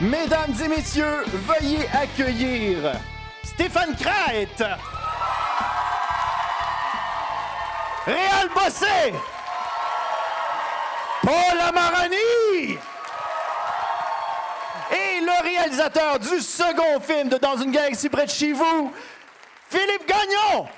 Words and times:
Mesdames 0.00 0.54
et 0.64 0.68
messieurs, 0.68 1.24
veuillez 1.26 1.88
accueillir 1.92 2.92
Stéphane 3.42 3.96
Crête, 3.96 4.62
Réal 8.06 8.48
Bossé, 8.54 9.12
Paul 11.20 11.60
Amarani 11.68 12.78
et 14.92 15.20
le 15.20 15.42
réalisateur 15.42 16.20
du 16.20 16.40
second 16.42 17.00
film 17.00 17.28
de 17.28 17.38
Dans 17.38 17.56
une 17.56 17.72
galaxie 17.72 18.08
près 18.08 18.26
de 18.26 18.30
chez 18.30 18.52
vous, 18.52 18.92
Philippe 19.68 20.06
Gagnon. 20.06 20.68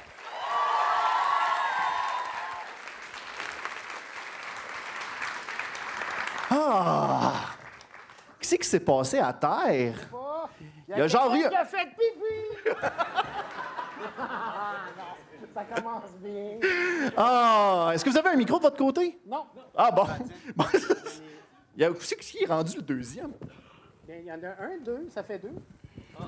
Ah! 6.50 7.49
Qu'est-ce 8.50 8.60
qui 8.62 8.68
s'est 8.68 8.80
passé 8.80 9.18
à 9.20 9.32
terre? 9.32 9.94
Il 10.88 10.98
y 10.98 11.00
a 11.00 11.06
genre 11.06 11.32
eu... 11.36 11.48
Qui 11.48 11.54
a 11.54 11.64
fait 11.64 11.86
pipi! 11.86 12.66
non, 12.66 12.74
ça 15.54 15.62
commence 15.72 16.10
bien. 16.18 16.58
Ah! 17.16 17.92
Est-ce 17.94 18.04
que 18.04 18.10
vous 18.10 18.18
avez 18.18 18.30
un 18.30 18.36
micro 18.36 18.58
de 18.58 18.64
votre 18.64 18.76
côté? 18.76 19.20
Non, 19.24 19.46
Ah 19.76 19.92
bon? 19.92 20.04
Bon, 20.56 20.64
Il 21.76 21.82
y 21.82 21.84
a 21.84 21.92
aussi 21.92 22.16
qui 22.16 22.42
est 22.42 22.46
rendu 22.46 22.78
le 22.78 22.82
deuxième? 22.82 23.30
il 24.08 24.24
y 24.24 24.32
en 24.32 24.42
a 24.42 24.48
un, 24.64 24.78
deux, 24.84 25.06
ça 25.14 25.22
fait 25.22 25.38
deux. 25.38 25.54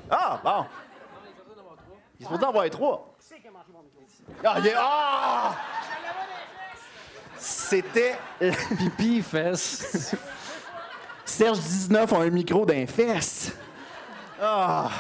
Ah, 0.09 0.41
bon. 0.45 0.65
Il 2.21 2.27
se 2.27 2.31
peut 2.31 2.37
en 2.37 2.49
avoir 2.51 2.71
trois. 2.71 3.17
Qui 3.19 3.27
c'est 3.27 3.41
qui 3.41 3.49
a 3.49 3.51
mangé 3.51 3.73
mon 3.73 3.83
micro? 3.83 4.01
Ah, 4.45 4.55
il 4.61 4.67
est... 4.69 4.75
Ah! 4.77 5.57
C'était 7.37 8.17
Pipi, 8.79 9.23
fesses. 9.23 10.15
Serge 11.33 11.61
19 11.61 12.13
a 12.13 12.17
un 12.19 12.29
micro 12.29 12.67
d'un 12.67 12.87
fesse. 12.87 13.57
Ah. 14.39 14.91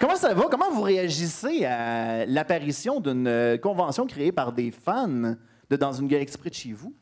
Comment 0.00 0.16
ça 0.16 0.32
va? 0.32 0.46
Comment 0.50 0.70
vous 0.70 0.80
réagissez 0.80 1.66
à 1.66 2.24
l'apparition 2.24 3.00
d'une 3.00 3.26
euh, 3.26 3.58
convention 3.58 4.06
créée 4.06 4.32
par 4.32 4.50
des 4.50 4.70
fans 4.70 5.36
de 5.68 5.76
Dans 5.76 5.92
une 5.92 6.08
galaxie 6.08 6.38
près 6.38 6.48
de 6.48 6.54
chez 6.54 6.72
vous? 6.72 6.94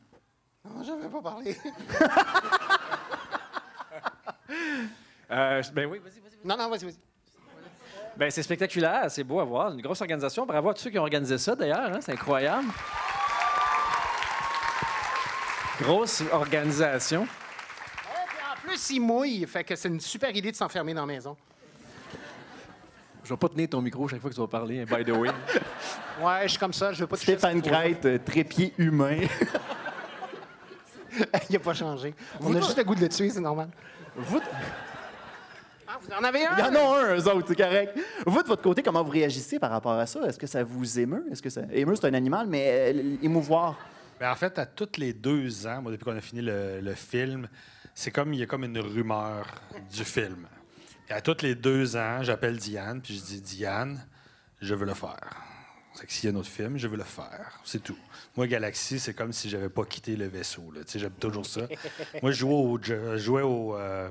Non, 0.65 0.83
j'avais 0.83 1.07
pas 1.07 1.21
parlé. 1.21 1.55
Euh, 5.31 5.63
ben 5.73 5.89
oui, 5.89 5.97
vas-y, 5.97 6.19
vas-y. 6.19 6.47
non, 6.47 6.55
non, 6.55 6.69
vas-y, 6.69 6.85
vas-y. 6.85 6.97
Ben, 8.15 8.29
c'est 8.29 8.43
spectaculaire, 8.43 9.09
c'est 9.09 9.23
beau 9.23 9.39
à 9.39 9.43
voir. 9.43 9.71
Une 9.71 9.81
grosse 9.81 9.99
organisation. 10.01 10.45
Bravo 10.45 10.69
à 10.69 10.73
tous 10.75 10.81
ceux 10.81 10.89
qui 10.91 10.99
ont 10.99 11.03
organisé 11.03 11.39
ça, 11.39 11.55
d'ailleurs. 11.55 11.91
hein, 11.91 11.99
c'est 12.01 12.11
incroyable. 12.11 12.67
Grosse 15.83 16.23
organisation. 16.31 17.23
En 17.23 18.67
plus, 18.67 18.89
il 18.91 19.01
mouille, 19.01 19.45
fait 19.45 19.63
que 19.65 19.75
c'est 19.75 19.89
une 19.89 19.99
super 19.99 20.33
idée 20.35 20.51
de 20.51 20.55
s'enfermer 20.55 20.93
dans 20.93 21.01
la 21.05 21.13
maison. 21.13 21.35
Je 23.23 23.29
vais 23.29 23.37
pas 23.37 23.49
tenir 23.49 23.69
ton 23.69 23.81
micro 23.81 24.07
chaque 24.07 24.21
fois 24.21 24.29
que 24.29 24.35
tu 24.35 24.41
vas 24.41 24.47
parler, 24.47 24.81
hein, 24.81 24.85
by 24.89 25.03
the 25.03 25.09
way. 25.15 25.29
Ouais, 26.21 26.41
je 26.43 26.49
suis 26.49 26.59
comme 26.59 26.73
ça, 26.73 26.93
je 26.93 26.99
veux 26.99 27.07
pas 27.07 27.17
toucher 27.17 27.31
Stéphane. 27.31 27.59
Crête, 27.59 28.05
euh, 28.05 28.19
trépied 28.23 28.71
humain. 28.77 29.17
Il 31.49 31.55
a 31.55 31.59
pas 31.59 31.73
changé. 31.73 32.13
On 32.39 32.55
a 32.55 32.61
juste 32.61 32.77
le 32.77 32.83
goût 32.83 32.93
de 32.93 33.01
le 33.01 33.09
tuer, 33.09 33.31
c'est 33.31 33.39
normal. 33.41 33.69
Vous, 34.15 34.39
Ah, 35.87 35.97
vous 35.99 36.13
en 36.13 36.23
avez 36.23 36.45
un? 36.45 36.55
il 36.55 36.59
y 36.59 36.67
en 36.67 36.75
a 36.75 36.79
un, 36.79 37.15
eux 37.17 37.27
autres, 37.27 37.47
c'est 37.47 37.55
correct. 37.55 37.97
Vous, 38.27 38.43
de 38.43 38.47
votre 38.47 38.61
côté, 38.61 38.83
comment 38.83 39.01
vous 39.03 39.09
réagissez 39.09 39.57
par 39.57 39.71
rapport 39.71 39.93
à 39.93 40.05
ça? 40.05 40.19
Est-ce 40.27 40.37
que 40.37 40.45
ça 40.45 40.63
vous 40.63 40.99
émeut? 40.99 41.25
Est-ce 41.31 41.41
que 41.41 41.49
ça... 41.49 41.61
Émeut, 41.71 41.95
c'est 41.95 42.05
un 42.07 42.13
animal, 42.13 42.45
mais 42.47 42.93
euh, 42.93 43.15
émouvoir. 43.23 43.75
Ben, 44.19 44.31
en 44.31 44.35
fait, 44.35 44.57
à 44.59 44.65
tous 44.65 44.97
les 44.97 45.13
deux 45.13 45.67
ans, 45.67 45.81
moi, 45.81 45.91
depuis 45.91 46.05
qu'on 46.05 46.15
a 46.15 46.21
fini 46.21 46.41
le, 46.41 46.93
film, 46.95 47.47
c'est 47.93 48.11
comme 48.11 48.33
il 48.33 48.39
y 48.39 48.43
a 48.43 48.45
comme 48.45 48.63
une 48.63 48.79
rumeur 48.79 49.45
du 49.91 50.03
film. 50.03 50.47
Et 51.09 51.13
à 51.13 51.21
tous 51.21 51.41
les 51.41 51.55
deux 51.55 51.95
ans, 51.95 52.19
j'appelle 52.21 52.57
Diane, 52.57 53.01
puis 53.01 53.17
je 53.17 53.21
dis 53.21 53.41
Diane, 53.41 54.05
je 54.61 54.73
veux 54.73 54.85
le 54.85 54.93
faire. 54.93 55.41
C'est 55.93 56.07
que 56.07 56.13
s'il 56.13 56.29
y 56.29 56.33
a 56.33 56.35
un 56.35 56.39
autre 56.39 56.49
film, 56.49 56.77
je 56.77 56.87
veux 56.87 56.97
le 56.97 57.03
faire. 57.03 57.59
C'est 57.63 57.83
tout. 57.83 57.97
Moi, 58.35 58.47
Galaxy, 58.47 58.99
c'est 58.99 59.13
comme 59.13 59.31
si 59.31 59.49
j'avais 59.49 59.69
pas 59.69 59.83
quitté 59.83 60.15
le 60.15 60.27
vaisseau. 60.27 60.73
J'aime 60.95 61.11
toujours 61.11 61.45
ça. 61.45 61.61
Moi, 62.21 62.31
je 62.31 62.37
jouais 62.39 62.53
au, 62.53 62.79
jouais 63.17 63.43
euh, 63.43 64.09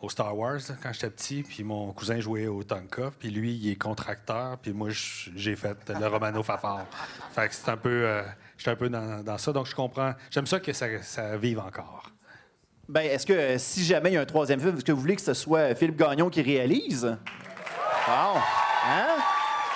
au 0.00 0.08
Star 0.08 0.36
Wars 0.36 0.60
quand 0.82 0.92
j'étais 0.92 1.10
petit, 1.10 1.42
puis 1.42 1.62
mon 1.62 1.92
cousin 1.92 2.20
jouait 2.20 2.46
au 2.46 2.62
Tonka, 2.62 3.10
puis 3.18 3.30
lui, 3.30 3.54
il 3.54 3.70
est 3.72 3.76
contracteur, 3.76 4.58
puis 4.58 4.72
moi, 4.72 4.88
j'ai 4.90 5.56
fait 5.56 5.76
le 5.88 6.06
Romano 6.06 6.42
Fafard. 6.42 6.86
Fait 7.32 7.48
que 7.48 7.54
c'est 7.54 7.70
un 7.70 7.76
peu... 7.76 8.06
euh, 8.06 8.22
J'étais 8.60 8.72
un 8.72 8.76
peu 8.76 8.90
dans, 8.90 9.24
dans 9.24 9.38
ça, 9.38 9.52
donc 9.54 9.64
je 9.64 9.74
comprends. 9.74 10.12
J'aime 10.30 10.46
ça 10.46 10.60
que 10.60 10.74
ça, 10.74 10.84
ça 11.00 11.34
vive 11.38 11.60
encore. 11.60 12.02
Ben, 12.86 13.00
est-ce 13.00 13.24
que 13.24 13.32
euh, 13.32 13.56
si 13.56 13.82
jamais 13.82 14.10
il 14.10 14.14
y 14.14 14.16
a 14.18 14.20
un 14.20 14.26
troisième 14.26 14.60
film, 14.60 14.76
est-ce 14.76 14.84
que 14.84 14.92
vous 14.92 15.00
voulez 15.00 15.16
que 15.16 15.22
ce 15.22 15.32
soit 15.32 15.74
Philippe 15.74 15.96
Gagnon 15.96 16.28
qui 16.28 16.42
réalise? 16.42 17.16
Bon. 18.06 18.38
Hein? 18.86 19.16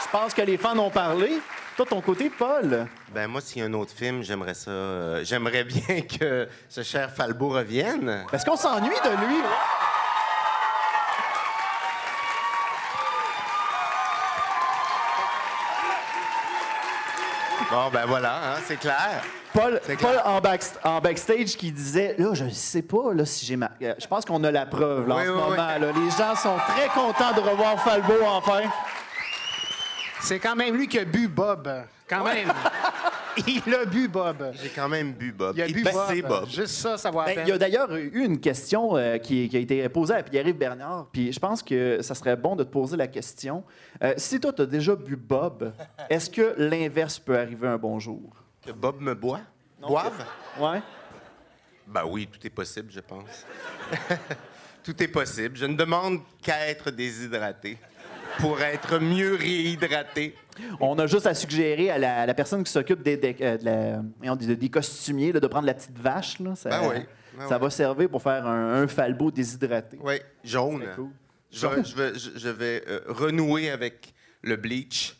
Je 0.04 0.10
pense 0.12 0.34
que 0.34 0.42
les 0.42 0.58
fans 0.58 0.76
ont 0.78 0.90
parlé. 0.90 1.38
Toi, 1.78 1.86
ton 1.88 2.02
côté, 2.02 2.28
Paul? 2.28 2.86
Ben 3.14 3.26
moi, 3.26 3.40
s'il 3.40 3.62
y 3.62 3.64
a 3.64 3.68
un 3.68 3.72
autre 3.72 3.92
film, 3.92 4.22
j'aimerais 4.22 4.52
ça. 4.52 4.70
euh, 4.70 5.20
j'aimerais 5.24 5.64
bien 5.64 6.02
que 6.02 6.46
ce 6.68 6.82
cher 6.82 7.10
Falbo 7.10 7.48
revienne. 7.48 8.26
Est-ce 8.34 8.44
qu'on 8.44 8.54
s'ennuie 8.56 8.90
de 9.02 9.26
lui? 9.26 9.40
Bon, 17.74 17.90
ben 17.92 18.06
voilà, 18.06 18.34
hein, 18.36 18.56
c'est 18.66 18.76
clair. 18.78 19.22
Paul, 19.52 19.80
C'est 19.84 19.96
Paul 19.96 20.20
en, 20.24 20.40
back- 20.40 20.62
en 20.84 21.00
backstage 21.00 21.56
qui 21.56 21.70
disait 21.72 22.14
Là, 22.18 22.34
je 22.34 22.44
ne 22.44 22.50
sais 22.50 22.82
pas 22.82 23.12
là, 23.12 23.24
si 23.24 23.44
j'ai 23.46 23.56
ma. 23.56 23.70
Euh, 23.82 23.94
Je 23.98 24.06
pense 24.06 24.24
qu'on 24.24 24.42
a 24.44 24.50
la 24.50 24.66
preuve 24.66 25.08
là, 25.08 25.14
en 25.14 25.18
Oui, 25.18 25.24
ce 25.24 25.30
oui, 25.30 25.36
moment. 25.36 25.50
oui. 25.50 25.56
là. 25.56 25.78
Les 25.78 26.10
gens 26.10 26.34
sont 26.36 26.56
très 26.68 26.88
contents 26.88 27.32
de 27.32 27.40
revoir 27.40 27.80
Falbo 27.82 28.14
enfin. 28.26 28.60
C'est 30.20 30.38
quand 30.38 30.54
même 30.56 30.74
lui 30.76 30.88
qui 30.88 30.98
a 30.98 31.04
bu 31.04 31.28
Bob. 31.28 31.68
Quand 32.08 32.22
même. 32.24 32.48
Il 33.46 33.74
a 33.74 33.84
bu 33.84 34.08
Bob. 34.08 34.52
J'ai 34.62 34.68
quand 34.68 34.88
même 34.88 35.12
bu 35.12 35.32
Bob. 35.32 35.56
Il 35.56 35.62
a 35.62 35.66
Et 35.66 35.72
bu 35.72 35.82
Bob. 35.82 36.20
Bob. 36.28 36.48
Juste 36.48 36.74
ça, 36.74 36.96
ça 36.96 37.10
va 37.10 37.24
Ben, 37.26 37.40
il 37.44 37.48
y 37.48 37.52
a 37.52 37.58
d'ailleurs 37.58 37.94
eu 37.94 38.24
une 38.24 38.38
question 38.40 38.96
euh, 38.96 39.18
qui, 39.18 39.48
qui 39.48 39.56
a 39.56 39.60
été 39.60 39.88
posée 39.88 40.14
à 40.14 40.22
Pierre-Yves 40.22 40.56
Bernard, 40.56 41.08
puis 41.12 41.32
je 41.32 41.38
pense 41.40 41.62
que 41.62 42.00
ça 42.02 42.14
serait 42.14 42.36
bon 42.36 42.56
de 42.56 42.64
te 42.64 42.70
poser 42.70 42.96
la 42.96 43.06
question. 43.08 43.64
Euh, 44.02 44.14
si 44.16 44.40
toi, 44.40 44.52
tu 44.52 44.62
as 44.62 44.66
déjà 44.66 44.94
bu 44.94 45.16
Bob, 45.16 45.72
est-ce 46.08 46.30
que 46.30 46.54
l'inverse 46.58 47.18
peut 47.18 47.36
arriver 47.38 47.68
un 47.68 47.78
bon 47.78 47.98
jour? 47.98 48.32
Que 48.64 48.72
Bob 48.72 49.00
me 49.00 49.14
boit? 49.14 49.40
Boive? 49.80 50.24
Ouais. 50.58 50.80
Ben 51.86 52.02
oui, 52.06 52.26
tout 52.26 52.46
est 52.46 52.50
possible, 52.50 52.90
je 52.90 53.00
pense. 53.00 53.44
tout 54.82 55.02
est 55.02 55.08
possible. 55.08 55.56
Je 55.56 55.66
ne 55.66 55.76
demande 55.76 56.20
qu'à 56.42 56.68
être 56.68 56.90
déshydraté 56.90 57.76
pour 58.38 58.60
être 58.60 58.98
mieux 58.98 59.34
réhydraté. 59.34 60.34
On 60.80 60.98
a 60.98 61.06
juste 61.06 61.26
à 61.26 61.34
suggérer 61.34 61.90
à 61.90 61.98
la, 61.98 62.20
à 62.22 62.26
la 62.26 62.34
personne 62.34 62.62
qui 62.64 62.70
s'occupe 62.72 63.02
des, 63.02 63.16
des, 63.16 63.36
euh, 63.40 63.56
de 63.58 63.64
la- 63.64 64.02
voyons, 64.18 64.36
des- 64.36 64.56
des 64.56 64.68
costumiers 64.68 65.32
là, 65.32 65.40
de 65.40 65.46
prendre 65.46 65.66
la 65.66 65.74
petite 65.74 65.98
vache. 65.98 66.38
Là. 66.40 66.54
Ça, 66.54 66.68
Ben 66.70 66.80
oui, 66.88 66.96
ben 67.38 67.48
ça 67.48 67.56
oui. 67.56 67.62
va 67.62 67.70
servir 67.70 68.08
pour 68.08 68.22
faire 68.22 68.46
un, 68.46 68.82
un 68.82 68.86
falbo 68.86 69.30
déshydraté. 69.30 69.98
Oui, 70.02 70.14
jaune. 70.44 70.82
Très 70.84 70.94
cool. 70.94 71.10
Je, 71.50 71.66
vais- 71.66 71.84
je 71.84 71.96
vais, 71.96 72.14
je, 72.18 72.30
je 72.38 72.48
vais 72.48 72.82
euh, 72.88 73.00
renouer 73.08 73.70
avec 73.70 74.12
le 74.42 74.56
bleach. 74.56 75.16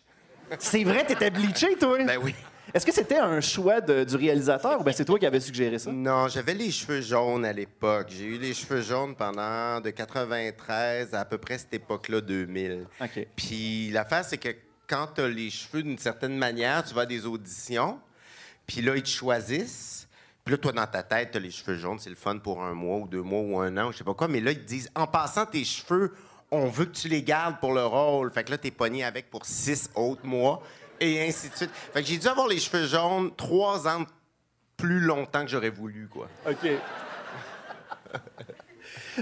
C'est 0.58 0.84
vrai, 0.84 1.04
t'étais 1.04 1.30
bleaché, 1.30 1.74
toi? 1.76 1.98
Ben 2.04 2.18
oui. 2.22 2.34
Est-ce 2.74 2.84
que 2.84 2.92
c'était 2.92 3.18
un 3.18 3.40
choix 3.40 3.80
de- 3.80 4.02
du 4.02 4.16
réalisateur 4.16 4.80
ou 4.80 4.84
bien 4.84 4.92
c'est 4.92 5.04
toi 5.04 5.16
qui 5.18 5.24
avais 5.26 5.38
suggéré 5.38 5.78
ça? 5.78 5.92
Non, 5.92 6.26
j'avais 6.26 6.54
les 6.54 6.72
cheveux 6.72 7.00
jaunes 7.00 7.44
à 7.44 7.52
l'époque. 7.52 8.08
J'ai 8.10 8.24
eu 8.24 8.36
les 8.38 8.52
cheveux 8.52 8.82
jaunes 8.82 9.14
pendant 9.14 9.80
de 9.80 9.90
93 9.90 11.14
à 11.14 11.20
à 11.20 11.24
peu 11.24 11.38
près 11.38 11.56
cette 11.58 11.72
époque-là, 11.74 12.20
2000. 12.20 12.86
OK. 13.00 13.26
Puis 13.36 13.90
l'affaire, 13.90 14.24
c'est 14.24 14.38
que 14.38 14.48
quand 14.88 15.06
tu 15.14 15.20
as 15.22 15.28
les 15.28 15.50
cheveux 15.50 15.82
d'une 15.82 15.98
certaine 15.98 16.36
manière, 16.36 16.84
tu 16.84 16.94
vas 16.94 17.02
à 17.02 17.06
des 17.06 17.24
auditions, 17.26 17.98
puis 18.66 18.80
là, 18.82 18.96
ils 18.96 19.02
te 19.02 19.08
choisissent. 19.08 20.08
Puis 20.44 20.52
là, 20.52 20.58
toi, 20.58 20.72
dans 20.72 20.86
ta 20.86 21.02
tête, 21.02 21.30
tu 21.30 21.38
as 21.38 21.40
les 21.40 21.50
cheveux 21.50 21.76
jaunes, 21.78 21.98
c'est 21.98 22.10
le 22.10 22.16
fun 22.16 22.36
pour 22.38 22.62
un 22.62 22.74
mois 22.74 22.98
ou 22.98 23.06
deux 23.08 23.22
mois 23.22 23.40
ou 23.40 23.58
un 23.60 23.74
an, 23.78 23.88
ou 23.88 23.92
je 23.92 23.98
sais 23.98 24.04
pas 24.04 24.12
quoi. 24.14 24.28
Mais 24.28 24.40
là, 24.40 24.50
ils 24.50 24.58
te 24.60 24.66
disent, 24.66 24.90
en 24.94 25.06
passant 25.06 25.46
tes 25.46 25.64
cheveux, 25.64 26.12
on 26.50 26.66
veut 26.66 26.84
que 26.84 26.94
tu 26.96 27.08
les 27.08 27.22
gardes 27.22 27.58
pour 27.60 27.72
le 27.72 27.84
rôle. 27.86 28.30
Fait 28.30 28.44
que 28.44 28.50
là, 28.50 28.58
tu 28.58 28.66
es 28.68 28.70
pogné 28.70 29.04
avec 29.04 29.30
pour 29.30 29.46
six 29.46 29.88
autres 29.94 30.26
mois, 30.26 30.62
et 31.00 31.26
ainsi 31.26 31.48
de 31.50 31.54
suite. 31.54 31.70
Fait 31.72 32.02
que 32.02 32.08
j'ai 32.08 32.18
dû 32.18 32.26
avoir 32.28 32.46
les 32.48 32.58
cheveux 32.58 32.86
jaunes 32.86 33.30
trois 33.36 33.86
ans 33.88 34.04
plus 34.76 35.00
longtemps 35.00 35.42
que 35.42 35.48
j'aurais 35.50 35.70
voulu, 35.70 36.08
quoi. 36.08 36.28
OK. 36.48 36.68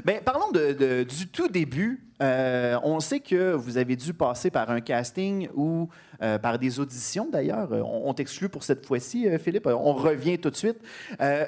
Ben, 0.04 0.20
parlons 0.24 0.50
de- 0.50 0.72
de- 0.72 1.02
du 1.02 1.28
tout 1.28 1.48
début. 1.48 2.02
Euh, 2.22 2.78
on 2.82 2.98
sait 3.00 3.20
que 3.20 3.52
vous 3.52 3.76
avez 3.76 3.94
dû 3.94 4.14
passer 4.14 4.50
par 4.50 4.70
un 4.70 4.80
casting 4.80 5.48
ou 5.54 5.88
euh, 6.22 6.38
par 6.38 6.58
des 6.58 6.80
auditions, 6.80 7.28
d'ailleurs. 7.30 7.70
On, 7.72 8.08
on 8.08 8.14
t'exclut 8.14 8.48
pour 8.48 8.64
cette 8.64 8.86
fois-ci, 8.86 9.28
euh, 9.28 9.38
Philippe. 9.38 9.66
On 9.66 9.92
revient 9.92 10.38
tout 10.38 10.48
de 10.50 10.56
suite. 10.56 10.78
Euh, 11.20 11.44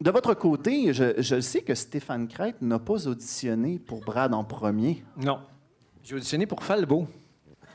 de 0.00 0.10
votre 0.12 0.34
côté, 0.34 0.92
je, 0.92 1.20
je 1.20 1.40
sais 1.40 1.62
que 1.62 1.74
Stéphane 1.74 2.28
Crête 2.28 2.62
n'a 2.62 2.78
pas 2.78 3.06
auditionné 3.08 3.80
pour 3.80 4.00
Brad 4.00 4.32
en 4.32 4.44
premier. 4.44 5.02
Non. 5.16 5.40
J'ai 6.04 6.14
auditionné 6.14 6.46
pour 6.46 6.62
Falbo. 6.62 7.08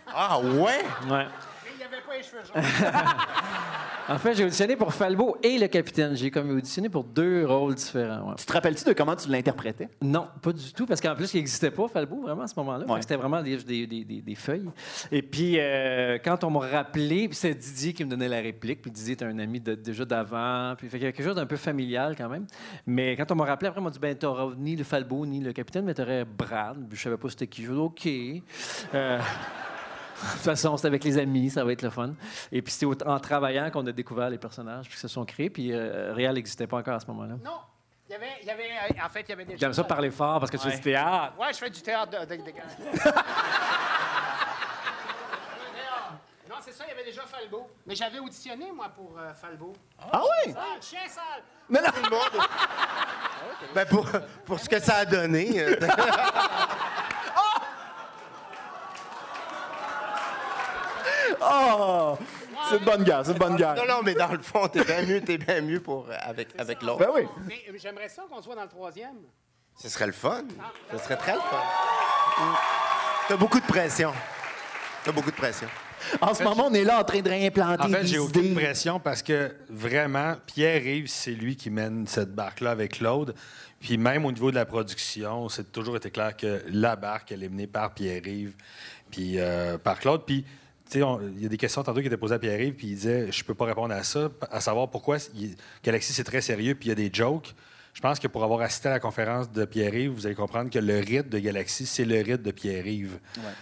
Ah 0.08 0.40
ouais? 0.40 0.84
Ouais. 1.10 1.26
Il 1.70 1.78
n'y 1.78 1.84
avait 1.84 2.02
pas 2.07 2.07
les 2.18 2.24
cheveux 2.24 2.42
jaunes. 2.44 2.64
En 4.10 4.18
fait, 4.20 4.36
j'ai 4.36 4.46
auditionné 4.46 4.78
pour 4.78 4.94
Falbo 4.94 5.36
et 5.44 5.58
le 5.58 5.68
capitaine. 5.68 6.16
J'ai 6.16 6.32
comme 6.32 6.50
auditionné 6.52 6.88
pour 6.88 7.04
deux 7.04 7.46
rôles 7.46 7.76
différents. 7.76 8.30
ouais. 8.30 8.36
Tu 8.38 8.46
te 8.46 8.54
rappelles-tu 8.54 8.86
de 8.86 8.94
comment 8.94 9.18
tu 9.18 9.28
l'interprétais? 9.28 9.90
Non, 10.02 10.30
pas 10.42 10.54
du 10.54 10.72
tout, 10.72 10.86
parce 10.86 11.02
qu'en 11.02 11.14
plus, 11.14 11.34
il 11.34 11.38
n'existait 11.40 11.72
pas, 11.72 11.90
Falbo, 11.90 12.22
vraiment, 12.22 12.44
à 12.44 12.48
ce 12.48 12.54
moment-là. 12.56 12.80
Fait 12.80 12.86
que 12.86 12.92
Ouais. 12.94 13.02
C'était 13.02 13.18
vraiment 13.18 13.42
des, 13.42 13.58
des- 13.58 13.86
des- 13.86 14.06
des- 14.06 14.22
des 14.22 14.36
feuilles. 14.36 14.70
Et 15.12 15.22
puis, 15.22 15.56
euh, 15.60 16.20
quand 16.24 16.46
on 16.46 16.52
m'a 16.52 16.62
rappelé, 16.62 17.28
puis 17.28 17.36
c'est 17.36 17.54
Didier 17.54 17.92
qui 17.92 18.06
me 18.06 18.10
donnait 18.10 18.30
la 18.30 18.40
réplique, 18.40 18.82
puis 18.82 18.92
Didier 18.92 19.16
était 19.16 19.26
un 19.26 19.40
ami 19.40 19.60
de- 19.60 19.76
déjà 19.76 20.06
d'avant, 20.06 20.74
puis 20.78 20.88
fait 20.88 21.00
qu'il 21.00 21.06
y 21.08 21.10
a 21.10 21.12
quelque 21.12 21.26
chose 21.26 21.36
d'un 21.36 21.46
peu 21.46 21.58
familial 21.58 22.16
quand 22.18 22.30
même. 22.30 22.48
Mais 22.86 23.18
quand 23.18 23.30
on 23.34 23.36
m'a 23.36 23.44
rappelé, 23.44 23.68
après, 23.68 23.82
on 23.82 23.84
m'a 23.84 23.90
dit, 23.90 24.00
ben, 24.00 24.16
t'auras 24.16 24.52
ni 24.58 24.78
le 24.78 24.86
Falbo, 24.86 25.26
ni 25.26 25.42
le 25.42 25.52
capitaine, 25.52 25.84
mais 25.84 25.94
t'aurais 25.94 26.24
Brad. 26.24 26.78
Puis 26.88 26.98
Je 26.98 27.04
savais 27.04 27.18
pas 27.18 27.28
c'était 27.30 27.48
qui. 27.48 27.66
Je 27.66 27.74
dis, 27.74 27.78
OK. 27.78 28.08
Euh, 28.96 29.20
de 30.22 30.32
toute 30.34 30.42
façon, 30.42 30.76
c'était 30.78 30.88
avec 30.88 31.04
les 31.04 31.18
amis, 31.18 31.50
ça 31.50 31.64
va 31.64 31.72
être 31.72 31.82
le 31.84 31.90
fun. 31.90 32.14
Et 32.52 32.62
puis, 32.62 32.72
c'est 32.74 32.86
en 33.08 33.20
travaillant 33.20 33.70
qu'on 33.72 33.86
a 33.88 33.92
découvert 33.92 34.30
les 34.30 34.38
personnages 34.38 34.86
puis 34.88 34.96
qui 34.96 35.00
se 35.02 35.08
sont 35.08 35.26
créés. 35.26 35.50
Puis, 35.50 35.72
euh, 35.72 36.14
Réal 36.14 36.36
n'existait 36.36 36.68
pas 36.68 36.78
encore 36.78 36.96
à 36.96 37.00
ce 37.00 37.08
moment-là. 37.08 37.36
Non, 37.44 37.60
il 38.10 38.14
y 38.14 38.16
avait, 38.16 38.28
il 38.42 38.48
y 38.48 38.52
avait, 38.52 38.64
euh, 38.72 39.06
en 39.06 39.10
fait, 39.10 39.22
il 39.22 39.30
y 39.30 39.34
avait 39.34 39.46
déjà... 39.46 39.58
J'aime 39.58 39.74
ça 39.74 39.84
parler 39.84 40.10
fort 40.12 40.40
parce 40.40 40.50
que 40.52 40.58
tu 40.58 40.70
fais 40.70 40.76
du 40.76 40.82
théâtre. 40.82 41.34
Ouais, 41.40 41.54
je 41.54 41.58
fais 41.58 41.70
du 41.70 41.82
théâtre 41.82 42.12
de... 42.12 42.26
de- 42.26 42.42
de- 42.42 42.52
non, 46.50 46.56
c'est 46.62 46.72
ça, 46.72 46.86
il 46.88 46.90
y 46.90 46.94
avait 46.94 47.04
déjà 47.04 47.24
Falbo. 47.24 47.70
Mais 47.86 47.94
j'avais 47.96 48.20
auditionné, 48.20 48.72
moi, 48.72 48.90
pour 48.90 49.16
euh, 49.20 49.34
Falbo. 49.34 49.74
Ah 50.12 50.22
oui? 50.46 50.54
Ah, 50.58 50.80
chien 50.82 51.02
sale! 51.08 51.44
Mais 51.70 51.82
non! 51.82 51.90
Tout 51.90 52.04
le 52.04 52.10
monde. 52.10 52.48
Ben, 53.76 53.86
pour, 53.86 54.08
pour 54.46 54.60
ce 54.60 54.70
que 54.70 54.80
ça 54.80 54.96
a 54.98 55.06
donné. 55.06 55.66
Oh! 61.42 62.18
C'est 62.70 62.78
une 62.78 62.86
bonne 62.86 63.04
guerre, 63.04 63.22
c'est 63.26 63.32
une 63.32 63.38
bonne 63.38 63.56
guerre. 63.56 63.76
non, 63.76 63.86
non, 63.88 64.02
mais 64.04 64.14
dans 64.14 64.32
le 64.32 64.42
fond, 64.42 64.68
t'es 64.68 64.84
bien 64.84 65.04
mieux, 65.04 65.22
t'es 65.22 65.38
bien 65.38 65.62
mieux 65.62 65.80
pour, 65.80 66.08
euh, 66.10 66.16
avec, 66.22 66.50
avec 66.58 66.82
l'autre. 66.82 67.00
Ben 67.00 67.10
oui. 67.14 67.22
Mais 67.46 67.78
j'aimerais 67.78 68.10
ça 68.10 68.24
qu'on 68.30 68.42
soit 68.42 68.56
dans 68.56 68.64
le 68.64 68.70
troisième. 68.70 69.18
Ce 69.76 69.90
serait 69.90 70.08
le 70.08 70.14
fun. 70.14 70.44
Ce 70.92 70.98
serait 70.98 71.18
très 71.18 71.34
le 71.34 71.40
fun. 71.40 71.62
T'as 73.28 73.38
beaucoup 73.38 73.60
de 73.60 73.66
pression. 73.66 74.12
T'as 75.04 75.12
beaucoup 75.12 75.32
de 75.32 75.36
pression. 75.36 75.68
En 76.22 76.34
ce 76.34 76.44
moment, 76.44 76.68
on 76.68 76.74
est 76.74 76.84
là 76.84 77.00
en 77.00 77.04
train 77.04 77.22
de 77.22 77.30
réimplanter 77.30 77.84
En 77.84 77.90
fait, 77.90 78.06
j'ai 78.06 78.20
aucune 78.20 78.54
pression 78.56 79.00
parce 79.00 79.22
que 79.22 79.56
vraiment, 79.70 80.36
Pierre-Yves, 80.46 81.08
c'est 81.08 81.32
lui 81.32 81.56
qui 81.56 81.70
mène 81.70 82.08
cette 82.08 82.34
barque-là 82.34 82.72
avec 82.72 82.94
Claude. 82.94 83.36
Puis 83.80 83.98
même 83.98 84.26
au 84.26 84.32
niveau 84.32 84.50
de 84.50 84.56
la 84.56 84.66
production, 84.66 85.50
c'est 85.50 85.72
toujours 85.72 85.98
été 85.98 86.10
clair 86.10 86.36
que 86.36 86.64
la 86.70 86.96
barque, 86.96 87.32
elle 87.32 87.44
est 87.44 87.50
menée 87.50 87.68
par 87.68 87.94
Pierre-Yves, 87.94 88.56
puis 89.12 89.40
euh, 89.40 89.78
par 89.78 90.00
Claude. 90.00 90.24
Puis, 90.26 90.46
il 90.96 91.42
y 91.42 91.46
a 91.46 91.50
des 91.50 91.58
questions 91.58 91.84
tantôt 91.84 92.02
qui 92.02 92.08
étaient 92.08 92.18
posées 92.18 92.36
à 92.36 92.40
Pierre-Yves, 92.40 92.74
puis 92.76 92.88
il 92.88 92.96
disait 92.96 93.32
Je 93.32 93.44
peux 93.44 93.54
pas 93.54 93.66
répondre 93.66 93.94
à 93.94 94.04
ça, 94.04 94.30
à 94.52 94.62
savoir 94.62 94.90
pourquoi 94.90 95.18
il- 95.36 95.56
Galaxy, 95.84 96.14
c'est 96.14 96.24
très 96.24 96.42
sérieux, 96.42 96.76
puis 96.76 96.88
il 96.88 96.90
y 96.90 96.92
a 96.92 96.96
des 96.96 97.10
jokes. 97.12 97.54
Je 97.94 98.02
pense 98.02 98.20
que 98.20 98.28
pour 98.28 98.44
avoir 98.44 98.62
assisté 98.62 98.90
à 98.90 98.92
la 98.92 99.00
conférence 99.00 99.52
de 99.52 99.66
Pierre-Yves, 99.66 100.12
vous 100.12 100.28
allez 100.28 100.36
comprendre 100.36 100.70
que 100.70 100.78
le 100.78 101.00
rythme 101.00 101.30
de 101.30 101.40
Galaxy, 101.40 101.88
c'est 101.88 102.06
le 102.06 102.18
rythme 102.18 102.44
de 102.44 102.52
Pierre-Yves. 102.52 103.18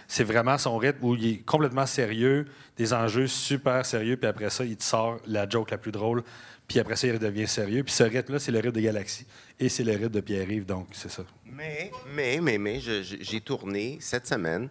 C'est 0.08 0.24
vraiment 0.24 0.58
son 0.58 0.76
rythme 0.76 0.98
où 1.06 1.14
il 1.14 1.26
est 1.26 1.36
complètement 1.38 1.86
sérieux, 1.86 2.44
des 2.76 2.92
enjeux 2.92 3.28
super 3.28 3.86
sérieux, 3.86 4.18
puis 4.18 4.28
après 4.28 4.50
ça, 4.50 4.64
il 4.66 4.76
te 4.76 4.84
sort 4.84 5.18
la 5.26 5.48
joke 5.48 5.70
la 5.70 5.78
plus 5.78 5.90
drôle, 5.90 6.22
puis 6.68 6.78
après 6.80 6.96
ça, 6.96 7.06
il 7.06 7.14
redevient 7.14 7.46
sérieux. 7.48 7.82
Puis 7.82 7.94
ce 7.94 8.02
rythme-là, 8.02 8.38
c'est 8.38 8.52
le 8.52 8.58
rythme 8.58 8.72
de 8.72 8.80
Galaxy, 8.82 9.24
et 9.58 9.70
c'est 9.70 9.84
le 9.84 9.92
rythme 9.92 10.10
de 10.10 10.20
Pierre-Yves, 10.20 10.66
donc 10.66 10.88
c'est 10.92 11.10
ça. 11.10 11.24
Mais, 11.46 11.90
mais, 12.14 12.38
mais, 12.42 12.58
mais, 12.58 12.78
j'ai 12.80 13.40
tourné 13.40 13.96
cette 14.02 14.26
semaine, 14.26 14.68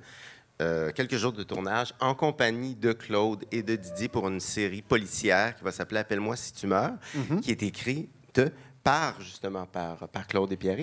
euh, 0.61 0.91
quelques 0.93 1.17
jours 1.17 1.33
de 1.33 1.43
tournage, 1.43 1.93
en 1.99 2.15
compagnie 2.15 2.75
de 2.75 2.93
Claude 2.93 3.43
et 3.51 3.61
de 3.61 3.75
Didier 3.75 4.07
pour 4.07 4.27
une 4.27 4.39
série 4.39 4.81
policière 4.81 5.55
qui 5.55 5.63
va 5.63 5.71
s'appeler 5.71 5.99
Appelle-moi 5.99 6.35
si 6.35 6.53
tu 6.53 6.67
meurs, 6.67 6.93
qui 7.41 7.51
est 7.51 7.63
écrite 7.63 8.41
par, 8.83 9.19
justement, 9.19 9.65
par, 9.65 10.07
par 10.09 10.27
Claude 10.27 10.51
et 10.51 10.57
Pierre. 10.57 10.77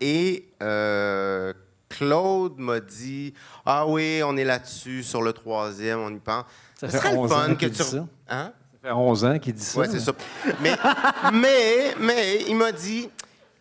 Et 0.00 0.48
euh, 0.62 1.52
Claude 1.88 2.58
m'a 2.58 2.80
dit 2.80 3.34
Ah 3.64 3.86
oui, 3.86 4.22
on 4.24 4.36
est 4.36 4.44
là-dessus, 4.44 5.02
sur 5.02 5.22
le 5.22 5.32
troisième, 5.32 6.00
on 6.00 6.10
y 6.10 6.18
pense. 6.18 6.44
Ça 6.80 6.88
fait 6.88 6.98
serait 6.98 7.12
le 7.12 7.18
11 7.18 7.32
ans 7.32 7.36
fun 7.36 7.54
que 7.54 7.66
tu. 7.66 7.74
ça. 7.74 8.06
Hein? 8.28 8.52
Ça 8.82 8.88
fait 8.88 8.92
11 8.92 9.24
ans 9.24 9.38
qu'il 9.38 9.52
dit 9.52 9.62
ça. 9.62 9.80
Oui, 9.80 9.86
c'est 9.90 10.00
ça. 10.00 10.12
Mais, 10.60 10.74
mais, 11.32 11.94
mais, 12.00 12.42
il 12.48 12.56
m'a 12.56 12.72
dit, 12.72 13.08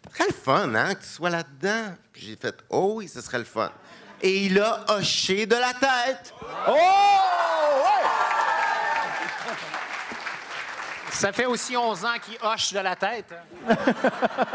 ce 0.07 0.17
serait 0.17 0.29
le 0.29 0.33
fun, 0.33 0.73
hein, 0.73 0.95
que 0.95 1.01
tu 1.01 1.09
sois 1.09 1.29
là-dedans. 1.29 1.93
J'ai 2.13 2.35
fait, 2.35 2.55
oh 2.69 2.93
oui, 2.95 3.07
ce 3.07 3.21
serait 3.21 3.39
le 3.39 3.43
fun. 3.43 3.71
Et 4.21 4.45
il 4.45 4.59
a 4.59 4.85
hoché 4.89 5.45
de 5.45 5.55
la 5.55 5.73
tête. 5.73 6.33
Oh! 6.67 6.71
Ouais! 6.71 8.07
Ça 11.11 11.31
fait 11.31 11.45
aussi 11.45 11.75
11 11.77 12.05
ans 12.05 12.17
qu'il 12.23 12.37
hoche 12.41 12.73
de 12.73 12.79
la 12.79 12.95
tête. 12.95 13.33
hein. 13.69 13.75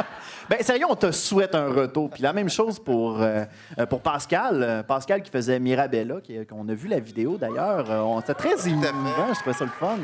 Ben, 0.49 0.63
sérieux, 0.63 0.87
on 0.89 0.95
te 0.95 1.11
souhaite 1.11 1.57
un 1.57 1.67
retour. 1.73 2.09
Puis 2.09 2.23
la 2.23 2.33
même 2.33 2.49
chose 2.49 2.79
pour, 2.79 3.21
euh, 3.21 3.45
euh, 3.81 3.87
pour 3.87 4.01
Pascal. 4.01 4.63
Euh, 4.63 4.83
Pascal 4.85 5.21
qui 5.23 5.31
faisait 5.31 5.59
Mirabella, 5.59 6.21
qui- 6.21 6.47
qu'on 6.47 6.69
a 6.69 6.75
vu 6.75 6.87
la 6.87 7.01
vidéo 7.01 7.37
d'ailleurs. 7.37 7.91
Euh, 7.91 7.99
on- 7.99 8.21
C'était 8.21 8.35
très 8.35 8.69
émouvant, 8.69 9.35
je 9.35 9.41
trouvais 9.41 9.57
ça 9.57 9.65
le 9.65 9.71
fun. 9.73 9.99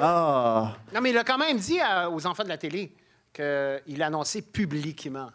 Ah! 0.00 0.72
Non, 0.94 1.00
mais 1.00 1.10
il 1.10 1.18
a 1.18 1.24
quand 1.24 1.36
même 1.38 1.56
dit 1.58 1.80
à- 1.80 2.08
aux 2.08 2.24
enfants 2.28 2.44
de 2.44 2.48
la 2.48 2.58
télé 2.58 2.94
qu'il 3.32 4.00
annoncé 4.04 4.40
publiquement. 4.42 5.30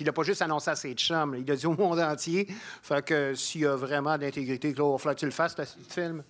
Il 0.00 0.06
n'a 0.06 0.12
pas 0.12 0.22
juste 0.22 0.42
annoncé 0.42 0.70
à 0.70 0.76
ses 0.76 0.92
chums, 0.94 1.34
il 1.38 1.46
l'a 1.46 1.56
dit 1.56 1.66
au 1.66 1.74
monde 1.76 1.98
entier. 2.00 2.46
Fait 2.82 3.04
que 3.04 3.34
s'il 3.34 3.62
y 3.62 3.66
a 3.66 3.74
vraiment 3.76 4.16
d'intégrité, 4.18 4.68
il 4.68 4.74
va 4.74 4.96
falloir 4.98 5.14
que 5.14 5.20
tu 5.20 5.26
le 5.26 5.32
fasses, 5.32 5.56
ce 5.56 5.92
film. 5.92 6.22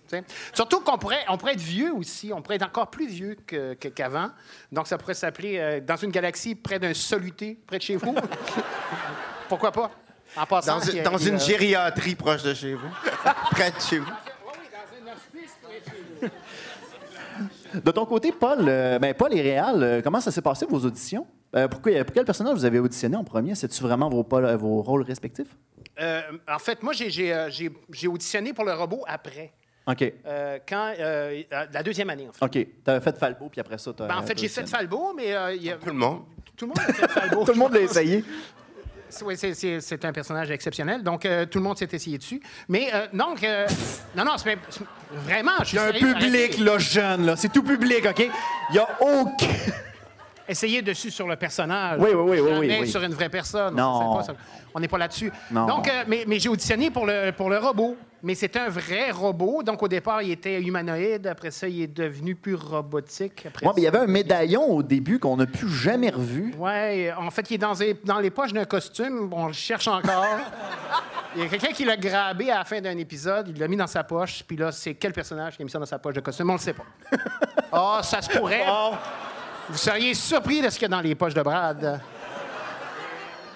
Surtout 0.53 0.79
qu'on 0.81 0.97
pourrait, 0.97 1.23
on 1.29 1.37
pourrait 1.37 1.53
être 1.53 1.59
vieux 1.61 1.93
aussi, 1.93 2.31
on 2.33 2.41
pourrait 2.41 2.55
être 2.55 2.65
encore 2.67 2.89
plus 2.89 3.07
vieux 3.07 3.35
que- 3.45 3.73
que- 3.75 3.87
qu'avant. 3.89 4.29
Donc, 4.71 4.87
ça 4.87 4.97
pourrait 4.97 5.13
s'appeler 5.13 5.57
euh, 5.59 5.79
Dans 5.79 5.95
une 5.97 6.11
galaxie 6.11 6.55
près 6.55 6.79
d'un 6.79 6.93
soluté, 6.93 7.57
près 7.67 7.77
de 7.77 7.83
chez 7.83 7.95
vous. 7.95 8.15
Pourquoi 9.49 9.71
pas? 9.71 9.91
En 10.35 10.45
passant, 10.45 10.77
Dans, 10.79 10.85
il 10.85 10.99
a- 10.99 11.03
dans 11.03 11.17
il 11.17 11.27
a- 11.27 11.31
une 11.31 11.39
gériatrie 11.39 12.15
proche 12.15 12.43
de 12.43 12.53
chez 12.53 12.73
vous. 12.75 12.89
Près 13.51 13.71
de 13.71 13.79
chez 13.79 13.99
vous. 13.99 14.11
De 17.73 17.91
ton 17.91 18.05
côté, 18.05 18.31
Paul, 18.31 18.59
euh, 18.67 18.99
ben, 18.99 19.13
Paul 19.13 19.33
et 19.33 19.41
Réal, 19.41 19.81
euh, 19.83 20.01
comment 20.03 20.19
ça 20.19 20.31
s'est 20.31 20.41
passé 20.41 20.65
vos 20.69 20.79
auditions? 20.83 21.25
Euh, 21.55 21.67
pourquoi, 21.67 21.91
pour 22.03 22.13
quel 22.13 22.25
personnage 22.25 22.53
vous 22.53 22.65
avez 22.65 22.79
auditionné 22.79 23.15
en 23.15 23.23
premier? 23.23 23.55
C'est-tu 23.55 23.81
vraiment 23.81 24.09
vos, 24.09 24.23
vos 24.57 24.81
rôles 24.81 25.01
respectifs? 25.03 25.47
Euh, 25.99 26.21
en 26.47 26.59
fait, 26.59 26.83
moi, 26.83 26.93
j'ai- 26.93 27.33
euh, 27.33 27.49
auditionné 28.07 28.53
pour 28.53 28.65
le 28.65 28.73
robot 28.73 29.03
après. 29.07 29.51
OK. 29.87 30.13
Euh, 30.25 30.59
quand, 30.67 30.93
euh, 30.99 31.41
euh, 31.51 31.65
la 31.73 31.81
deuxième 31.83 32.09
année, 32.11 32.27
en 32.29 32.31
fait. 32.31 32.45
OK. 32.45 32.67
Tu 32.85 32.89
avais 32.91 33.01
fait 33.01 33.17
Falbo, 33.17 33.49
puis 33.49 33.59
après 33.59 33.77
ça, 33.79 33.91
tu 33.91 34.03
Ben, 34.03 34.15
en 34.17 34.21
fait, 34.23 34.37
j'ai 34.37 34.47
fait 34.47 34.67
Falbo, 34.69 35.13
mais 35.15 35.33
euh, 35.33 35.55
il 35.55 35.63
y 35.63 35.71
a- 35.71 35.77
Tout 35.77 35.87
le 35.87 35.93
monde. 35.93 36.21
tout 36.55 36.65
le 36.65 36.67
monde 36.69 36.79
a 36.87 36.93
fait 36.93 37.07
Falbo. 37.07 37.43
Tout 37.45 37.51
le 37.53 37.57
monde 37.57 37.73
l'a 37.73 37.81
essayé. 37.81 38.23
C'est- 39.09 39.25
oui, 39.25 39.35
c'est- 39.35 40.05
un 40.05 40.13
personnage 40.13 40.51
exceptionnel, 40.51 41.01
donc 41.01 41.25
euh, 41.25 41.47
tout 41.47 41.57
le 41.57 41.63
monde 41.63 41.79
s'est 41.79 41.89
essayé 41.91 42.19
dessus. 42.19 42.39
Mais 42.67 42.89
euh, 42.93 43.07
donc, 43.11 43.43
euh, 43.43 43.65
non, 44.15 44.23
non, 44.23 44.37
c'est 44.37 44.55
vraiment, 45.25 45.53
je 45.61 45.65
suis 45.65 45.77
Il 45.77 45.79
y 45.79 45.83
a 45.83 45.87
un 45.87 45.91
public, 46.13 46.59
là, 46.59 46.77
jeune, 46.77 47.25
là. 47.25 47.35
C'est 47.35 47.49
tout 47.51 47.63
public, 47.63 48.05
OK? 48.07 48.29
Il 48.69 48.75
y 48.75 48.77
a 48.79 48.87
aucun... 49.01 49.47
Essayez 50.49 50.81
dessus 50.81 51.11
sur 51.11 51.27
le 51.27 51.35
personnage. 51.35 51.99
Oui, 52.01 52.09
oui, 52.11 52.15
oui, 52.15 52.39
oui, 52.39 52.57
oui, 52.59 52.77
oui. 52.81 52.87
sur 52.87 53.03
une 53.03 53.13
vraie 53.13 53.29
personne. 53.29 53.75
Non. 53.75 54.17
On 54.17 54.21
sait 54.21 54.27
pas 54.27 54.33
ça. 54.33 54.39
On 54.73 54.79
n'est 54.79 54.87
pas 54.87 54.97
là-dessus. 54.97 55.31
Non. 55.51 55.67
Donc, 55.67 55.87
euh, 55.87 56.03
mais, 56.07 56.23
mais 56.27 56.39
j'ai 56.39 56.49
auditionné 56.49 56.89
pour 56.89 57.05
le, 57.05 57.31
pour 57.31 57.49
le 57.49 57.59
robot. 57.59 57.95
Mais 58.23 58.35
c'est 58.35 58.57
un 58.57 58.67
vrai 58.67 59.11
robot. 59.11 59.63
Donc, 59.63 59.81
au 59.81 59.87
départ, 59.87 60.21
il 60.23 60.31
était 60.31 60.59
humanoïde. 60.61 61.27
Après 61.27 61.51
ça, 61.51 61.67
il 61.67 61.83
est 61.83 61.87
devenu 61.87 62.35
plus 62.35 62.55
robotique. 62.55 63.45
Après 63.45 63.65
Ouais, 63.65 63.73
mais 63.75 63.81
il 63.83 63.85
y 63.85 63.87
avait 63.87 63.99
un 63.99 64.07
médaillon 64.07 64.63
au 64.65 64.83
début 64.83 65.19
qu'on 65.19 65.37
n'a 65.37 65.45
plus 65.45 65.69
jamais 65.69 66.09
revu. 66.09 66.53
Ouais, 66.57 67.13
en 67.17 67.29
fait, 67.29 67.49
il 67.51 67.53
est 67.53 67.59
dans 67.59 67.73
les, 67.73 67.93
dans 68.03 68.19
les 68.19 68.31
poches 68.31 68.51
d'un 68.51 68.65
costume. 68.65 69.29
On 69.31 69.47
le 69.47 69.53
cherche 69.53 69.87
encore. 69.87 70.25
Il 71.35 71.43
y 71.43 71.45
a 71.45 71.47
quelqu'un 71.47 71.71
qui 71.71 71.85
l'a 71.85 71.95
grabé 71.95 72.49
à 72.49 72.57
la 72.57 72.63
fin 72.65 72.81
d'un 72.81 72.97
épisode, 72.97 73.49
il 73.49 73.59
l'a 73.59 73.67
mis 73.67 73.77
dans 73.77 73.85
sa 73.85 74.03
poche, 74.03 74.43
puis 74.47 74.57
là, 74.57 74.71
c'est 74.71 74.95
quel 74.95 75.13
personnage 75.13 75.55
qui 75.55 75.61
a 75.61 75.65
mis 75.65 75.69
ça 75.69 75.77
dans 75.77 75.85
sa 75.85 75.99
poche 75.99 76.15
de 76.15 76.21
costume? 76.21 76.49
On 76.49 76.53
le 76.53 76.59
sait 76.59 76.73
pas. 76.73 76.85
Ah, 77.71 77.99
ça 78.01 78.19
se 78.19 78.31
pourrait. 78.31 78.65
Vous 79.69 79.77
seriez 79.77 80.15
surpris 80.15 80.61
de 80.61 80.69
ce 80.69 80.79
qu'il 80.79 80.83
y 80.83 80.85
a 80.85 80.95
dans 80.95 81.01
les 81.01 81.13
poches 81.13 81.33
de 81.33 81.43
Brad. 81.43 82.01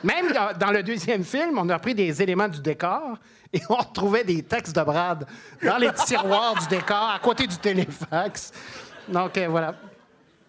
Même 0.03 0.33
dans, 0.59 0.71
le 0.71 0.83
deuxième 0.83 1.23
film, 1.23 1.57
on 1.57 1.67
a 1.69 1.79
pris 1.79 1.95
des 1.95 2.21
éléments 2.21 2.47
du 2.47 2.61
décor 2.61 3.17
et 3.51 3.61
on 3.69 3.75
retrouvait 3.75 4.23
des 4.23 4.43
textes 4.43 4.75
de 4.75 4.83
Brad 4.83 5.25
dans 5.63 5.77
les 5.77 5.91
tiroirs 5.93 6.55
du 6.59 6.67
décor, 6.67 7.09
à 7.15 7.19
côté 7.19 7.47
du 7.47 7.57
téléfax. 7.57 8.51
Donc, 9.07 9.37
euh, 9.37 9.47
voilà. 9.47 9.73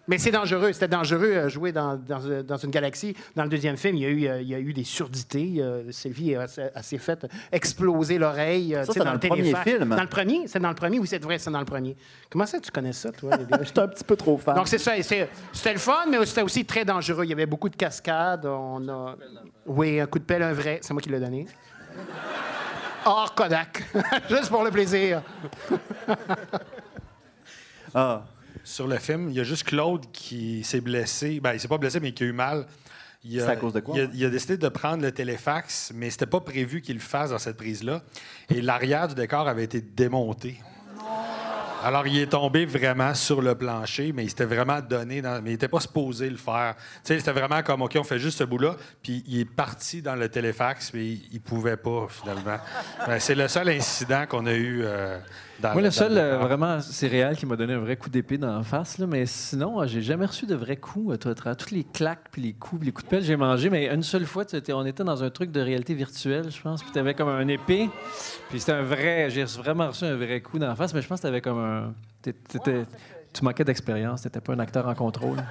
Mais 0.07 0.17
c'est 0.19 0.31
dangereux. 0.31 0.71
C'était 0.71 0.87
dangereux 0.87 1.31
euh, 1.33 1.49
jouer 1.49 1.71
dans, 1.71 1.95
dans, 1.95 2.23
euh, 2.25 2.43
dans 2.43 2.57
une 2.57 2.69
galaxie. 2.69 3.15
Dans 3.35 3.43
le 3.43 3.49
deuxième 3.49 3.75
film, 3.75 3.95
il 3.95 4.01
y 4.03 4.05
a 4.05 4.09
eu, 4.09 4.27
euh, 4.27 4.41
il 4.41 4.47
y 4.47 4.53
a 4.55 4.59
eu 4.59 4.71
des 4.73 4.83
surdités. 4.83 5.63
Sylvie 5.89 6.35
s'est- 6.47 6.71
elle 6.75 6.83
s'est 6.83 6.97
fait 6.97 7.25
exploser 7.51 8.17
l'oreille. 8.17 8.77
Ça, 8.83 8.93
c'est 8.93 8.99
dans 8.99 9.13
le 9.13 9.19
premier 9.19 9.55
film. 9.55 9.89
Dans 9.89 10.01
le 10.03 10.07
premier? 10.07 10.47
C'est 10.47 10.59
dans 10.59 10.69
le 10.69 10.75
premier? 10.75 10.99
Oui, 10.99 11.07
c'est 11.07 11.23
vrai, 11.23 11.37
c'est 11.39 11.49
dans 11.51 11.59
le 11.59 11.65
premier. 11.65 11.95
Comment 12.29 12.45
ça, 12.45 12.59
tu 12.59 12.71
connais 12.71 12.93
ça, 12.93 13.11
toi? 13.11 13.31
J'étais 13.63 13.79
un 13.79 13.87
petit 13.87 14.03
peu 14.03 14.15
trop 14.15 14.37
fan. 14.37 14.55
Donc, 14.55 14.67
c'est 14.67 14.77
ça. 14.77 14.91
C'était 15.01 15.73
le 15.73 15.79
fun, 15.79 16.05
mais 16.09 16.23
c'était 16.25 16.43
aussi 16.43 16.65
très 16.65 16.85
dangereux. 16.85 17.23
Il 17.25 17.29
y 17.29 17.33
avait 17.33 17.45
beaucoup 17.45 17.69
de 17.69 17.75
cascades. 17.75 18.45
On 18.45 18.87
a... 18.87 19.15
Oui, 19.65 19.99
un 19.99 20.05
coup 20.05 20.19
de 20.19 20.23
pelle, 20.25 20.43
un 20.43 20.53
vrai. 20.53 20.79
C'est 20.81 20.93
moi 20.93 21.01
qui 21.01 21.09
l'ai 21.09 21.19
donné. 21.19 21.47
Hors 23.05 23.33
Kodak. 23.33 23.83
Juste 24.29 24.49
pour 24.49 24.63
le 24.63 24.71
plaisir. 24.71 25.21
Ah. 27.93 28.23
Sur 28.65 28.87
le 28.87 28.97
film. 28.97 29.29
Il 29.29 29.35
y 29.35 29.39
a 29.39 29.43
juste 29.43 29.63
Claude 29.63 30.11
qui 30.11 30.63
s'est 30.65 30.81
blessé. 30.81 31.39
Ben, 31.39 31.53
il 31.53 31.59
s'est 31.61 31.69
pas 31.69 31.77
blessé, 31.77 32.01
mais 32.01 32.11
qui 32.11 32.23
a 32.23 32.27
eu 32.27 32.33
mal. 32.33 32.65
C'est 33.27 33.41
à 33.41 33.55
cause 33.55 33.73
de 33.73 33.79
quoi? 33.79 33.95
Il 33.97 34.01
a, 34.01 34.07
il 34.13 34.25
a 34.25 34.29
décidé 34.29 34.57
de 34.57 34.67
prendre 34.67 35.01
le 35.01 35.11
téléfax, 35.11 35.91
mais 35.95 36.09
c'était 36.11 36.27
pas 36.27 36.41
prévu 36.41 36.81
qu'il 36.81 36.95
le 36.95 37.01
fasse 37.01 37.31
dans 37.31 37.39
cette 37.39 37.57
prise-là. 37.57 38.03
Et 38.53 38.61
l'arrière 38.61 39.07
du 39.07 39.15
décor 39.15 39.47
avait 39.47 39.63
été 39.63 39.81
démonté. 39.81 40.59
Alors, 41.83 42.07
il 42.07 42.17
est 42.17 42.27
tombé 42.31 42.65
vraiment 42.65 43.13
sur 43.13 43.41
le 43.43 43.53
plancher, 43.53 44.11
mais 44.11 44.23
il 44.23 44.29
s'était 44.29 44.45
vraiment 44.45 44.79
donné, 44.81 45.21
dans- 45.21 45.39
mais 45.41 45.51
il 45.51 45.53
n'était 45.53 45.67
pas 45.67 45.79
supposé 45.79 46.27
le 46.29 46.37
faire. 46.37 46.73
Tu 46.77 46.81
sais, 47.03 47.19
c'était 47.19 47.31
vraiment 47.31 47.61
comme, 47.61 47.83
OK, 47.83 47.95
on 47.99 48.03
fait 48.03 48.17
juste 48.17 48.39
ce 48.39 48.43
bout-là, 48.43 48.75
puis 49.03 49.23
il 49.27 49.41
est 49.41 49.45
parti 49.45 50.01
dans 50.01 50.15
le 50.15 50.27
téléfax, 50.27 50.91
mais 50.95 51.05
il, 51.05 51.21
il 51.33 51.41
pouvait 51.41 51.77
pas, 51.77 52.07
finalement. 52.09 52.57
Ben, 53.05 53.19
c'est 53.19 53.35
le 53.35 53.47
seul 53.47 53.69
incident 53.69 54.25
qu'on 54.27 54.47
a 54.47 54.53
eu 54.53 54.81
euh, 54.83 55.19
dans 55.59 55.73
Moi, 55.73 55.81
le 55.81 55.91
seul, 55.91 56.17
euh, 56.17 56.37
vraiment, 56.37 56.79
c'est 56.81 57.07
réel 57.07 57.35
qui 57.37 57.45
m'a 57.45 57.55
donné 57.55 57.73
un 57.73 57.79
vrai 57.79 57.95
coup 57.95 58.09
d'épée 58.09 58.37
dans 58.37 58.57
la 58.57 58.63
face. 58.63 58.97
Là, 58.97 59.07
mais 59.07 59.25
sinon, 59.25 59.81
euh, 59.81 59.87
j'ai 59.87 60.01
jamais 60.01 60.25
reçu 60.25 60.45
de 60.45 60.55
vrais 60.55 60.75
coups. 60.77 61.13
euh, 61.13 61.17
toi, 61.33 61.55
Toutes 61.55 61.71
les 61.71 61.83
claques, 61.83 62.25
puis 62.31 62.41
les 62.41 62.53
coups, 62.53 62.79
puis 62.81 62.85
les 62.87 62.91
coups 62.91 63.05
de 63.05 63.09
pelle, 63.09 63.23
j'ai 63.23 63.35
mangé. 63.37 63.69
Mais 63.69 63.87
une 63.93 64.03
seule 64.03 64.25
fois, 64.25 64.43
étais- 64.43 64.73
on 64.73 64.85
était 64.85 65.03
dans 65.03 65.23
un 65.23 65.29
truc 65.29 65.51
de 65.51 65.61
réalité 65.61 65.93
virtuelle, 65.93 66.51
je 66.51 66.61
pense. 66.61 66.81
Puis 66.83 66.91
tu 66.91 66.99
avais 66.99 67.13
comme 67.13 67.29
un 67.29 67.47
épée. 67.47 67.89
Puis 68.49 68.59
c'était 68.59 68.73
un 68.73 68.83
vrai. 68.83 69.29
J'ai 69.29 69.45
vraiment 69.45 69.87
reçu 69.87 70.05
un 70.05 70.15
vrai 70.15 70.41
coup 70.41 70.59
dans 70.59 70.67
la 70.67 70.75
face, 70.75 70.93
mais 70.93 71.01
je 71.01 71.07
pense 71.07 71.19
que 71.19 71.23
tu 71.23 71.27
avais 71.27 71.41
comme 71.41 71.59
un. 71.59 71.93
t'étais- 72.21 72.85
tu 73.33 73.43
manquais 73.43 73.63
d'expérience. 73.63 74.21
Tu 74.21 74.27
n'étais 74.27 74.41
pas 74.41 74.53
un 74.53 74.59
acteur 74.59 74.87
en 74.87 74.95
contrôle. 74.95 75.37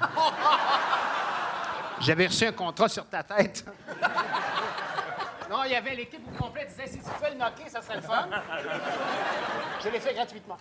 J'avais 2.01 2.27
reçu 2.27 2.45
un 2.47 2.53
contrat 2.53 2.89
sur 2.89 3.07
ta 3.07 3.23
tête. 3.23 3.65
non, 5.55 5.63
il 5.67 5.71
y 5.71 5.77
avait 5.77 5.95
l'équipe 5.95 6.21
au 6.27 6.43
complet 6.43 6.67
qui 6.67 6.71
disait 6.73 6.89
si 6.89 6.99
tu 6.99 7.05
pouvais 7.05 7.31
le 7.31 7.37
knocker, 7.37 7.69
ça 7.69 7.81
serait 7.81 7.95
le 7.97 8.03
fun. 8.03 8.27
Je 9.85 9.89
l'ai 9.89 10.01
fait 10.01 10.13
gratuitement. 10.13 10.57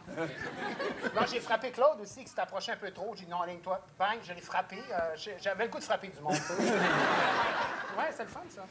Non, 1.15 1.21
j'ai 1.31 1.39
frappé 1.39 1.71
Claude 1.71 1.99
aussi, 2.01 2.23
qui 2.23 2.29
s'est 2.29 2.39
approché 2.39 2.73
un 2.73 2.75
peu 2.75 2.91
trop. 2.91 3.11
J'ai 3.17 3.25
dit 3.25 3.31
non, 3.31 3.41
aligne-toi. 3.41 3.81
Bang, 3.97 4.19
je 4.23 4.33
l'ai 4.33 4.41
frappé. 4.41 4.77
Euh, 4.91 5.15
J'avais 5.41 5.63
le 5.63 5.69
goût 5.71 5.79
de 5.79 5.83
frapper 5.83 6.09
du 6.09 6.21
monde. 6.21 6.33
ouais, 7.97 8.09
c'est 8.15 8.23
le 8.23 8.29
fun, 8.29 8.41
ça. 8.49 8.61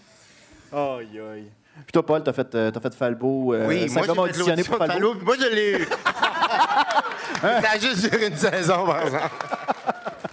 Aïe, 0.78 1.18
aïe. 1.18 1.50
Puis 1.74 1.92
toi, 1.92 2.06
Paul, 2.06 2.22
t'as 2.22 2.32
fait, 2.32 2.54
euh, 2.54 2.70
t'as 2.70 2.80
fait 2.80 2.94
Falbo. 2.94 3.54
euh, 3.54 3.66
Oui, 3.66 3.88
ça 3.88 3.94
moi, 4.00 4.06
j'ai 4.06 4.12
fait 4.14 4.20
auditionné 4.20 4.62
pour 4.64 4.78
de 4.78 4.86
Falbo. 4.86 5.14
Puis 5.16 5.24
moi, 5.24 5.36
je 5.40 5.46
l'ai 5.46 5.72
eu. 5.80 5.88
Ça 7.42 7.70
a 7.72 7.78
juste 7.78 8.08
duré 8.08 8.26
une 8.28 8.36
saison, 8.36 8.86
par 8.86 9.02
exemple. 9.02 9.34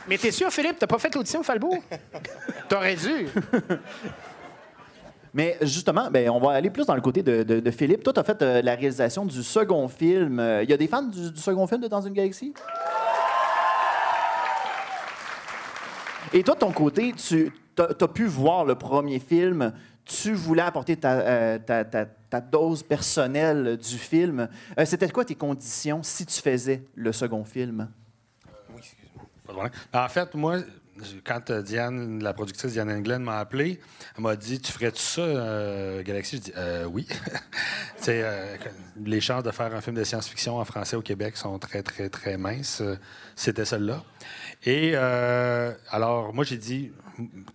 Mais 0.07 0.17
t'es 0.17 0.31
sûr, 0.31 0.51
Philippe, 0.51 0.77
t'as 0.77 0.85
pas 0.87 0.99
fait 0.99 1.13
l'audition 1.15 1.41
Falbo? 1.41 1.75
T'aurais 2.69 2.95
dû. 2.95 3.27
Mais 5.33 5.57
justement, 5.61 6.09
ben, 6.09 6.29
on 6.29 6.39
va 6.39 6.51
aller 6.51 6.69
plus 6.69 6.85
dans 6.85 6.95
le 6.95 7.01
côté 7.01 7.21
de, 7.23 7.71
Philippe. 7.71 8.03
Toi, 8.03 8.13
tu 8.13 8.19
as 8.19 8.23
fait 8.23 8.41
euh, 8.41 8.61
la 8.61 8.75
réalisation 8.75 9.25
du 9.25 9.43
second 9.43 9.87
film. 9.87 10.39
Euh, 10.39 10.63
Il 10.63 10.69
y 10.69 10.73
a 10.73 10.77
des 10.77 10.87
fans 10.87 11.03
du, 11.03 11.35
second 11.35 11.67
film 11.67 11.81
de 11.81 11.87
Dans 11.87 12.01
une 12.01 12.13
galaxie? 12.13 12.53
Et 16.33 16.43
toi, 16.43 16.55
de 16.55 16.59
ton 16.59 16.71
côté, 16.71 17.13
tu 17.13 17.51
as, 17.77 18.07
pu 18.07 18.25
voir 18.25 18.65
le 18.65 18.75
premier 18.75 19.19
film. 19.19 19.73
Tu 20.05 20.33
voulais 20.33 20.61
apporter 20.61 20.97
ta, 20.97 21.19
euh, 21.19 21.59
ta- 21.59 22.41
dose 22.41 22.83
personnelle 22.83 23.77
du 23.77 23.97
film. 23.97 24.47
Euh, 24.77 24.85
C'était 24.85 25.09
quoi 25.09 25.25
tes 25.25 25.35
conditions 25.35 26.01
si 26.03 26.25
tu 26.25 26.41
faisais 26.41 26.83
le 26.95 27.11
second 27.11 27.43
film? 27.43 27.87
De 29.47 29.53
problème. 29.53 29.71
En 29.93 30.07
fait, 30.07 30.33
moi, 30.35 30.57
quand 31.23 31.49
euh, 31.49 31.61
Diane, 31.61 32.21
la 32.23 32.33
productrice 32.33 32.73
Diane 32.73 32.89
England 32.89 33.19
m'a 33.19 33.39
appelé, 33.39 33.79
elle 34.15 34.23
m'a 34.23 34.35
dit 34.35 34.59
Tu 34.59 34.71
ferais-tu 34.71 35.01
ça, 35.01 35.21
euh, 35.21 36.03
Galaxy? 36.03 36.37
Je 36.37 36.41
dis 36.41 36.53
euh, 36.57 36.85
Oui. 36.85 37.07
Les 39.05 39.21
chances 39.21 39.43
de 39.43 39.51
faire 39.51 39.73
un 39.75 39.81
film 39.81 39.95
de 39.95 40.03
science-fiction 40.03 40.57
en 40.57 40.65
français 40.65 40.95
au 40.95 41.01
Québec 41.01 41.37
sont 41.37 41.59
très, 41.59 41.83
très, 41.83 42.09
très 42.09 42.37
minces. 42.37 42.81
C'était 43.35 43.65
celle-là. 43.65 44.03
Et 44.65 44.95
alors, 44.95 46.33
moi, 46.33 46.43
j'ai 46.43 46.57
dit 46.57 46.91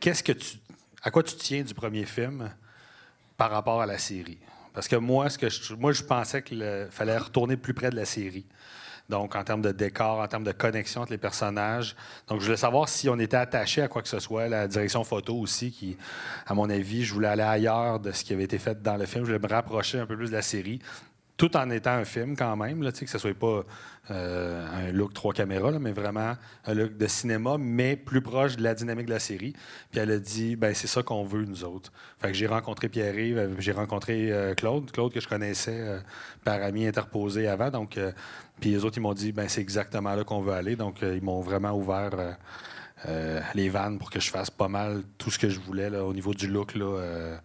Qu'est-ce 0.00 0.22
que 0.22 0.32
tu. 0.32 0.58
À 1.02 1.10
quoi 1.10 1.22
tu 1.22 1.36
tiens 1.36 1.62
du 1.62 1.74
premier 1.74 2.04
film 2.04 2.50
par 3.36 3.50
rapport 3.50 3.82
à 3.82 3.86
la 3.86 3.98
série? 3.98 4.38
Parce 4.72 4.88
que 4.88 4.96
moi, 4.96 5.28
ce 5.28 5.38
que 5.38 5.48
je, 5.48 5.74
moi, 5.74 5.92
je 5.92 6.02
pensais 6.02 6.42
qu'il 6.42 6.88
fallait 6.90 7.18
retourner 7.18 7.56
plus 7.56 7.74
près 7.74 7.90
de 7.90 7.96
la 7.96 8.04
série. 8.04 8.46
Donc, 9.08 9.36
en 9.36 9.44
termes 9.44 9.60
de 9.60 9.70
décor, 9.70 10.20
en 10.20 10.28
termes 10.28 10.44
de 10.44 10.52
connexion 10.52 11.02
entre 11.02 11.12
les 11.12 11.18
personnages. 11.18 11.94
Donc, 12.26 12.40
je 12.40 12.46
voulais 12.46 12.56
savoir 12.56 12.88
si 12.88 13.08
on 13.08 13.18
était 13.18 13.36
attaché 13.36 13.82
à 13.82 13.88
quoi 13.88 14.00
que 14.00 14.08
ce 14.08 14.18
soit. 14.18 14.48
La 14.48 14.66
direction 14.66 15.04
photo 15.04 15.36
aussi, 15.36 15.70
qui, 15.70 15.96
à 16.46 16.54
mon 16.54 16.70
avis, 16.70 17.04
je 17.04 17.12
voulais 17.12 17.28
aller 17.28 17.42
ailleurs 17.42 18.00
de 18.00 18.12
ce 18.12 18.24
qui 18.24 18.32
avait 18.32 18.44
été 18.44 18.58
fait 18.58 18.82
dans 18.82 18.96
le 18.96 19.04
film. 19.04 19.24
Je 19.24 19.32
voulais 19.32 19.46
me 19.46 19.52
rapprocher 19.52 19.98
un 19.98 20.06
peu 20.06 20.16
plus 20.16 20.28
de 20.28 20.36
la 20.36 20.42
série, 20.42 20.80
tout 21.36 21.56
en 21.56 21.68
étant 21.70 21.90
un 21.90 22.04
film 22.04 22.36
quand 22.36 22.56
même, 22.56 22.82
là, 22.82 22.92
que 22.92 23.06
ce 23.06 23.18
soit 23.18 23.34
pas 23.34 23.64
euh, 24.10 24.88
un 24.88 24.92
look 24.92 25.12
trois 25.14 25.32
caméras, 25.32 25.72
mais 25.80 25.92
vraiment 25.92 26.34
un 26.66 26.74
look 26.74 26.96
de 26.96 27.06
cinéma, 27.08 27.56
mais 27.58 27.96
plus 27.96 28.20
proche 28.20 28.56
de 28.56 28.62
la 28.62 28.74
dynamique 28.74 29.06
de 29.06 29.12
la 29.12 29.18
série. 29.18 29.52
Puis 29.90 30.00
elle 30.00 30.12
a 30.12 30.18
dit, 30.18 30.54
ben 30.54 30.74
c'est 30.74 30.86
ça 30.86 31.02
qu'on 31.02 31.24
veut, 31.24 31.44
nous 31.44 31.64
autres. 31.64 31.92
Fait 32.20 32.28
que 32.28 32.34
j'ai 32.34 32.46
rencontré 32.46 32.88
Pierre-Yves, 32.88 33.38
euh, 33.38 33.48
j'ai 33.58 33.72
rencontré 33.72 34.30
euh, 34.30 34.54
Claude, 34.54 34.90
Claude 34.92 35.12
que 35.12 35.20
je 35.20 35.28
connaissais 35.28 36.00
par 36.44 36.62
ami 36.62 36.86
interposé 36.86 37.48
avant. 37.48 37.70
Donc, 37.70 37.98
puis 38.60 38.70
les 38.70 38.84
autres, 38.84 38.98
ils 38.98 39.00
m'ont 39.00 39.14
dit, 39.14 39.32
ben 39.32 39.48
c'est 39.48 39.60
exactement 39.60 40.14
là 40.14 40.22
qu'on 40.22 40.40
veut 40.40 40.52
aller. 40.52 40.76
Donc, 40.76 40.98
ils 41.02 41.22
m'ont 41.22 41.40
vraiment 41.40 41.72
ouvert 41.72 42.10
les 43.54 43.68
vannes 43.68 43.98
pour 43.98 44.10
que 44.10 44.20
je 44.20 44.30
fasse 44.30 44.50
pas 44.50 44.68
mal 44.68 45.02
tout 45.18 45.30
ce 45.30 45.38
que 45.38 45.48
je 45.48 45.58
voulais 45.58 45.88
au 45.98 46.12
niveau 46.12 46.32
du 46.34 46.46
look. 46.46 46.74
Là, 46.74 47.40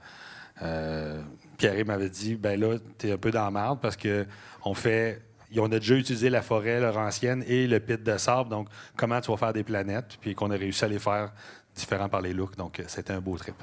euh, 0.61 1.21
Pierre 1.57 1.85
m'avait 1.85 2.09
dit 2.09 2.35
ben 2.35 2.59
là, 2.59 2.77
t'es 2.97 3.11
un 3.11 3.17
peu 3.17 3.31
dans 3.31 3.45
la 3.45 3.51
merde 3.51 3.79
parce 3.81 3.95
que 3.95 4.25
on 4.63 4.73
fait. 4.73 5.21
On 5.57 5.65
a 5.71 5.79
déjà 5.79 5.95
utilisé 5.95 6.29
la 6.29 6.43
forêt 6.43 6.79
laurentienne 6.79 7.43
et 7.47 7.65
le 7.65 7.79
pit 7.79 8.03
de 8.03 8.17
sable, 8.17 8.51
donc 8.51 8.67
comment 8.95 9.19
tu 9.19 9.31
vas 9.31 9.37
faire 9.37 9.51
des 9.51 9.63
planètes, 9.63 10.19
puis 10.21 10.35
qu'on 10.35 10.51
a 10.51 10.55
réussi 10.55 10.85
à 10.85 10.87
les 10.87 10.99
faire 10.99 11.33
différents 11.73 12.07
par 12.07 12.21
les 12.21 12.33
looks, 12.33 12.55
donc 12.55 12.79
euh, 12.79 12.83
c'était 12.87 13.13
un 13.13 13.19
beau 13.19 13.35
trip. 13.35 13.55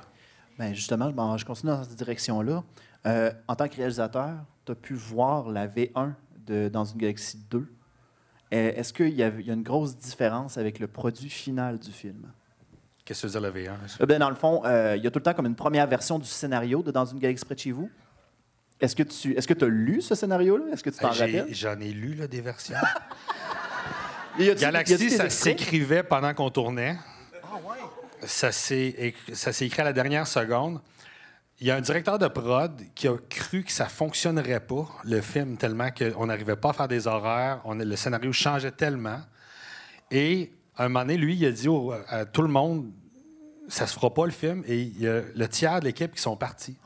Ben 0.59 0.75
justement, 0.75 1.37
je 1.37 1.45
continue 1.45 1.71
dans 1.71 1.85
cette 1.85 1.97
direction-là. 1.97 2.65
Euh, 3.07 3.31
en 3.47 3.55
tant 3.55 3.69
que 3.69 3.77
réalisateur, 3.77 4.33
tu 4.65 4.73
as 4.73 4.75
pu 4.75 4.95
voir 4.95 5.49
la 5.49 5.69
V1 5.69 6.13
de 6.47 6.69
Dans 6.69 6.85
une 6.85 6.99
galaxie 6.99 7.39
2. 7.51 7.59
Euh, 7.59 7.65
Est-ce 8.51 8.93
qu'il 8.93 9.15
y 9.15 9.23
a 9.23 9.29
une 9.29 9.63
grosse 9.63 9.97
différence 9.97 10.57
avec 10.59 10.79
le 10.79 10.87
produit 10.87 11.29
final 11.29 11.79
du 11.79 11.93
film? 11.93 12.33
Qu'est-ce 13.07 13.27
que 13.27 13.33
V1? 13.51 13.71
ça? 13.87 13.97
Euh, 14.03 14.07
ben, 14.07 14.19
dans 14.19 14.29
le 14.29 14.35
fond, 14.37 14.63
euh, 14.67 14.95
il 14.99 15.03
y 15.03 15.07
a 15.07 15.11
tout 15.11 15.19
le 15.21 15.23
temps 15.23 15.33
comme 15.33 15.47
une 15.47 15.55
première 15.55 15.87
version 15.87 16.19
du 16.19 16.27
scénario 16.29 16.83
de 16.83 16.91
Dans 16.91 17.07
une 17.07 17.19
galaxie 17.19 17.45
près 17.47 17.55
de 17.55 17.61
chez 17.61 17.73
vous. 17.73 17.89
Est-ce 18.81 18.95
que 18.95 19.05
tu 19.05 19.33
est-ce 19.35 19.49
que 19.49 19.65
as 19.65 19.69
lu 19.69 20.03
ce 20.03 20.15
scénario-là? 20.15 20.65
Est-ce 20.73 20.83
que 20.85 20.91
tu 20.91 20.99
t'en 20.99 21.09
Euh, 21.09 21.13
j'ai- 21.13 21.39
rappelles? 21.39 21.55
J'en 21.55 21.81
ai 21.81 21.93
lu 21.93 22.13
là, 22.15 22.27
des 22.27 22.43
versions. 22.43 22.77
Y 24.39 24.55
Galaxy, 24.57 25.11
ça 25.11 25.31
s'écrivait 25.31 26.03
pendant 26.03 26.35
qu'on 26.35 26.51
tournait. 26.51 26.99
Ça 28.23 28.53
s'est 28.53 28.95
éc- 28.99 29.35
ça 29.35 29.53
s'est 29.53 29.67
écrit 29.67 29.81
à 29.81 29.85
la 29.85 29.93
dernière 29.95 30.27
seconde. 30.27 30.81
Il 31.59 31.67
y 31.67 31.71
a 31.71 31.77
un 31.77 31.81
directeur 31.81 32.19
de 32.19 32.29
prod 32.29 32.83
qui 32.95 33.09
a 33.09 33.17
cru 33.31 33.63
que 33.65 33.73
ça 33.73 33.87
fonctionnerait 33.87 34.61
pas, 34.61 34.87
le 35.05 35.23
film, 35.23 35.57
tellement 35.57 35.89
qu'on 35.91 36.27
n'arrivait 36.27 36.57
pas 36.57 36.71
à 36.71 36.73
faire 36.75 36.89
des 36.89 37.07
horaires, 37.07 37.61
on, 37.65 37.75
le 37.77 37.97
scénario 37.97 38.31
changeait 38.33 38.73
tellement. 38.73 39.21
Et 40.11 40.53
à 40.77 40.85
un 40.85 40.89
moment 40.89 41.05
donné, 41.05 41.17
lui, 41.17 41.35
il 41.35 41.47
a 41.47 41.51
dit 41.51 41.69
à 42.09 42.25
tout 42.27 42.43
le 42.43 42.49
monde, 42.49 42.91
ça 43.69 43.87
se 43.87 43.95
fera 43.95 44.13
pas 44.13 44.27
le 44.27 44.33
film. 44.33 44.63
Et 44.67 44.83
il 44.83 45.01
y 45.01 45.09
a 45.09 45.23
le 45.35 45.49
tiers 45.49 45.81
de 45.81 45.87
l'équipe 45.87 46.15
qui 46.15 46.21
sont 46.21 46.37
partis 46.37 46.77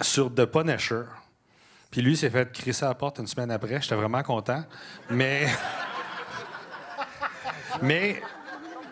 sur 0.00 0.32
The 0.34 0.44
Punisher. 0.44 1.02
Puis 1.90 2.02
lui, 2.02 2.12
il 2.12 2.16
s'est 2.16 2.30
fait 2.30 2.50
crisser 2.52 2.84
à 2.84 2.88
la 2.88 2.94
porte 2.94 3.18
une 3.18 3.26
semaine 3.26 3.50
après. 3.50 3.80
J'étais 3.80 3.94
vraiment 3.94 4.22
content. 4.22 4.64
Mais... 5.10 5.46
mais... 7.82 8.22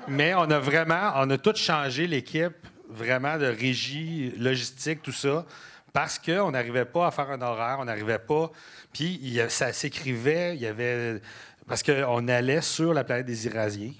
Mais 0.07 0.35
on 0.35 0.51
a 0.51 0.59
vraiment... 0.59 1.13
On 1.17 1.31
a 1.31 1.39
tout 1.39 1.55
changé 1.57 2.07
l'équipe, 2.07 2.55
vraiment, 2.89 3.39
de 3.39 3.47
régie, 3.47 4.35
logistique, 4.37 5.03
tout 5.03 5.13
ça, 5.13 5.47
parce 5.95 6.19
qu'on 6.19 6.51
n'arrivait 6.51 6.85
pas 6.85 7.07
à 7.07 7.11
faire 7.11 7.31
un 7.31 7.41
horaire, 7.41 7.79
on 7.81 7.85
n'arrivait 7.85 8.19
pas... 8.19 8.51
Puis 8.93 9.41
ça 9.49 9.73
s'écrivait, 9.73 10.57
il 10.57 10.63
y 10.63 10.67
avait... 10.67 11.21
Parce 11.67 11.83
qu'on 11.83 12.29
allait 12.29 12.61
sur 12.61 12.93
la 12.95 13.05
planète 13.05 13.27
des 13.27 13.47
Irasiens. 13.47 13.93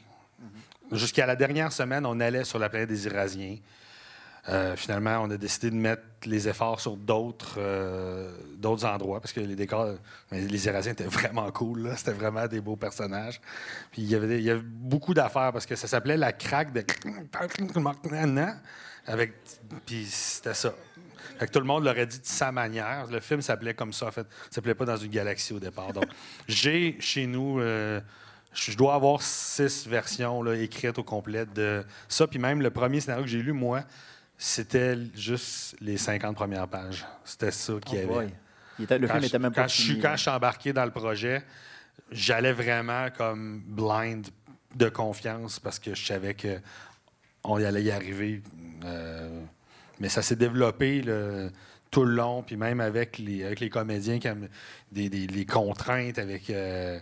Jusqu'à 0.93 1.27
la 1.27 1.35
dernière 1.35 1.73
semaine, 1.73 2.05
on 2.07 2.21
allait 2.21 2.45
sur 2.45 2.59
la 2.59 2.69
planète 2.69 2.89
des 2.91 3.07
Irasiens. 3.07 3.57
Euh, 4.51 4.77
finalement, 4.77 5.21
on 5.23 5.31
a 5.31 5.39
décidé 5.39 5.71
de 5.71 5.75
mettre 5.77 6.03
les 6.27 6.47
efforts 6.49 6.79
sur 6.79 6.99
d'autres 6.99 7.55
euh, 7.57 8.31
endroits 8.63 9.19
parce 9.21 9.33
que 9.33 9.41
les 9.41 9.57
décors, 9.57 9.95
mais 10.31 10.43
les 10.43 10.67
Irasiens 10.67 10.93
étaient 10.93 11.05
vraiment 11.05 11.51
cool. 11.51 11.91
C'était 11.97 12.13
vraiment 12.13 12.47
des 12.47 12.61
beaux 12.61 12.77
personnages. 12.77 13.41
Puis 13.91 14.03
il 14.03 14.09
y 14.11 14.15
avait, 14.15 14.29
des- 14.29 14.39
il 14.39 14.45
y 14.45 14.51
avait 14.51 14.61
beaucoup 14.63 15.15
d'affaires 15.15 15.51
parce 15.51 15.65
que 15.65 15.75
ça 15.77 15.89
s'appelait 15.89 16.19
la 16.19 16.33
craque 16.35 16.75
de. 16.75 16.85
Avec, 19.07 19.33
puis 19.87 20.05
c'était 20.07 20.53
ça. 20.55 20.75
Fait 21.39 21.47
que 21.47 21.53
tout 21.53 21.61
le 21.61 21.67
monde 21.67 21.85
l'aurait 21.85 22.07
dit 22.07 22.19
de 22.21 22.27
sa 22.27 22.53
manière. 22.53 23.07
Le 23.11 23.21
film 23.21 23.41
s'appelait 23.43 23.75
comme 23.75 23.93
ça, 23.93 24.07
en 24.07 24.11
fait. 24.13 24.27
Ça 24.45 24.57
s'appelait 24.57 24.75
pas 24.75 24.85
dans 24.85 24.97
une 24.97 25.11
galaxie 25.11 25.53
au 25.53 25.61
départ. 25.61 25.93
Donc, 25.93 26.07
j'ai 26.49 26.97
chez 27.01 27.27
nous. 27.27 27.61
euh, 27.61 28.01
je 28.53 28.77
dois 28.77 28.95
avoir 28.95 29.21
six 29.21 29.87
versions 29.89 30.41
là, 30.43 30.55
écrites 30.55 30.97
au 30.99 31.03
complet 31.03 31.45
de 31.45 31.85
ça. 32.09 32.27
Puis 32.29 32.39
même 32.39 32.63
le 32.63 32.71
premier 32.71 33.01
scénario 33.01 33.25
que 33.25 33.31
j'ai 33.31 33.43
lu, 33.43 33.53
moi, 33.53 33.83
c'était 34.39 34.97
juste 35.15 35.77
les 35.81 35.97
50 35.97 36.37
premières 36.37 36.69
pages. 36.69 37.05
C'était 37.25 37.51
ça 37.51 37.73
qu'il 37.85 37.99
y 37.99 38.03
Oh 38.09 38.19
avait. 38.19 38.29
Il 38.79 38.85
était- 38.85 38.99
le 38.99 39.07
Quand 39.09 39.15
film 39.15 39.25
était 39.25 39.39
même 39.41 39.53
quand 39.53 39.63
pas 39.63 39.67
je 39.69 39.83
suis 39.83 39.99
Quand 40.01 40.15
je 40.17 40.21
suis 40.23 40.31
embarqué 40.31 40.73
dans 40.73 40.85
le 40.85 40.91
projet, 40.93 41.45
j'allais 42.11 42.53
vraiment 42.53 43.09
comme 43.17 43.61
blind 43.67 44.27
de 44.75 44.89
confiance 44.89 45.59
parce 45.61 45.79
que 45.81 45.95
je 45.95 46.05
savais 46.07 46.35
que 46.35 46.59
on 47.45 47.59
y 47.59 47.65
allait 47.65 47.83
y 47.83 47.91
arriver. 47.91 48.43
Euh, 48.85 49.41
mais 50.01 50.09
ça 50.09 50.23
s'est 50.23 50.37
développé 50.37 51.03
tout 51.91 52.05
le 52.05 52.15
long, 52.15 52.43
puis 52.43 52.57
même 52.57 52.81
avec 52.81 53.19
les, 53.19 53.71
comédiens, 53.71 54.19
des, 54.91 55.09
les 55.09 55.47
contraintes, 55.47 56.19
avec 56.19 56.51
euh, 56.51 56.99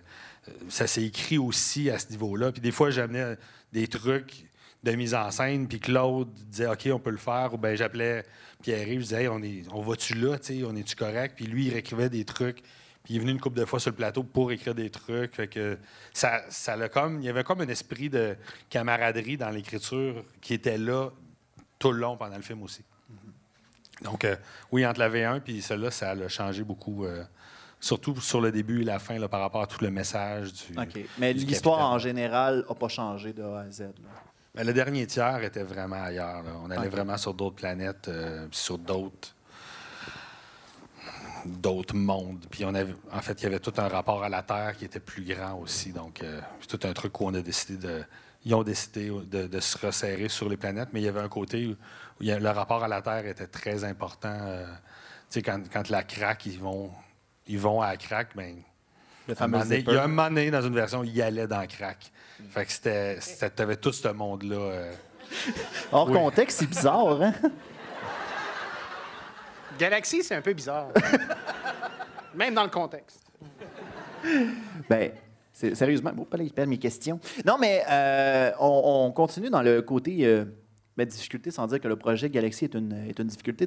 ça 0.69 0.87
s'est 0.87 1.05
écrit 1.05 1.39
aussi 1.39 1.89
à 1.89 1.99
ce 1.99 2.11
niveau-là. 2.11 2.53
Puis 2.53 2.61
des 2.61 2.73
fois, 2.73 2.91
j'amenais 2.91 3.37
des 3.73 3.89
trucs 3.89 4.45
de 4.83 4.93
mise 4.93 5.15
en 5.15 5.31
scène, 5.31 5.67
puis 5.69 5.81
Claude 5.81 6.29
disait 6.49 6.67
OK, 6.67 6.89
on 6.93 6.99
peut 6.99 7.11
le 7.11 7.17
faire, 7.17 7.55
ou 7.55 7.59
bien 7.59 7.75
j'appelais 7.75 8.25
Pierre-Yves, 8.63 9.01
je 9.01 9.05
disais 9.05 9.23
Hey, 9.23 9.29
on, 9.29 9.41
on 9.73 9.81
va-tu 9.81 10.15
là, 10.15 10.37
on 10.67 10.77
est-tu 10.77 10.97
correct? 10.97 11.35
Puis 11.37 11.47
lui, 11.47 11.67
il 11.67 11.71
réécrivait 11.71 12.11
des 12.11 12.25
trucs. 12.25 12.63
Puis 13.05 13.15
il 13.15 13.17
est 13.17 13.21
venu 13.21 13.33
une 13.33 13.41
couple 13.41 13.59
de 13.59 13.65
fois 13.65 13.81
sur 13.81 13.91
le 13.91 13.97
plateau 13.97 14.23
pour 14.23 14.53
écrire 14.53 14.75
des 14.75 14.91
trucs. 14.91 15.41
Ça, 16.13 16.43
ça 16.51 16.77
l'a 16.77 16.89
comme, 16.89 17.21
il 17.21 17.25
y 17.25 17.29
avait 17.29 17.45
comme 17.45 17.61
un 17.61 17.69
esprit 17.69 18.11
de 18.11 18.37
camaraderie 18.69 19.37
dans 19.37 19.51
l'écriture 19.51 20.23
qui 20.41 20.55
était 20.55 20.79
là 20.79 21.11
tout 21.83 21.91
le 21.91 21.99
long 21.99 22.17
pendant 22.17 22.37
le 22.37 22.43
film 22.43 22.63
aussi. 22.63 22.85
Donc, 24.03 24.25
euh, 24.25 24.37
oui, 24.71 24.87
entre 24.87 25.01
la 25.01 25.11
V1 25.11 25.41
puis 25.41 25.61
celle-là, 25.61 25.91
ça 25.91 26.11
a 26.11 26.29
changé 26.29 26.63
beaucoup, 26.63 27.05
euh, 27.05 27.25
surtout 27.81 28.21
sur 28.21 28.41
le 28.41 28.53
début 28.53 28.83
et 28.83 28.85
la 28.85 28.99
fin 29.01 29.19
là, 29.19 29.29
par 29.29 29.41
rapport 29.41 29.63
à 29.63 29.67
tout 29.67 29.83
le 29.83 29.91
message 29.91 30.53
du. 30.53 30.79
OK. 30.79 31.05
Mais 31.19 31.33
l'histoire 31.33 31.91
en 31.91 31.99
général 31.99 32.65
n'a 32.69 32.75
pas 32.75 32.89
changé 32.89 33.33
de 33.33 33.43
A 33.43 33.61
à 33.61 33.71
Z. 33.71 33.81
là. 33.81 34.11
Ben, 34.55 34.67
le 34.67 34.73
dernier 34.73 35.07
tiers 35.07 35.43
était 35.43 35.63
vraiment 35.63 36.03
ailleurs. 36.03 36.43
là. 36.43 36.51
On 36.63 36.71
allait 36.71 36.89
vraiment 36.89 37.17
sur 37.17 37.35
d'autres 37.35 37.57
planètes, 37.57 38.09
euh, 38.09 38.47
sur 38.51 38.79
d'autres 38.79 39.35
d'autres 41.45 41.95
mondes. 41.95 42.45
Puis 42.51 42.65
on 42.65 42.75
avait, 42.75 42.95
en 43.13 43.21
fait, 43.21 43.41
il 43.41 43.45
y 43.45 43.47
avait 43.47 43.59
tout 43.61 43.73
un 43.79 43.89
rapport 43.89 44.23
à 44.23 44.29
la 44.29 44.43
Terre 44.43 44.75
qui 44.77 44.85
était 44.85 45.01
plus 45.01 45.23
grand 45.25 45.55
aussi. 45.55 45.93
Donc, 45.93 46.23
euh, 46.23 46.41
c'est 46.61 46.79
tout 46.79 46.87
un 46.87 46.93
truc 46.93 47.21
où 47.21 47.27
on 47.27 47.35
a 47.35 47.41
décidé 47.43 47.77
de. 47.77 48.05
Ils 48.45 48.55
ont 48.55 48.63
décidé 48.65 49.09
de, 49.11 49.47
de 49.47 49.61
se 49.61 49.79
resserrer 49.87 50.29
sur 50.29 50.49
les 50.49 50.57
planètes, 50.57 50.89
mais 50.93 51.01
il 51.01 51.05
y 51.05 51.09
avait 51.09 51.21
un 51.21 51.29
côté 51.29 51.67
où, 52.21 52.29
a- 52.31 52.39
le 52.39 52.51
rapport 52.51 52.83
à 52.83 52.89
la 52.89 53.01
Terre 53.01 53.25
était 53.27 53.47
très 53.47 53.85
important. 53.85 54.37
euh, 54.43 54.67
tu 55.31 55.39
sais, 55.39 55.43
quand, 55.43 55.61
quand 55.73 55.89
la 55.91 56.03
craque, 56.03 56.47
ils 56.47 56.59
vont, 56.59 56.91
ils 57.47 57.59
vont 57.59 57.81
à 57.81 57.91
la 57.93 57.97
craque, 57.97 58.31
ben, 58.35 58.57
il 59.29 59.35
y 59.35 59.97
a 59.97 60.05
un 60.05 60.09
moment 60.09 60.29
donné, 60.29 60.51
dans 60.51 60.63
une 60.63 60.75
version, 60.75 61.05
il 61.05 61.15
y 61.15 61.23
allait 61.23 61.47
dans 61.47 61.59
la 61.61 61.67
craque. 61.69 62.11
Fait 62.51 62.65
que 62.67 62.73
c'était, 62.73 63.21
c'était- 63.21 63.51
t'avais 63.51 63.77
tout 63.77 63.93
ce 63.93 64.09
monde-là. 64.09 64.57
euh, 64.57 64.93
Hors 65.93 66.09
Oui. 66.09 66.15
contexte, 66.15 66.59
c'est 66.59 66.67
bizarre, 66.67 67.23
hein? 67.23 67.33
Galaxy, 69.79 70.23
c'est 70.23 70.35
un 70.35 70.41
peu 70.41 70.53
bizarre. 70.53 70.89
Même 72.35 72.55
dans 72.55 72.65
le 72.65 72.71
contexte. 72.71 73.21
Ben, 74.89 75.13
sérieusement, 75.53 76.13
bon, 76.15 76.25
pas 76.25 76.37
là, 76.37 76.45
il 76.45 76.53
perd 76.53 76.69
mes 76.69 76.79
questions. 76.79 77.19
Non, 77.45 77.57
mais 77.59 77.83
euh, 77.91 78.53
on, 78.61 79.07
on 79.09 79.13
continue 79.13 79.51
dans 79.51 79.63
le 79.63 79.83
côté 79.83 80.19
euh, 80.25 80.45
ben, 80.97 81.07
difficulté, 81.07 81.51
sans 81.51 81.67
dire 81.67 81.81
que 81.81 81.89
le 81.89 81.97
projet 81.97 82.29
Galaxy 82.29 82.65
est 82.65 82.75
une, 82.75 82.93
est 83.09 83.19
une 83.19 83.27
difficulté. 83.27 83.67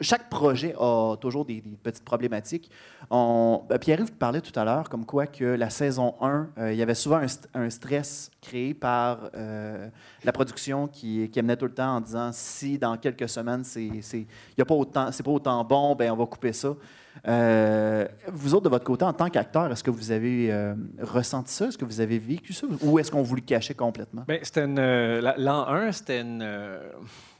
Chaque 0.00 0.28
projet 0.28 0.74
a 0.78 1.16
toujours 1.16 1.44
des, 1.44 1.62
petites 1.82 2.04
problématiques. 2.04 2.70
Ben, 3.10 3.78
Pierre-Yves 3.80 4.12
parlait 4.12 4.40
tout 4.42 4.58
à 4.58 4.64
l'heure 4.64 4.88
comme 4.88 5.06
quoi 5.06 5.26
que 5.26 5.44
la 5.44 5.70
saison 5.70 6.14
1, 6.20 6.50
euh, 6.58 6.72
il 6.72 6.78
y 6.78 6.82
avait 6.82 6.94
souvent 6.94 7.16
un, 7.16 7.26
st- 7.26 7.46
un 7.54 7.70
stress 7.70 8.30
créé 8.42 8.74
par 8.74 9.30
euh, 9.34 9.88
la 10.22 10.32
production 10.32 10.86
qui, 10.86 11.30
amenait 11.36 11.56
tout 11.56 11.66
le 11.66 11.74
temps 11.74 11.96
en 11.96 12.00
disant 12.00 12.30
si 12.32 12.78
dans 12.78 12.96
quelques 12.96 13.28
semaines, 13.28 13.64
c'est 13.64 14.26
pas 14.66 14.74
pas 14.74 15.30
autant 15.30 15.64
bon, 15.64 15.94
ben 15.94 16.10
on 16.10 16.16
va 16.16 16.26
couper 16.26 16.52
ça. 16.52 16.74
Euh, 17.26 18.06
vous 18.32 18.54
autres, 18.54 18.64
de 18.64 18.68
votre 18.68 18.84
côté, 18.84 19.04
en 19.04 19.12
tant 19.12 19.28
qu'acteur, 19.30 19.70
est-ce 19.72 19.82
que 19.84 19.90
vous 19.90 20.10
avez 20.10 20.52
euh, 20.52 20.74
ressenti 21.00 21.52
ça? 21.52 21.66
Est-ce 21.66 21.78
que 21.78 21.84
vous 21.84 22.00
avez 22.00 22.18
vécu 22.18 22.52
ça? 22.52 22.66
Ou 22.82 22.98
est-ce 22.98 23.10
qu'on 23.10 23.22
vous 23.22 23.34
le 23.36 23.40
cachait 23.40 23.74
complètement? 23.74 24.24
Ben, 24.28 24.38
c'était 24.42 24.64
une. 24.64 24.78
euh, 24.78 25.20
la- 25.20 25.36
L'an 25.36 25.66
1, 25.68 25.92
c'était 25.92 26.20
une. 26.20 26.42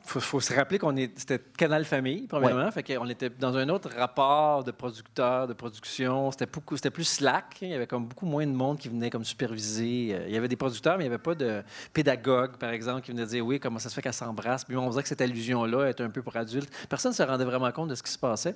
Faut, 0.07 0.21
faut 0.21 0.41
se 0.41 0.55
rappeler 0.55 0.79
qu'on 0.79 0.97
est, 0.97 1.19
c'était 1.19 1.41
Canal 1.57 1.85
Famille, 1.85 2.27
premièrement. 2.27 2.71
Fait 2.71 2.83
qu'on 2.83 3.09
était 3.09 3.29
dans 3.31 3.57
un 3.57 3.69
autre 3.69 3.91
rapport 3.97 4.65
de 4.65 4.71
producteur, 4.71 5.47
de 5.47 5.53
production. 5.53 6.31
C'était 6.31 6.47
beaucoup, 6.47 6.77
c'était 6.77 6.91
plus 6.91 7.05
slack. 7.05 7.59
Il 7.61 7.69
y 7.69 7.75
avait 7.75 7.87
comme 7.87 8.07
beaucoup 8.07 8.27
moins 8.27 8.47
de 8.47 8.53
monde 8.53 8.79
qui 8.79 8.89
venait 8.89 9.11
comme 9.11 9.25
superviser. 9.25 10.15
Euh, 10.15 10.25
Il 10.29 10.35
y 10.35 10.37
avait 10.37 10.49
des 10.49 10.57
producteurs, 10.57 10.97
mais 10.97 11.05
il 11.05 11.09
n'y 11.09 11.15
avait 11.15 11.23
pas 11.23 11.35
de 11.35 11.63
pédagogue, 11.93 12.57
par 12.57 12.71
exemple, 12.71 13.03
qui 13.03 13.11
venait 13.11 13.27
dire 13.27 13.45
oui, 13.45 13.61
comment 13.61 13.79
ça 13.79 13.89
se 13.89 13.95
fait 13.95 14.03
qu'elle 14.03 14.13
s'embrasse. 14.13 14.65
Puis 14.65 14.77
on 14.77 14.89
disait 14.89 15.03
que 15.03 15.09
cette 15.09 15.21
allusion-là 15.21 15.91
était 15.91 16.03
un 16.03 16.11
peu 16.11 16.23
pour 16.23 16.37
adultes. 16.37 16.73
Personne 16.89 17.11
ne 17.11 17.17
se 17.17 17.23
rendait 17.23 17.45
vraiment 17.45 17.71
compte 17.73 17.89
de 17.89 17.95
ce 17.95 18.03
qui 18.03 18.13
se 18.13 18.19
passait. 18.19 18.55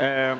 Euh, 0.00 0.34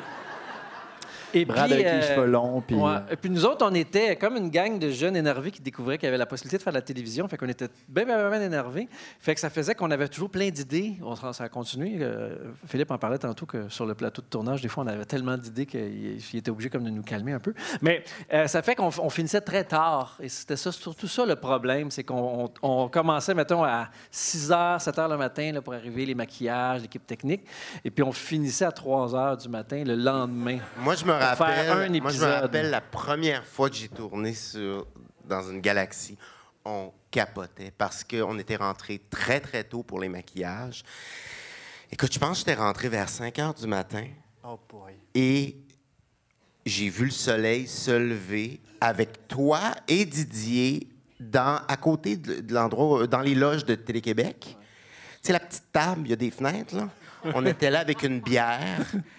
et 1.34 1.44
Brad 1.44 1.64
puis, 1.64 1.72
avec 1.74 1.84
les 1.86 1.90
euh, 1.92 2.14
cheveux 2.14 2.26
longs, 2.26 2.60
puis... 2.66 2.76
Ouais. 2.76 2.90
euh, 2.92 3.12
Et 3.12 3.16
puis 3.16 3.30
nous 3.30 3.44
autres, 3.44 3.66
on 3.68 3.74
était 3.74 4.16
comme 4.16 4.36
une 4.36 4.50
gang 4.50 4.78
de 4.78 4.90
jeunes 4.90 5.16
énervés 5.16 5.50
qui 5.50 5.60
découvraient 5.62 5.98
qu'il 5.98 6.06
y 6.06 6.08
avait 6.08 6.18
la 6.18 6.26
possibilité 6.26 6.58
de 6.58 6.62
faire 6.62 6.72
de 6.72 6.78
la 6.78 6.82
télévision. 6.82 7.26
Fait 7.28 7.36
qu'on 7.36 7.48
était 7.48 7.68
bien, 7.88 8.04
bien, 8.04 8.30
bien 8.30 8.40
énervés. 8.42 8.88
Fait 9.20 9.34
que 9.34 9.40
ça 9.40 9.50
faisait 9.50 9.74
qu'on 9.74 9.90
avait 9.90 10.08
toujours 10.08 10.30
plein 10.30 10.48
d'idées. 10.50 10.94
Ça 11.32 11.44
a 11.44 11.48
continué. 11.48 11.98
Euh, 12.00 12.36
Philippe 12.66 12.90
en 12.90 12.98
parlait 12.98 13.18
tantôt 13.18 13.46
que 13.46 13.68
sur 13.68 13.86
le 13.86 13.94
plateau 13.94 14.22
de 14.22 14.26
tournage, 14.26 14.60
des 14.62 14.68
fois, 14.68 14.84
on 14.84 14.86
avait 14.86 15.04
tellement 15.04 15.36
d'idées 15.36 15.66
qu'il 15.66 16.18
il 16.32 16.38
était 16.38 16.50
obligé 16.50 16.70
comme 16.70 16.84
de 16.84 16.90
nous 16.90 17.02
calmer 17.02 17.32
un 17.32 17.38
peu. 17.40 17.54
Mais 17.82 18.04
euh, 18.32 18.46
ça 18.46 18.62
fait 18.62 18.74
qu'on 18.74 18.90
on 18.98 19.10
finissait 19.10 19.40
très 19.40 19.64
tard. 19.64 20.16
Et 20.20 20.28
c'était 20.28 20.56
ça, 20.56 20.72
surtout 20.72 21.08
ça 21.08 21.26
le 21.26 21.36
problème. 21.36 21.90
C'est 21.90 22.04
qu'on 22.04 22.50
on- 22.62 22.84
on 22.84 22.88
commençait, 22.88 23.34
mettons, 23.34 23.64
à 23.64 23.88
6 24.10 24.50
h, 24.50 24.78
7 24.80 24.96
h 24.96 25.10
le 25.10 25.16
matin 25.16 25.52
là, 25.52 25.60
pour 25.62 25.74
arriver, 25.74 26.06
les 26.06 26.14
maquillages, 26.14 26.82
l'équipe 26.82 27.06
technique. 27.06 27.42
Et 27.84 27.90
puis 27.90 28.02
on 28.02 28.12
finissait 28.12 28.64
à 28.64 28.72
3 28.72 29.12
h 29.12 29.42
du 29.42 29.48
matin 29.48 29.82
le 29.84 29.94
lendemain. 29.94 30.58
Moi, 30.80 30.94
je 30.94 31.04
me 31.04 31.12
rappelle, 31.18 31.70
un 31.70 32.00
moi, 32.00 32.10
je 32.10 32.20
me 32.20 32.24
rappelle 32.24 32.70
la 32.70 32.80
première 32.80 33.44
fois 33.44 33.68
que 33.68 33.76
j'ai 33.76 33.88
tourné 33.88 34.34
sur, 34.34 34.86
dans 35.24 35.48
une 35.50 35.60
galaxie. 35.60 36.16
On 36.64 36.92
capotait 37.10 37.72
parce 37.76 38.04
qu'on 38.04 38.38
était 38.38 38.56
rentré 38.56 39.00
très, 39.10 39.40
très 39.40 39.64
tôt 39.64 39.82
pour 39.82 40.00
les 40.00 40.08
maquillages. 40.08 40.82
Écoute, 41.90 42.12
je 42.12 42.18
pense 42.18 42.42
que 42.42 42.50
j'étais 42.50 42.60
rentré 42.60 42.88
vers 42.88 43.08
5 43.08 43.38
heures 43.38 43.54
du 43.54 43.66
matin 43.66 44.06
Oh 44.44 44.58
boy. 44.68 44.94
et 45.14 45.56
j'ai 46.64 46.88
vu 46.90 47.06
le 47.06 47.10
soleil 47.10 47.66
se 47.66 47.90
lever 47.90 48.60
avec 48.80 49.26
toi 49.26 49.60
et 49.88 50.04
Didier 50.04 50.86
dans, 51.18 51.60
à 51.66 51.76
côté 51.76 52.16
de, 52.16 52.40
de 52.40 52.54
l'endroit, 52.54 53.06
dans 53.06 53.20
les 53.20 53.34
loges 53.34 53.64
de 53.64 53.74
Télé-Québec. 53.74 54.36
Tu 54.40 54.56
sais, 55.22 55.32
la 55.32 55.40
petite 55.40 55.72
table, 55.72 56.02
il 56.04 56.10
y 56.10 56.12
a 56.12 56.16
des 56.16 56.30
fenêtres, 56.30 56.76
là. 56.76 56.88
On 57.34 57.44
était 57.46 57.70
là 57.70 57.80
avec 57.80 58.02
une 58.02 58.20
bière. 58.20 58.86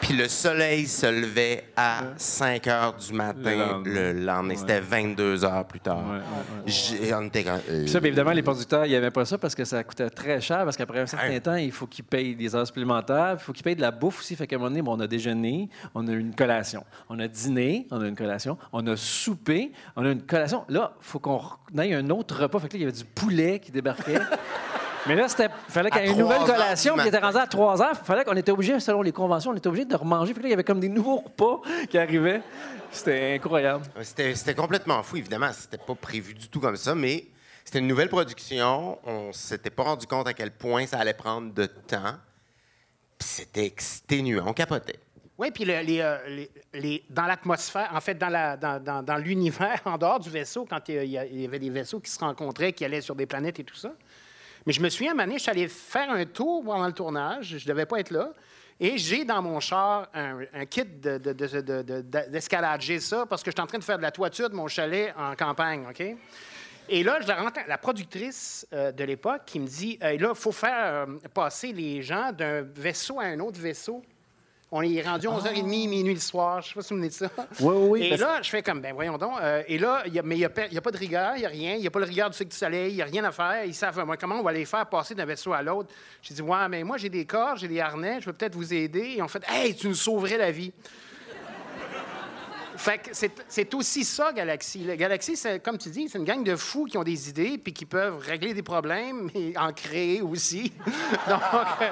Puis 0.00 0.16
le 0.16 0.28
soleil 0.28 0.86
se 0.86 1.06
levait 1.06 1.64
à 1.76 2.00
5 2.16 2.66
heures 2.68 2.94
du 2.94 3.12
matin 3.12 3.34
Le 3.44 3.56
lendemain. 3.58 3.94
le 3.94 4.12
lendemain. 4.24 4.54
C'était 4.56 4.80
22 4.80 5.44
heures 5.44 5.66
plus 5.66 5.80
tard. 5.80 5.98
Ouais, 6.08 6.16
ouais, 6.16 6.22
J'ai- 6.66 7.12
on 7.14 7.22
était 7.26 7.44
comme, 7.44 7.60
euh, 7.68 7.80
Puis 7.82 7.88
ça, 7.90 8.00
bien 8.00 8.08
évidemment, 8.08 8.30
les 8.30 8.42
producteurs, 8.42 8.86
ils 8.86 8.92
n'aimaient 8.92 9.10
pas 9.10 9.24
ça 9.24 9.36
parce 9.36 9.54
que 9.54 9.64
ça 9.64 9.82
coûtait 9.84 10.08
très 10.08 10.40
cher, 10.40 10.64
parce 10.64 10.76
qu'après 10.76 11.00
un 11.00 11.06
certain 11.06 11.28
Ouais. 11.28 11.40
temps, 11.40 11.56
il 11.56 11.72
faut 11.72 11.86
qu'ils 11.86 12.04
payent 12.04 12.34
des 12.36 12.54
heures 12.54 12.66
supplémentaires, 12.66 13.36
il 13.38 13.42
faut 13.42 13.52
qu'ils 13.52 13.64
payent 13.64 13.76
de 13.76 13.80
la 13.82 13.90
bouffe 13.90 14.20
aussi. 14.20 14.34
Fait 14.36 14.46
qu'à 14.46 14.56
un 14.56 14.58
moment 14.60 14.70
donné, 14.70 14.82
bon, 14.82 14.96
on 14.96 15.00
a 15.00 15.06
déjeuné, 15.06 15.68
on 15.94 16.06
a 16.08 16.12
une 16.12 16.34
collation. 16.34 16.84
On 17.10 17.18
a 17.18 17.28
dîné, 17.28 17.86
on 17.90 18.00
a 18.00 18.06
une 18.08 18.16
collation. 18.16 18.56
On 18.72 18.86
a 18.86 18.96
soupé, 18.96 19.72
on 19.96 20.04
a 20.06 20.10
une 20.10 20.22
collation. 20.22 20.64
Là, 20.68 20.92
il 21.00 21.04
faut 21.04 21.18
qu'on 21.18 21.40
aille 21.76 21.94
un 21.94 22.08
autre 22.10 22.40
repas. 22.42 22.60
Fait 22.60 22.68
que 22.68 22.74
là, 22.74 22.78
il 22.78 22.82
y 22.82 22.84
avait 22.88 22.96
du 22.96 23.04
poulet 23.04 23.58
qui 23.58 23.72
débarquait. 23.72 24.20
Mais 25.06 25.14
là, 25.14 25.26
il 25.38 25.72
fallait 25.72 25.90
qu'il 25.90 26.00
y 26.02 26.04
ait 26.04 26.10
une 26.12 26.18
nouvelle 26.18 26.38
3 26.38 26.48
heures 26.50 26.56
collation 26.56 26.94
du 26.96 27.02
qui 27.02 27.08
était 27.08 27.18
rendue 27.18 27.38
à 27.38 27.46
3 27.46 27.82
heures. 27.82 27.96
Il 28.00 28.04
fallait 28.04 28.24
qu'on 28.24 28.36
était 28.36 28.52
obligé, 28.52 28.78
selon 28.80 29.02
les 29.02 29.12
conventions, 29.12 29.50
on 29.52 29.56
était 29.56 29.68
obligé 29.68 29.84
de 29.84 29.96
remanger. 29.96 30.34
Fait 30.34 30.40
que 30.40 30.42
là, 30.44 30.48
il 30.48 30.50
y 30.50 30.54
avait 30.54 30.64
comme 30.64 30.80
des 30.80 30.88
nouveaux 30.88 31.18
repas 31.18 31.60
qui 31.88 31.96
arrivaient. 31.98 32.42
C'était 32.90 33.34
incroyable. 33.34 33.84
C'était 34.02 34.34
c'était 34.34 34.54
complètement 34.54 35.02
fou, 35.02 35.16
évidemment. 35.16 35.50
C'était 35.52 35.78
pas 35.78 35.94
prévu 35.94 36.34
du 36.34 36.48
tout 36.48 36.60
comme 36.60 36.76
ça, 36.76 36.94
mais 36.94 37.26
c'était 37.64 37.78
une 37.78 37.86
nouvelle 37.86 38.08
production. 38.08 38.98
On 39.04 39.32
s'était 39.32 39.70
pas 39.70 39.84
rendu 39.84 40.06
compte 40.06 40.26
à 40.26 40.34
quel 40.34 40.50
point 40.50 40.86
ça 40.86 40.98
allait 40.98 41.14
prendre 41.14 41.52
de 41.52 41.66
temps. 41.66 42.14
Puis 43.18 43.28
c'était 43.28 43.66
exténuant. 43.66 44.44
On 44.46 44.52
capotait. 44.52 44.98
Oui, 45.38 45.50
puis 45.52 45.64
le- 45.64 45.80
les, 45.82 46.00
euh, 46.00 46.16
les- 46.28 46.50
les- 46.74 47.04
dans 47.10 47.24
l'atmosphère, 47.26 47.90
en 47.94 48.00
fait, 48.00 48.14
dans, 48.14 48.28
la- 48.28 48.56
dans- 48.56 48.82
dans- 48.82 49.02
dans 49.04 49.16
l'univers, 49.16 49.80
en 49.84 49.96
dehors 49.96 50.18
du 50.18 50.30
vaisseau, 50.30 50.66
quand 50.68 50.88
il 50.88 50.96
il 51.04 51.28
il 51.32 51.40
y 51.42 51.44
avait 51.44 51.58
des 51.60 51.70
vaisseaux 51.70 52.00
qui 52.00 52.10
se 52.10 52.18
rencontraient, 52.18 52.72
qui 52.72 52.84
allaient 52.84 53.00
sur 53.00 53.14
des 53.14 53.26
planètes 53.26 53.60
et 53.60 53.64
tout 53.64 53.76
ça. 53.76 53.92
Mais 54.66 54.72
je 54.72 54.80
me 54.80 54.88
souviens, 54.88 55.14
un 55.14 55.34
je 55.38 55.42
suis 55.42 55.50
allé 55.50 55.68
faire 55.68 56.10
un 56.10 56.24
tour 56.26 56.64
pendant 56.64 56.86
le 56.86 56.92
tournage. 56.92 57.56
Je 57.58 57.64
ne 57.64 57.68
devais 57.72 57.86
pas 57.86 58.00
être 58.00 58.10
là. 58.10 58.30
Et 58.80 58.96
j'ai 58.96 59.24
dans 59.24 59.42
mon 59.42 59.58
char 59.58 60.08
un, 60.14 60.40
kit 60.66 60.84
de- 60.84 61.18
de- 61.18 61.32
de- 61.32 61.46
de- 61.46 61.60
de- 61.82 61.82
de- 62.02 62.30
d'escalade. 62.30 62.80
J'ai 62.80 63.00
ça 63.00 63.26
parce 63.26 63.42
que 63.42 63.50
je 63.50 63.54
suis 63.56 63.62
en 63.62 63.66
train 63.66 63.78
de 63.78 63.84
faire 63.84 63.96
de 63.98 64.02
la 64.02 64.12
toiture 64.12 64.48
de 64.48 64.54
mon 64.54 64.68
chalet 64.68 65.12
en 65.16 65.34
campagne, 65.34 65.84
OK? 65.90 66.02
Et 66.90 67.02
là, 67.02 67.18
je 67.20 67.26
la, 67.28 67.34
rencontre- 67.36 67.60
la 67.66 67.76
productrice 67.76 68.66
euh, 68.72 68.92
de 68.92 69.04
l'époque 69.04 69.42
qui 69.46 69.58
me 69.60 69.66
dit 69.66 69.98
là, 70.00 70.10
il 70.30 70.34
faut 70.34 70.52
faire 70.52 71.06
euh, 71.08 71.18
passer 71.34 71.72
les 71.72 72.02
gens 72.02 72.30
d'un 72.32 72.62
vaisseau 72.62 73.18
à 73.20 73.24
un 73.24 73.40
autre 73.40 73.60
vaisseau. 73.60 74.02
On 74.70 74.82
est 74.82 75.00
rendu 75.00 75.26
11h30, 75.28 75.62
minuit 75.88 76.12
le 76.12 76.20
soir. 76.20 76.60
Je 76.60 76.66
ne 76.66 76.68
sais 76.68 76.74
pas 76.74 76.82
si 76.82 76.88
vous 76.92 76.98
me 77.00 77.02
dites 77.04 77.12
ça. 77.14 77.30
Oui, 77.60 77.74
oui, 77.74 77.88
oui, 77.88 78.02
Et 78.04 78.08
parce- 78.10 78.20
là, 78.20 78.42
je 78.42 78.50
fais 78.50 78.62
comme, 78.62 78.80
ben 78.82 78.92
voyons 78.92 79.16
donc. 79.16 79.32
euh, 79.40 79.62
et 79.66 79.78
là, 79.78 80.02
il 80.04 80.12
y 80.12 80.18
a- 80.18 80.22
mais 80.22 80.34
il 80.34 80.40
n'y 80.40 80.44
a, 80.44 80.50
pas- 80.50 80.64
a 80.64 80.90
de 80.90 80.96
rigueur, 80.98 81.32
il 81.36 81.40
n'y 81.40 81.46
a 81.46 81.48
rien. 81.48 81.74
Il 81.76 81.80
n'y 81.80 81.86
a 81.86 81.90
pas 81.90 82.00
le 82.00 82.04
rigueur 82.04 82.28
du 82.28 82.36
cycle 82.36 82.50
du 82.50 82.56
soleil, 82.56 82.90
il 82.92 82.96
n'y 82.96 83.02
a 83.02 83.06
rien 83.06 83.24
à 83.24 83.32
faire. 83.32 83.64
Ils 83.64 83.74
savent, 83.74 84.04
moi, 84.04 84.18
comment 84.18 84.34
on 84.36 84.42
va 84.42 84.52
les 84.52 84.66
faire 84.66 84.84
passer 84.86 85.14
d'un 85.14 85.24
vaisseau 85.24 85.54
à 85.54 85.62
l'autre. 85.62 85.88
J'ai 86.20 86.34
dit, 86.34 86.42
ouais, 86.42 86.68
mais 86.68 86.84
moi, 86.84 86.98
j'ai 86.98 87.08
des 87.08 87.24
corps, 87.24 87.56
j'ai 87.56 87.68
des 87.68 87.80
harnais, 87.80 88.18
je 88.20 88.26
peux 88.26 88.34
peut-être 88.34 88.54
vous 88.56 88.74
aider. 88.74 89.14
Et 89.16 89.22
on 89.22 89.28
fait, 89.28 89.42
hey, 89.48 89.74
tu 89.74 89.88
nous 89.88 89.94
sauverais 89.94 90.36
la 90.36 90.50
vie. 90.50 90.72
C'est, 93.48 93.74
aussi 93.74 94.04
ça, 94.04 94.32
Galaxy. 94.32 94.84
Le 94.84 94.94
Galaxy, 94.94 95.34
comme 95.62 95.78
tu 95.78 95.90
dis, 95.90 96.08
c'est 96.08 96.18
une 96.18 96.24
gang 96.24 96.42
de 96.44 96.56
fous 96.56 96.84
qui 96.84 96.96
ont 96.96 97.02
des 97.02 97.28
idées 97.28 97.58
puis 97.58 97.72
qui 97.72 97.84
peuvent 97.86 98.18
régler 98.18 98.54
des 98.54 98.62
problèmes 98.62 99.30
et 99.34 99.56
en 99.56 99.72
créer 99.72 100.20
aussi. 100.22 100.72
donc, 101.28 101.40
euh, 101.82 101.90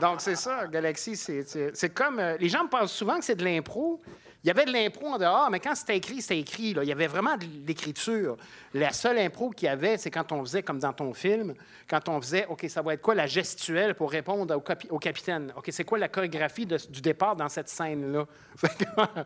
donc, 0.00 0.20
c'est 0.20 0.36
ça, 0.36 0.66
Galaxy. 0.66 1.16
C'est, 1.16 1.94
comme. 1.94 2.18
euh, 2.18 2.36
les 2.38 2.48
gens 2.48 2.64
me 2.64 2.68
parlent 2.68 2.88
souvent 2.88 3.18
que 3.18 3.24
c'est 3.24 3.36
de 3.36 3.44
l'impro. 3.44 4.00
Il 4.44 4.48
y 4.48 4.50
avait 4.50 4.64
de 4.64 4.72
l'impro 4.72 5.08
en 5.08 5.18
dehors, 5.18 5.50
mais 5.50 5.58
quand 5.58 5.74
c'était 5.74 5.96
écrit, 5.96 6.22
c'était 6.22 6.38
écrit. 6.38 6.70
Il 6.70 6.84
y 6.84 6.92
avait 6.92 7.08
vraiment 7.08 7.36
de 7.36 7.44
l'écriture. 7.66 8.36
La 8.74 8.92
seule 8.92 9.18
impro 9.18 9.50
qu'il 9.50 9.66
y 9.66 9.68
avait, 9.68 9.96
c'est 9.96 10.10
quand 10.10 10.30
on 10.30 10.44
faisait, 10.44 10.62
comme 10.62 10.78
dans 10.78 10.92
ton 10.92 11.12
film, 11.12 11.54
quand 11.90 12.08
on 12.08 12.20
faisait, 12.20 12.46
OK, 12.46 12.64
ça 12.68 12.80
va 12.80 12.94
être 12.94 13.02
quoi 13.02 13.16
la 13.16 13.26
gestuelle 13.26 13.96
pour 13.96 14.08
répondre 14.10 14.54
au, 14.54 14.60
capi- 14.60 14.88
au 14.90 15.00
capitaine? 15.00 15.52
OK, 15.56 15.68
c'est 15.70 15.82
quoi 15.82 15.98
la 15.98 16.08
chorégraphie 16.08 16.64
du 16.64 17.00
départ 17.00 17.34
dans 17.34 17.48
cette 17.48 17.68
scène-là? 17.68 18.26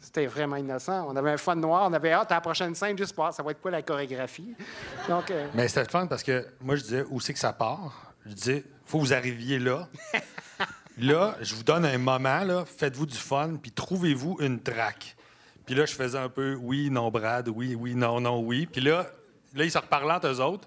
C'était 0.00 0.26
vraiment 0.26 0.56
innocent. 0.56 1.06
On 1.08 1.14
avait 1.14 1.32
un 1.32 1.36
fun 1.36 1.54
noir. 1.56 1.86
On 1.88 1.92
avait 1.92 2.12
hâte 2.12 2.32
à 2.32 2.36
la 2.36 2.40
prochaine 2.40 2.74
scène, 2.74 2.96
juste 2.96 3.14
pour 3.14 3.24
voir 3.24 3.34
ça 3.34 3.42
va 3.42 3.50
être 3.50 3.60
quoi 3.60 3.70
la 3.70 3.82
chorégraphie? 3.82 4.54
Donc, 5.08 5.30
euh, 5.30 5.46
Mais 5.54 5.68
c'était 5.68 5.90
fun 5.90 6.06
parce 6.06 6.22
que 6.22 6.46
moi, 6.60 6.76
je 6.76 6.82
disais, 6.82 7.04
où 7.10 7.20
c'est 7.20 7.34
que 7.34 7.38
ça 7.38 7.52
part? 7.52 8.14
Je 8.24 8.32
disais, 8.32 8.64
faut 8.86 8.98
que 8.98 9.04
vous 9.04 9.12
arriviez 9.12 9.58
là. 9.58 9.88
là, 10.98 11.36
je 11.40 11.54
vous 11.54 11.62
donne 11.62 11.84
un 11.84 11.98
moment, 11.98 12.44
là, 12.44 12.64
faites-vous 12.64 13.06
du 13.06 13.16
fun, 13.16 13.56
puis 13.60 13.70
trouvez-vous 13.70 14.38
une 14.40 14.60
traque. 14.60 15.16
Puis 15.66 15.74
là, 15.74 15.86
je 15.86 15.94
faisais 15.94 16.18
un 16.18 16.28
peu 16.28 16.56
oui, 16.60 16.90
non, 16.90 17.10
Brad, 17.10 17.48
oui, 17.48 17.74
oui, 17.74 17.94
non, 17.94 18.20
non, 18.20 18.40
oui. 18.40 18.66
Puis 18.66 18.80
là, 18.80 19.06
là 19.54 19.64
ils 19.64 19.70
se 19.70 19.78
reparlent 19.78 20.10
entre 20.10 20.28
eux 20.28 20.40
autres. 20.40 20.66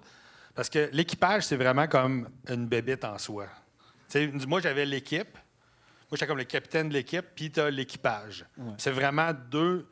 Parce 0.54 0.70
que 0.70 0.88
l'équipage, 0.92 1.44
c'est 1.44 1.56
vraiment 1.56 1.88
comme 1.88 2.28
une 2.48 2.66
bébite 2.66 3.04
en 3.04 3.18
soi. 3.18 3.46
Tu 4.08 4.30
sais, 4.30 4.46
moi, 4.46 4.60
j'avais 4.60 4.86
l'équipe. 4.86 5.36
Moi, 6.10 6.16
j'étais 6.16 6.26
comme 6.26 6.38
le 6.38 6.44
capitaine 6.44 6.88
de 6.88 6.94
l'équipe, 6.94 7.24
puis 7.34 7.50
tu 7.50 7.60
as 7.60 7.70
l'équipage. 7.70 8.44
C'est 8.78 8.90
vraiment 8.90 9.32
deux, 9.50 9.86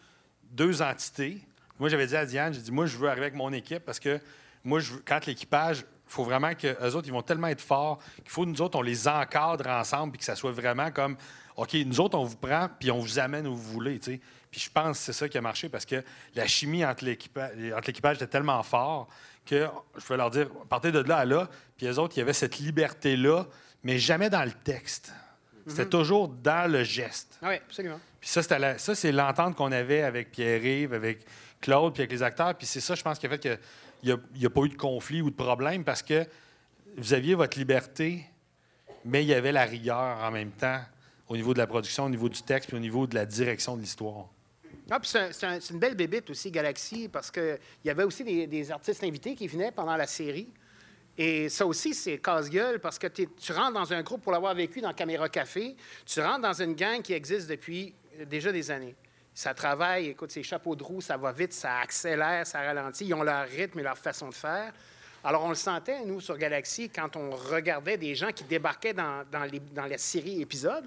deux 0.50 0.82
entités. 0.82 1.40
Moi, 1.78 1.88
j'avais 1.88 2.06
dit 2.06 2.16
à 2.16 2.24
Diane, 2.26 2.52
j'ai 2.54 2.60
dit, 2.60 2.70
moi, 2.72 2.86
je 2.86 2.96
veux 2.96 3.08
arriver 3.08 3.26
avec 3.26 3.34
mon 3.36 3.52
équipe 3.52 3.84
parce 3.84 3.98
que 3.98 4.20
moi, 4.64 4.78
je 4.80 4.92
veux- 4.92 5.02
quand 5.04 5.26
l'équipage, 5.26 5.78
il 5.80 5.84
faut 6.14 6.22
vraiment 6.24 6.54
que 6.54 6.68
eux 6.68 6.94
autres, 6.94 7.08
ils 7.08 7.12
vont 7.12 7.22
tellement 7.22 7.48
être 7.48 7.60
forts 7.62 7.98
qu'il 8.16 8.28
faut, 8.28 8.46
nous 8.46 8.60
autres, 8.62 8.78
on 8.78 8.82
les 8.82 9.08
encadre 9.08 9.66
ensemble 9.68 10.12
puis 10.12 10.18
que 10.20 10.24
ça 10.24 10.36
soit 10.36 10.52
vraiment 10.52 10.90
comme, 10.92 11.16
OK, 11.56 11.74
nous 11.86 12.00
autres, 12.00 12.16
on 12.18 12.24
vous 12.24 12.36
prend 12.36 12.68
puis 12.78 12.90
on 12.90 12.98
vous 13.00 13.18
amène 13.18 13.46
où 13.46 13.56
vous 13.56 13.72
voulez, 13.72 13.98
tu 13.98 14.12
sais. 14.12 14.20
Puis 14.50 14.60
je 14.60 14.70
pense 14.70 14.98
que 14.98 15.04
c'est 15.04 15.12
ça 15.14 15.28
qui 15.28 15.38
a 15.38 15.40
marché 15.40 15.68
parce 15.70 15.86
que 15.86 16.04
la 16.34 16.46
chimie 16.46 16.84
entre 16.84 17.04
l'équipage 17.04 18.16
était 18.16 18.26
tellement 18.26 18.62
fort 18.62 19.08
que 19.46 19.66
je 19.96 20.00
pouvais 20.02 20.18
leur 20.18 20.30
dire, 20.30 20.48
partez 20.68 20.92
de 20.92 20.98
là 21.00 21.16
à 21.18 21.24
là. 21.24 21.48
Puis 21.76 21.86
les 21.86 21.98
autres, 21.98 22.14
il 22.16 22.20
y 22.20 22.22
avait 22.22 22.34
cette 22.34 22.58
liberté-là, 22.58 23.46
mais 23.82 23.98
jamais 23.98 24.28
dans 24.30 24.44
le 24.44 24.52
texte. 24.52 25.12
C'était 25.66 25.86
toujours 25.86 26.28
dans 26.28 26.70
le 26.70 26.82
geste. 26.84 27.38
oui, 27.42 27.54
absolument. 27.56 28.00
Puis 28.20 28.28
ça, 28.30 28.42
c'était 28.42 28.58
la- 28.58 28.78
ça, 28.78 28.94
c'est 28.94 29.12
l'entente 29.12 29.56
qu'on 29.56 29.72
avait 29.72 30.02
avec 30.02 30.30
Pierre-Yves, 30.30 30.92
avec 30.94 31.24
Claude, 31.60 31.92
puis 31.94 32.02
avec 32.02 32.12
les 32.12 32.22
acteurs. 32.22 32.54
Puis 32.56 32.66
c'est 32.66 32.80
ça, 32.80 32.94
je 32.94 33.02
pense, 33.02 33.18
qui 33.18 33.26
a 33.26 33.28
fait 33.28 33.38
qu'il 33.38 33.58
n'y 34.04 34.10
a, 34.12 34.16
il 34.34 34.42
y 34.42 34.46
a 34.46 34.50
pas 34.50 34.62
eu 34.62 34.68
de 34.68 34.76
conflit 34.76 35.22
ou 35.22 35.30
de 35.30 35.34
problème 35.36 35.84
parce 35.84 36.02
que 36.02 36.26
vous 36.96 37.14
aviez 37.14 37.34
votre 37.34 37.58
liberté, 37.58 38.24
mais 39.04 39.22
il 39.24 39.28
y 39.28 39.34
avait 39.34 39.52
la 39.52 39.64
rigueur 39.64 40.18
en 40.22 40.30
même 40.30 40.50
temps 40.50 40.80
au 41.28 41.36
niveau 41.36 41.52
de 41.54 41.58
la 41.58 41.66
production, 41.66 42.04
au 42.04 42.10
niveau 42.10 42.28
du 42.28 42.42
texte, 42.42 42.68
puis 42.68 42.76
au 42.76 42.80
niveau 42.80 43.06
de 43.06 43.14
la 43.14 43.24
direction 43.24 43.76
de 43.76 43.80
l'histoire. 43.80 44.26
Ah, 44.90 45.00
puis 45.00 45.08
c'est, 45.08 45.18
un- 45.20 45.32
c'est 45.32 45.46
un- 45.46 45.60
c'est 45.60 45.72
une 45.72 45.80
belle 45.80 45.94
bébite 45.94 46.28
aussi, 46.30 46.50
Galaxy, 46.50 47.08
parce 47.08 47.30
qu'il 47.30 47.58
y 47.84 47.90
avait 47.90 48.04
aussi 48.04 48.24
des, 48.24 48.46
des 48.46 48.70
artistes 48.70 49.02
invités 49.04 49.34
qui 49.34 49.46
venaient 49.46 49.72
pendant 49.72 49.96
la 49.96 50.06
série. 50.06 50.48
Et 51.18 51.48
ça 51.48 51.66
aussi, 51.66 51.94
c'est 51.94 52.18
casse-gueule 52.18 52.80
parce 52.80 52.98
que 52.98 53.06
tu 53.06 53.28
rentres 53.52 53.74
dans 53.74 53.92
un 53.92 54.02
groupe 54.02 54.22
pour 54.22 54.32
l'avoir 54.32 54.54
vécu 54.54 54.80
dans 54.80 54.92
Caméra 54.94 55.28
Café. 55.28 55.76
Tu 56.06 56.20
rentres 56.20 56.40
dans 56.40 56.62
une 56.62 56.74
gang 56.74 57.02
qui 57.02 57.12
existe 57.12 57.48
depuis 57.48 57.94
euh, 58.18 58.24
déjà 58.24 58.50
des 58.50 58.70
années. 58.70 58.94
Ça 59.34 59.52
travaille, 59.54 60.08
écoute, 60.08 60.30
ces 60.30 60.42
chapeaux 60.42 60.74
de 60.76 60.82
roue, 60.82 61.00
ça 61.00 61.16
va 61.16 61.32
vite, 61.32 61.52
ça 61.52 61.78
accélère, 61.78 62.46
ça 62.46 62.60
ralentit. 62.60 63.06
Ils 63.06 63.14
ont 63.14 63.22
leur 63.22 63.46
rythme 63.46 63.78
et 63.80 63.82
leur 63.82 63.96
façon 63.98 64.28
de 64.28 64.34
faire. 64.34 64.72
Alors, 65.24 65.44
on 65.44 65.50
le 65.50 65.54
sentait, 65.54 66.04
nous, 66.04 66.20
sur 66.20 66.36
Galaxy, 66.36 66.88
quand 66.90 67.14
on 67.16 67.30
regardait 67.30 67.96
des 67.96 68.14
gens 68.14 68.32
qui 68.32 68.44
débarquaient 68.44 68.92
dans, 68.92 69.24
les- 69.50 69.62
la 69.74 69.98
série 69.98 70.42
épisode, 70.42 70.84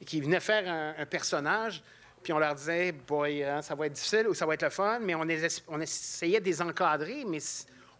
et 0.00 0.04
qui 0.04 0.20
venaient 0.20 0.40
faire 0.40 0.94
un, 0.98 1.06
personnage, 1.06 1.82
puis 2.22 2.32
on 2.32 2.38
leur 2.38 2.54
disait, 2.54 2.92
boy, 2.92 3.42
hein, 3.42 3.62
ça 3.62 3.74
va 3.74 3.86
être 3.86 3.92
difficile 3.94 4.28
ou 4.28 4.34
ça 4.34 4.44
va 4.46 4.54
être 4.54 4.62
le 4.64 4.70
fun, 4.70 4.98
mais 5.00 5.14
on, 5.14 5.26
es- 5.28 5.62
on 5.68 5.80
essayait 5.80 6.40
de 6.40 6.44
les 6.44 6.60
encadrer, 6.60 7.24
mais 7.26 7.38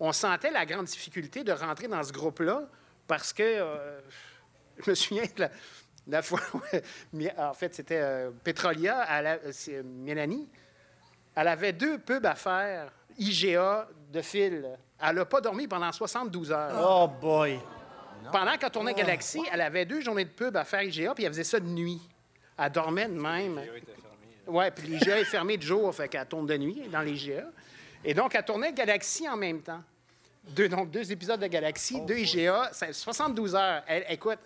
on 0.00 0.12
sentait 0.12 0.50
la 0.50 0.66
grande 0.66 0.86
difficulté 0.86 1.44
de 1.44 1.52
rentrer 1.52 1.88
dans 1.88 2.02
ce 2.02 2.12
groupe-là 2.12 2.62
parce 3.06 3.32
que, 3.32 3.42
euh, 3.42 4.00
je 4.84 4.90
me 4.90 4.94
souviens 4.94 5.24
de 5.24 5.40
la, 5.42 5.50
la 6.08 6.22
fois, 6.22 6.40
où, 6.54 6.60
en 7.38 7.54
fait, 7.54 7.74
c'était 7.74 8.00
euh, 8.00 8.30
Petrolia, 8.42 9.06
elle 9.10 9.26
a- 9.26 9.34
euh, 9.44 9.50
c'est, 9.52 9.76
euh, 9.76 9.82
Mélanie, 9.84 10.48
elle 11.34 11.48
avait 11.48 11.72
deux 11.72 11.98
pubs 11.98 12.26
à 12.26 12.34
faire, 12.34 12.92
IGA 13.18 13.88
de 14.12 14.20
fil. 14.22 14.68
Elle 15.00 15.16
n'a 15.16 15.24
pas 15.24 15.40
dormi 15.40 15.66
pendant 15.66 15.90
72 15.92 16.52
heures. 16.52 16.72
Oh 16.88 17.08
boy. 17.08 17.58
Pendant 18.32 18.56
qu'elle 18.56 18.70
tournait 18.70 18.94
Galaxy, 18.94 19.40
elle 19.52 19.60
avait 19.60 19.84
deux 19.84 20.00
journées 20.00 20.24
de 20.24 20.30
pub 20.30 20.56
à 20.56 20.64
faire 20.64 20.82
IGA, 20.82 21.14
puis 21.14 21.24
elle 21.24 21.32
faisait 21.32 21.44
ça 21.44 21.60
de 21.60 21.66
nuit. 21.66 22.00
Elle 22.56 22.70
dormait 22.72 23.06
de 23.08 23.12
même. 23.20 23.60
Oui, 24.46 24.64
puis 24.74 24.86
l'IGA 24.88 25.18
est 25.20 25.24
fermé 25.24 25.56
de 25.56 25.62
jour, 25.62 25.94
fait 25.94 26.08
qu'elle 26.08 26.26
tourne 26.26 26.46
de 26.46 26.56
nuit 26.56 26.88
dans 26.90 27.00
l'IGA. 27.00 27.44
Et 28.04 28.14
donc, 28.14 28.34
elle 28.34 28.44
tournait 28.44 28.72
Galaxy 28.72 29.28
en 29.28 29.36
même 29.36 29.62
temps. 29.62 29.82
Deux, 30.48 30.68
donc, 30.68 30.90
deux 30.90 31.10
épisodes 31.10 31.40
de 31.40 31.46
Galaxy, 31.46 32.00
deux 32.02 32.18
IGA, 32.18 32.68
c'est 32.72 32.92
72 32.92 33.54
heures. 33.54 33.82
Elle, 33.86 34.04
écoute, 34.10 34.38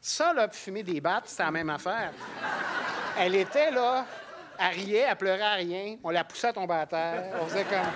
ça, 0.00 0.32
là, 0.34 0.48
fumer 0.48 0.82
des 0.82 1.00
battes, 1.00 1.24
c'est 1.28 1.42
la 1.44 1.50
même 1.52 1.70
affaire. 1.70 2.12
Elle 3.16 3.36
était 3.36 3.70
là, 3.70 4.04
elle 4.58 4.74
riait, 4.74 5.06
elle 5.08 5.16
pleurait 5.16 5.40
à 5.42 5.54
rien. 5.54 5.96
On 6.02 6.10
la 6.10 6.24
poussait 6.24 6.48
à 6.48 6.52
tomber 6.52 6.74
à 6.74 6.86
terre. 6.86 7.38
On 7.40 7.46
faisait 7.46 7.64
comme... 7.64 7.86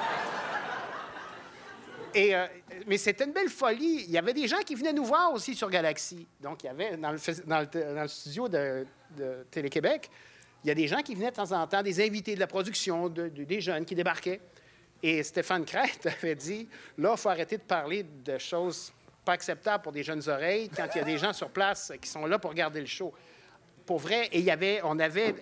Et, 2.14 2.34
euh, 2.34 2.46
mais 2.86 2.96
c'était 2.96 3.24
une 3.24 3.32
belle 3.32 3.48
folie. 3.50 4.04
Il 4.06 4.10
y 4.10 4.18
avait 4.18 4.32
des 4.32 4.48
gens 4.48 4.58
qui 4.64 4.74
venaient 4.74 4.92
nous 4.94 5.04
voir 5.04 5.32
aussi 5.32 5.54
sur 5.54 5.68
Galaxy. 5.68 6.26
Donc, 6.40 6.62
il 6.62 6.66
y 6.66 6.70
avait 6.70 6.96
dans 6.96 7.10
le, 7.12 7.18
dans 7.44 7.60
le, 7.60 7.94
dans 7.94 8.02
le 8.02 8.08
studio 8.08 8.48
de, 8.48 8.86
de 9.16 9.46
Télé-Québec, 9.50 10.08
il 10.64 10.68
y 10.68 10.70
a 10.70 10.74
des 10.74 10.86
gens 10.88 11.02
qui 11.02 11.14
venaient 11.14 11.30
de 11.30 11.36
temps 11.36 11.52
en 11.52 11.66
temps, 11.66 11.82
des 11.82 12.04
invités 12.04 12.34
de 12.34 12.40
la 12.40 12.46
production, 12.46 13.08
de- 13.08 13.28
de- 13.28 13.44
des 13.44 13.60
jeunes 13.60 13.84
qui 13.84 13.94
débarquaient. 13.94 14.40
Et 15.02 15.22
Stéphane 15.22 15.64
Crête 15.64 16.06
avait 16.22 16.34
dit 16.34 16.68
là, 16.96 17.12
il 17.12 17.18
faut 17.18 17.28
arrêter 17.28 17.56
de 17.56 17.62
parler 17.62 18.02
de 18.02 18.38
choses 18.38 18.92
pas 19.24 19.32
acceptables 19.32 19.82
pour 19.82 19.92
des 19.92 20.02
jeunes 20.02 20.26
oreilles 20.28 20.70
quand 20.74 20.86
il 20.94 20.98
y 20.98 21.00
a 21.00 21.04
des 21.04 21.18
gens 21.18 21.32
sur 21.32 21.50
place 21.50 21.92
qui 22.00 22.08
sont 22.08 22.24
là 22.26 22.38
pour 22.38 22.50
regarder 22.50 22.80
le 22.80 22.86
show. 22.86 23.12
Pour 23.84 23.98
vrai, 23.98 24.28
et 24.32 24.80
on 24.84 24.98
avait 24.98 25.34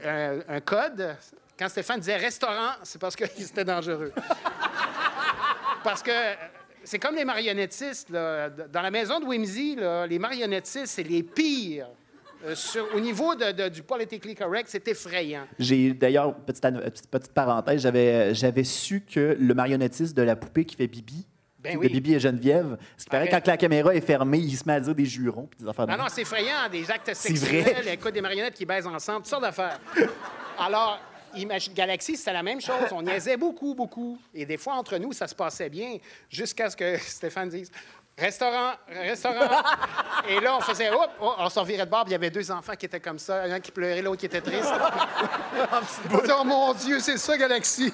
un, 0.48 0.60
code. 0.60 1.16
Quand 1.58 1.68
Stéphane 1.68 2.00
disait 2.00 2.16
restaurant, 2.16 2.72
c'est 2.82 3.00
parce 3.00 3.16
que 3.16 3.24
c'était 3.36 3.64
dangereux. 3.64 4.12
Parce 5.82 6.02
que 6.02 6.10
euh, 6.10 6.34
c'est 6.82 6.98
comme 6.98 7.14
les 7.14 7.24
marionnettistes. 7.24 8.10
là. 8.10 8.50
Dans 8.50 8.82
la 8.82 8.90
maison 8.90 9.20
de 9.20 9.24
Whimsy, 9.24 9.76
là, 9.76 10.06
les 10.06 10.18
marionnettistes, 10.18 10.86
c'est 10.86 11.02
les 11.02 11.22
pires. 11.22 11.88
Euh, 12.44 12.54
sur- 12.54 12.86
au 12.94 13.00
niveau 13.00 13.34
de- 13.34 13.52
de- 13.52 13.68
du 13.68 13.82
politically 13.82 14.34
correct, 14.34 14.68
c'est 14.70 14.86
effrayant. 14.88 15.46
J'ai 15.58 15.92
d'ailleurs, 15.94 16.34
petite, 16.34 16.64
anno- 16.64 16.80
petite, 16.80 17.08
petite 17.08 17.32
parenthèse, 17.32 17.80
j'avais, 17.80 18.34
j'avais 18.34 18.64
su 18.64 19.00
que 19.02 19.36
le 19.38 19.54
marionnettiste 19.54 20.16
de 20.16 20.22
la 20.22 20.36
poupée 20.36 20.64
qui 20.64 20.76
fait 20.76 20.86
Bibi, 20.86 21.26
Ben 21.58 21.74
de 21.74 21.78
oui. 21.78 21.88
Bibi 21.88 22.14
et 22.14 22.20
Geneviève, 22.20 22.76
ce 22.96 23.04
qui 23.04 23.10
paraît 23.10 23.28
quand 23.28 23.44
la 23.46 23.56
caméra 23.56 23.94
est 23.94 24.00
fermée, 24.00 24.38
il 24.38 24.56
se 24.56 24.62
met 24.66 24.74
à 24.74 24.80
dire 24.80 24.94
des 24.94 25.06
jurons 25.06 25.46
puis 25.50 25.60
des 25.60 25.68
affaires 25.68 25.86
de 25.86 25.90
même. 25.92 26.00
non, 26.00 26.06
c'est 26.08 26.22
effrayant, 26.22 26.68
des 26.70 26.88
actes 26.90 27.10
C'est 27.14 27.34
sexuels, 27.34 27.62
vrai. 27.82 27.94
écoute, 27.94 28.12
des 28.12 28.20
marionnettes 28.20 28.54
qui 28.54 28.66
baisent 28.66 28.86
ensemble, 28.86 29.18
toutes 29.20 29.26
sortes 29.28 29.42
d'affaires. 29.42 29.80
Alors, 30.58 31.00
imagine, 31.34 31.72
Galaxy, 31.74 32.16
c'était 32.16 32.32
la 32.34 32.42
même 32.42 32.60
chose. 32.60 32.76
On 32.92 33.02
niaisait 33.02 33.36
beaucoup, 33.36 33.74
beaucoup. 33.74 34.18
Et 34.32 34.46
des 34.46 34.56
fois, 34.58 34.74
entre 34.74 34.96
nous, 34.98 35.12
ça 35.12 35.26
se 35.26 35.34
passait 35.34 35.68
bien, 35.70 35.96
jusqu'à 36.30 36.70
ce 36.70 36.76
que 36.76 36.96
Stéphane 37.00 37.48
dise 37.48 37.70
Restaurant, 38.18 38.72
restaurant. 38.88 39.62
Et 40.28 40.40
là, 40.40 40.56
on 40.56 40.60
faisait, 40.60 40.90
hop, 40.90 41.10
oh, 41.20 41.32
on 41.38 41.48
s'en 41.48 41.62
virait 41.62 41.84
de 41.86 41.90
puis 41.90 41.98
il 42.06 42.12
y 42.12 42.14
avait 42.14 42.30
deux 42.30 42.50
enfants 42.50 42.72
qui 42.78 42.86
étaient 42.86 43.00
comme 43.00 43.18
ça, 43.18 43.42
un 43.44 43.60
qui 43.60 43.70
pleurait, 43.70 44.02
l'autre 44.02 44.20
qui 44.20 44.26
était 44.26 44.40
triste. 44.40 44.72
oh 46.40 46.44
mon 46.44 46.72
Dieu, 46.74 46.98
c'est 47.00 47.16
ça, 47.18 47.36
Galaxy. 47.36 47.92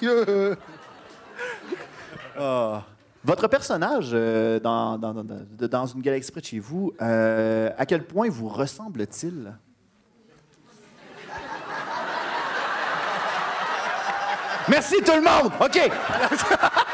Ah. 2.39 2.83
Votre 3.25 3.47
personnage 3.47 4.09
euh, 4.13 4.59
dans, 4.59 4.97
dans, 4.97 5.13
dans- 5.13 5.23
dans- 5.23 5.67
dans 5.67 5.85
une 5.85 6.01
galaxie 6.01 6.29
près 6.31 6.41
de 6.41 6.45
chez 6.45 6.59
vous, 6.59 6.91
euh, 7.01 7.69
à 7.77 7.85
quel 7.85 8.03
point 8.05 8.27
vous 8.29 8.49
ressemble-t-il? 8.49 9.53
Merci 14.67 14.95
tout 15.03 15.13
le 15.13 15.21
monde! 15.21 15.51
OK! 15.61 15.79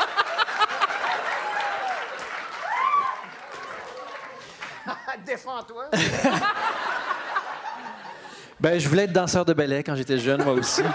Ben, 8.59 8.77
je 8.77 8.89
voulais 8.89 9.03
être 9.05 9.13
danseur 9.13 9.45
de 9.45 9.53
ballet 9.53 9.83
quand 9.83 9.95
j'étais 9.95 10.17
jeune, 10.17 10.43
moi 10.43 10.51
aussi. 10.51 10.81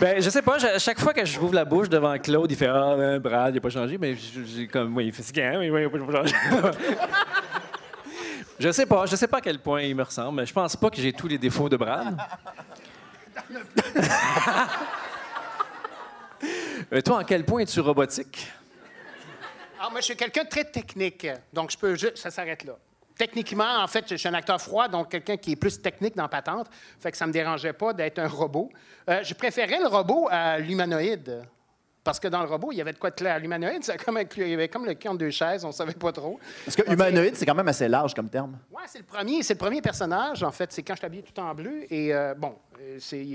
Ben, 0.00 0.22
je 0.22 0.30
sais 0.30 0.42
pas, 0.42 0.58
je- 0.58 0.78
chaque 0.78 1.00
fois 1.00 1.12
que 1.12 1.24
je 1.24 1.38
ouvre 1.40 1.54
la 1.54 1.64
bouche 1.64 1.88
devant 1.88 2.16
Claude, 2.18 2.50
il 2.50 2.56
fait 2.56 2.68
Ah, 2.68 2.94
ben, 2.96 3.18
Brad, 3.18 3.52
il 3.52 3.56
n'a 3.56 3.60
pas 3.60 3.70
changé. 3.70 3.98
Mais 3.98 4.14
j'ai 4.46 4.68
comme, 4.68 4.96
oui, 4.96 5.06
il 5.06 5.12
fait 5.12 5.22
ce 5.24 5.32
qu'il 5.32 5.42
a, 5.42 5.58
oui, 5.58 5.70
oui, 5.70 5.86
il 5.92 6.00
n'a 6.00 6.06
pas 6.06 6.12
changé. 6.18 6.34
je 8.60 8.70
sais 8.70 8.86
pas, 8.86 9.06
je 9.06 9.16
sais 9.16 9.26
pas 9.26 9.38
à 9.38 9.40
quel 9.40 9.58
point 9.58 9.82
il 9.82 9.96
me 9.96 10.04
ressemble, 10.04 10.40
mais 10.40 10.46
je 10.46 10.52
pense 10.52 10.76
pas 10.76 10.88
que 10.90 10.96
j'ai 11.02 11.12
tous 11.12 11.26
les 11.26 11.38
défauts 11.38 11.68
de 11.68 11.76
Brad. 11.76 12.16
Euh, 16.92 17.02
toi, 17.02 17.18
en 17.18 17.24
quel 17.24 17.44
point 17.44 17.60
es-tu 17.60 17.80
robotique? 17.80 18.50
Ah, 19.78 19.90
moi, 19.90 20.00
je 20.00 20.06
suis 20.06 20.16
quelqu'un 20.16 20.44
de 20.44 20.48
très 20.48 20.64
technique. 20.64 21.26
Donc, 21.52 21.70
je 21.70 21.76
peux 21.76 21.94
juste. 21.96 22.16
Ça 22.16 22.30
s'arrête 22.30 22.64
là. 22.64 22.78
Techniquement, 23.18 23.82
en 23.82 23.86
fait, 23.86 24.04
je 24.08 24.14
suis 24.14 24.28
un 24.28 24.34
acteur 24.34 24.60
froid, 24.60 24.88
donc 24.88 25.10
quelqu'un 25.10 25.36
qui 25.36 25.52
est 25.52 25.56
plus 25.56 25.82
technique 25.82 26.16
dans 26.16 26.28
patente. 26.28 26.68
Fait 27.00 27.10
que 27.10 27.16
ça 27.16 27.26
me 27.26 27.32
dérangeait 27.32 27.72
pas 27.72 27.92
d'être 27.92 28.20
un 28.20 28.28
robot. 28.28 28.70
Euh, 29.10 29.22
je 29.22 29.34
préférais 29.34 29.80
le 29.80 29.88
robot 29.88 30.28
à 30.30 30.58
l'humanoïde. 30.58 31.42
Parce 32.08 32.20
que 32.20 32.28
dans 32.28 32.42
le 32.42 32.48
robot, 32.48 32.72
il 32.72 32.76
y 32.76 32.80
avait 32.80 32.94
de 32.94 32.98
quoi 32.98 33.10
de 33.10 33.16
clair. 33.16 33.38
L'humanoïde, 33.38 33.84
c'est 33.84 34.02
comme 34.02 34.18
il 34.36 34.48
y 34.48 34.54
avait 34.54 34.68
comme 34.68 34.86
le 34.86 34.94
cul 34.94 35.08
entre 35.08 35.18
deux 35.18 35.30
chaises, 35.30 35.62
on 35.64 35.72
savait 35.72 35.92
pas 35.92 36.10
trop. 36.10 36.40
Parce 36.64 36.74
que 36.74 36.90
humanoïde, 36.90 37.36
c'est 37.36 37.44
quand 37.44 37.54
même 37.54 37.68
assez 37.68 37.86
large 37.86 38.14
comme 38.14 38.30
terme. 38.30 38.56
Ouais, 38.70 38.84
c'est 38.86 39.00
le 39.00 39.04
premier, 39.04 39.42
c'est 39.42 39.52
le 39.52 39.58
premier 39.58 39.82
personnage. 39.82 40.42
En 40.42 40.50
fait, 40.50 40.72
c'est 40.72 40.82
quand 40.82 40.94
je 40.94 41.00
suis 41.00 41.06
habillé 41.06 41.22
tout 41.22 41.38
en 41.38 41.54
bleu. 41.54 41.92
Et 41.92 42.14
euh, 42.14 42.34
bon, 42.34 42.54
euh, 42.80 42.96
c'est, 42.98 43.26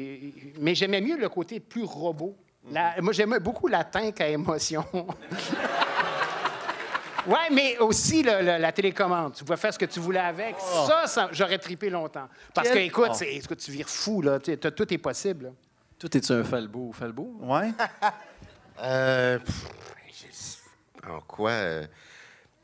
mais 0.59 0.73
j'aimais 0.73 1.01
mieux 1.01 1.17
le 1.17 1.29
côté 1.29 1.59
plus 1.59 1.83
robot. 1.83 2.35
La- 2.71 2.95
moi, 3.01 3.13
j'aimais 3.13 3.39
beaucoup 3.39 3.67
la 3.67 3.83
teinte 3.83 4.21
à 4.21 4.27
émotion. 4.27 4.85
ouais, 7.27 7.49
mais 7.51 7.77
aussi 7.79 8.23
le- 8.23 8.41
le- 8.41 8.57
la 8.57 8.71
télécommande. 8.71 9.33
Tu 9.33 9.43
pouvais 9.43 9.57
faire 9.57 9.73
ce 9.73 9.79
que 9.79 9.85
tu 9.85 9.99
voulais 9.99 10.19
avec. 10.19 10.55
Ça, 10.59 11.07
ça, 11.07 11.29
j'aurais 11.31 11.57
tripé 11.57 11.89
longtemps. 11.89 12.27
Parce 12.53 12.69
que, 12.69 12.77
écoute, 12.79 13.09
Oh. 13.11 13.15
c'est- 13.15 13.33
écoute, 13.35 13.59
tu 13.59 13.71
vires 13.71 13.89
fou 13.89 14.21
là. 14.21 14.39
Tu 14.39 14.57
tout 14.57 14.93
est 14.93 14.97
possible. 14.97 15.45
là. 15.45 15.51
Toi, 15.99 16.09
es-tu 16.13 16.33
un 16.33 16.43
falbo 16.43 16.87
ou 16.89 16.93
falbo? 16.93 17.39
Euh, 18.81 19.37
je- 20.11 21.07
en 21.11 21.21
quoi? 21.21 21.51
euh, 21.51 21.85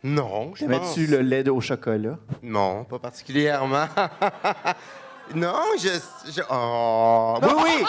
non, 0.03 0.55
je 0.55 0.65
pense. 0.65 0.97
Mets-tu 0.97 1.05
le 1.05 1.19
lait 1.21 1.47
au 1.49 1.62
chocolat? 1.62 2.17
Non, 2.41 2.83
pas 2.83 2.97
particulièrement. 2.97 3.85
non, 5.35 5.61
je... 5.77 5.89
je- 6.31 6.41
oh, 6.49 7.37
oui, 7.41 7.49
oui! 7.63 7.85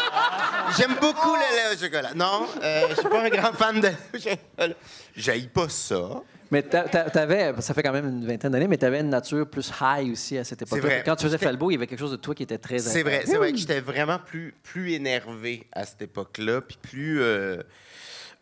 J'aime 0.79 0.95
beaucoup 1.01 1.35
le 1.35 1.41
lait 1.41 1.75
au 1.75 1.79
chocolat. 1.79 2.15
Non, 2.15 2.47
euh, 2.63 2.89
je 2.91 2.95
suis 3.01 3.09
pas 3.09 3.23
un 3.25 3.29
grand 3.29 3.53
fan 3.53 3.81
de 3.81 3.89
lait 3.89 3.97
au 4.15 4.19
chocolat. 4.19 4.75
J'haïs 5.17 5.49
pas 5.49 5.69
ça. 5.69 6.23
Mais 6.53 6.63
t'a- 6.63 6.83
t'a- 6.89 7.09
t'avais, 7.11 7.55
ça 7.61 7.75
fait 7.75 7.83
quand 7.83 7.93
même 7.93 8.09
une 8.09 8.27
vingtaine 8.27 8.51
d'années, 8.51 8.67
mais 8.67 8.77
tu 8.77 8.85
avais 8.85 9.01
une 9.01 9.09
nature 9.11 9.49
plus 9.49 9.71
high 9.81 10.11
aussi 10.11 10.37
à 10.37 10.43
cette 10.45 10.63
époque. 10.63 10.81
vrai. 10.81 11.03
Quand 11.05 11.15
tu 11.17 11.25
faisais 11.25 11.39
Falbo, 11.39 11.71
il 11.71 11.75
y 11.75 11.77
avait 11.77 11.87
quelque 11.87 11.99
chose 12.01 12.11
de 12.11 12.17
toi 12.17 12.35
qui 12.35 12.43
était 12.43 12.59
très 12.59 12.81
C'est 12.81 13.03
vrai, 13.05 13.23
c'est 13.25 13.37
vrai 13.37 13.53
que 13.53 13.59
j'étais 13.59 13.81
vraiment 13.81 14.19
plus, 14.19 14.53
plus 14.65 14.93
énervé 14.93 15.69
à 15.73 15.85
cette 15.87 16.03
époque-là, 16.03 16.61
puis 16.61 16.77
plus 16.83 17.21
euh, 17.23 17.63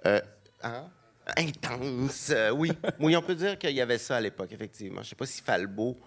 euh, 0.06 0.20
hein? 0.62 0.84
intense. 1.36 2.30
euh, 2.30 2.50
oui, 2.50 2.72
oui, 2.98 3.14
on 3.14 3.20
peut 3.22 3.34
dire 3.34 3.58
qu'il 3.58 3.72
y 3.72 3.80
avait 3.82 3.98
ça 3.98 4.16
à 4.16 4.20
l'époque, 4.22 4.52
effectivement. 4.52 5.02
Je 5.02 5.10
sais 5.10 5.14
pas 5.16 5.26
si 5.26 5.42
Falbo 5.42 5.98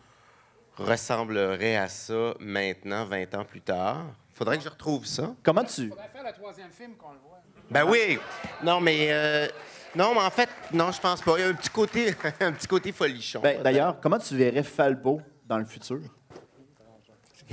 ressemblerait 0.83 1.75
à 1.77 1.87
ça 1.87 2.33
maintenant, 2.39 3.05
20 3.05 3.35
ans 3.35 3.45
plus 3.45 3.61
tard? 3.61 4.05
Faudrait 4.33 4.57
que 4.57 4.63
je 4.63 4.69
retrouve 4.69 5.05
ça. 5.05 5.33
Comment 5.43 5.63
tu. 5.63 5.91
On 5.91 5.95
va 5.95 6.07
faire 6.07 6.23
le 6.25 6.33
troisième 6.33 6.71
film 6.71 6.95
qu'on 6.95 7.11
le 7.11 7.19
voit. 7.19 7.39
Ben 7.69 7.85
oui. 7.87 8.19
Non, 8.63 8.81
mais 8.81 9.07
euh, 9.11 9.47
non, 9.95 10.13
mais 10.13 10.21
en 10.21 10.29
fait, 10.31 10.49
non, 10.73 10.91
je 10.91 10.99
pense 10.99 11.21
pas. 11.21 11.33
Il 11.37 11.41
y 11.41 11.43
a 11.43 11.47
un 11.49 11.53
petit 11.53 11.69
côté, 11.69 12.13
un 12.39 12.51
petit 12.51 12.67
côté 12.67 12.91
folichon. 12.91 13.39
Ben, 13.41 13.61
D'ailleurs, 13.61 13.99
comment 14.01 14.19
tu 14.19 14.35
verrais 14.35 14.63
Falbo 14.63 15.21
dans 15.45 15.57
le 15.57 15.65
futur? 15.65 15.99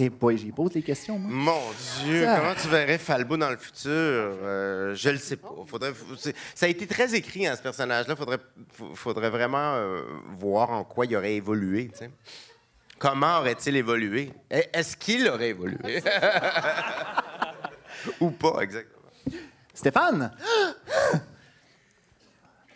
Boy, 0.07 0.39
j'y 0.39 0.53
pose 0.53 0.73
les 0.75 0.83
questions, 0.83 1.19
moi. 1.19 1.31
Mon 1.33 2.05
Dieu, 2.05 2.25
Ça. 2.25 2.39
comment 2.39 2.55
tu 2.55 2.69
verrais 2.69 2.99
Falbo 2.99 3.37
dans 3.37 3.51
le 3.51 3.57
futur? 3.57 3.91
Euh, 3.91 4.95
je 4.95 5.11
le 5.11 5.17
sais 5.19 5.37
pas. 5.37 5.51
Faudrait, 5.67 5.93
ça 6.55 6.67
a 6.67 6.69
été 6.69 6.87
très 6.87 7.17
écrit, 7.17 7.49
hein, 7.49 7.57
ce 7.57 7.63
personnage-là. 7.63 8.15
Faudrait, 8.15 8.39
faudrait 8.95 9.31
vraiment 9.31 9.75
euh, 9.75 10.03
voir 10.39 10.71
en 10.71 10.85
quoi 10.85 11.07
il 11.07 11.17
aurait 11.17 11.35
évolué. 11.35 11.89
tu 11.89 11.99
sais. 11.99 12.11
Comment 12.99 13.39
aurait-il 13.39 13.77
évolué? 13.77 14.33
E- 14.53 14.63
Est-ce 14.73 14.97
qu'il 14.97 15.29
aurait 15.29 15.51
évolué? 15.51 16.03
Ou 18.21 18.31
pas, 18.31 18.61
exactement. 18.61 18.95
Stéphane! 19.75 20.31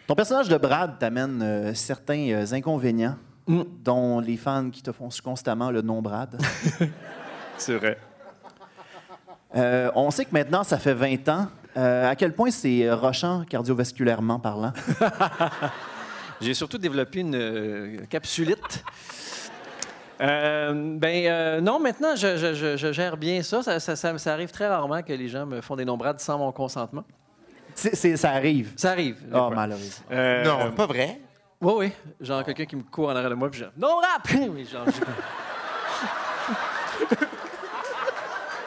Ton 0.06 0.14
personnage 0.14 0.48
de 0.48 0.56
Brad 0.56 0.98
t'amène 0.98 1.40
euh, 1.42 1.74
certains 1.74 2.28
euh, 2.30 2.46
inconvénients, 2.52 3.16
dont 3.46 4.20
les 4.20 4.36
fans 4.36 4.70
qui 4.70 4.82
te 4.82 4.92
font 4.92 5.08
constamment 5.22 5.70
le 5.70 5.82
nom 5.82 6.02
Brad. 6.02 6.40
C'est 7.58 7.76
vrai. 7.76 7.98
Euh, 9.54 9.90
on 9.94 10.10
sait 10.10 10.24
que 10.24 10.32
maintenant, 10.32 10.64
ça 10.64 10.78
fait 10.78 10.94
20 10.94 11.28
ans. 11.28 11.48
Euh, 11.76 12.10
à 12.10 12.16
quel 12.16 12.34
point 12.34 12.50
c'est 12.50 12.90
rochant 12.92 13.44
cardiovasculairement 13.48 14.38
parlant? 14.38 14.72
J'ai 16.40 16.54
surtout 16.54 16.78
développé 16.78 17.20
une 17.20 17.34
euh, 17.34 17.98
capsulite. 18.10 18.84
Euh, 20.22 20.72
ben 20.98 21.26
euh, 21.26 21.60
non, 21.60 21.80
maintenant, 21.80 22.14
je, 22.14 22.36
je- 22.36 22.54
je- 22.54 22.76
je 22.76 22.92
gère 22.92 23.16
bien 23.16 23.42
ça. 23.42 23.62
Ça, 23.62 23.80
ça- 23.80 23.96
ça- 23.96 24.18
ça 24.18 24.32
arrive 24.32 24.50
très 24.50 24.68
rarement 24.68 25.02
que 25.02 25.12
les 25.12 25.28
gens 25.28 25.46
me 25.46 25.60
font 25.60 25.74
des 25.76 25.84
nombrades 25.84 26.20
sans 26.20 26.38
mon 26.38 26.52
consentement. 26.52 27.04
C'est- 27.74 28.16
ça 28.16 28.30
arrive. 28.30 28.72
Ça 28.76 28.90
arrive. 28.90 29.16
Oh, 29.32 29.36
fois. 29.36 29.50
malheureux. 29.50 29.80
Euh, 30.12 30.44
non, 30.44 30.72
pas 30.72 30.86
vrai. 30.86 31.20
Oui, 31.60 31.72
oui. 31.76 31.92
Genre 32.20 32.44
quelqu'un 32.44 32.66
qui 32.66 32.76
me 32.76 32.82
court 32.82 33.08
en 33.08 33.16
arrière 33.16 33.30
de 33.30 33.34
moi, 33.34 33.50
puis 33.50 33.60
genre, 33.60 33.70
non 33.76 33.96
rap! 33.96 34.28
Oui, 34.50 34.66
genre, 34.70 34.84
je- 34.86 37.16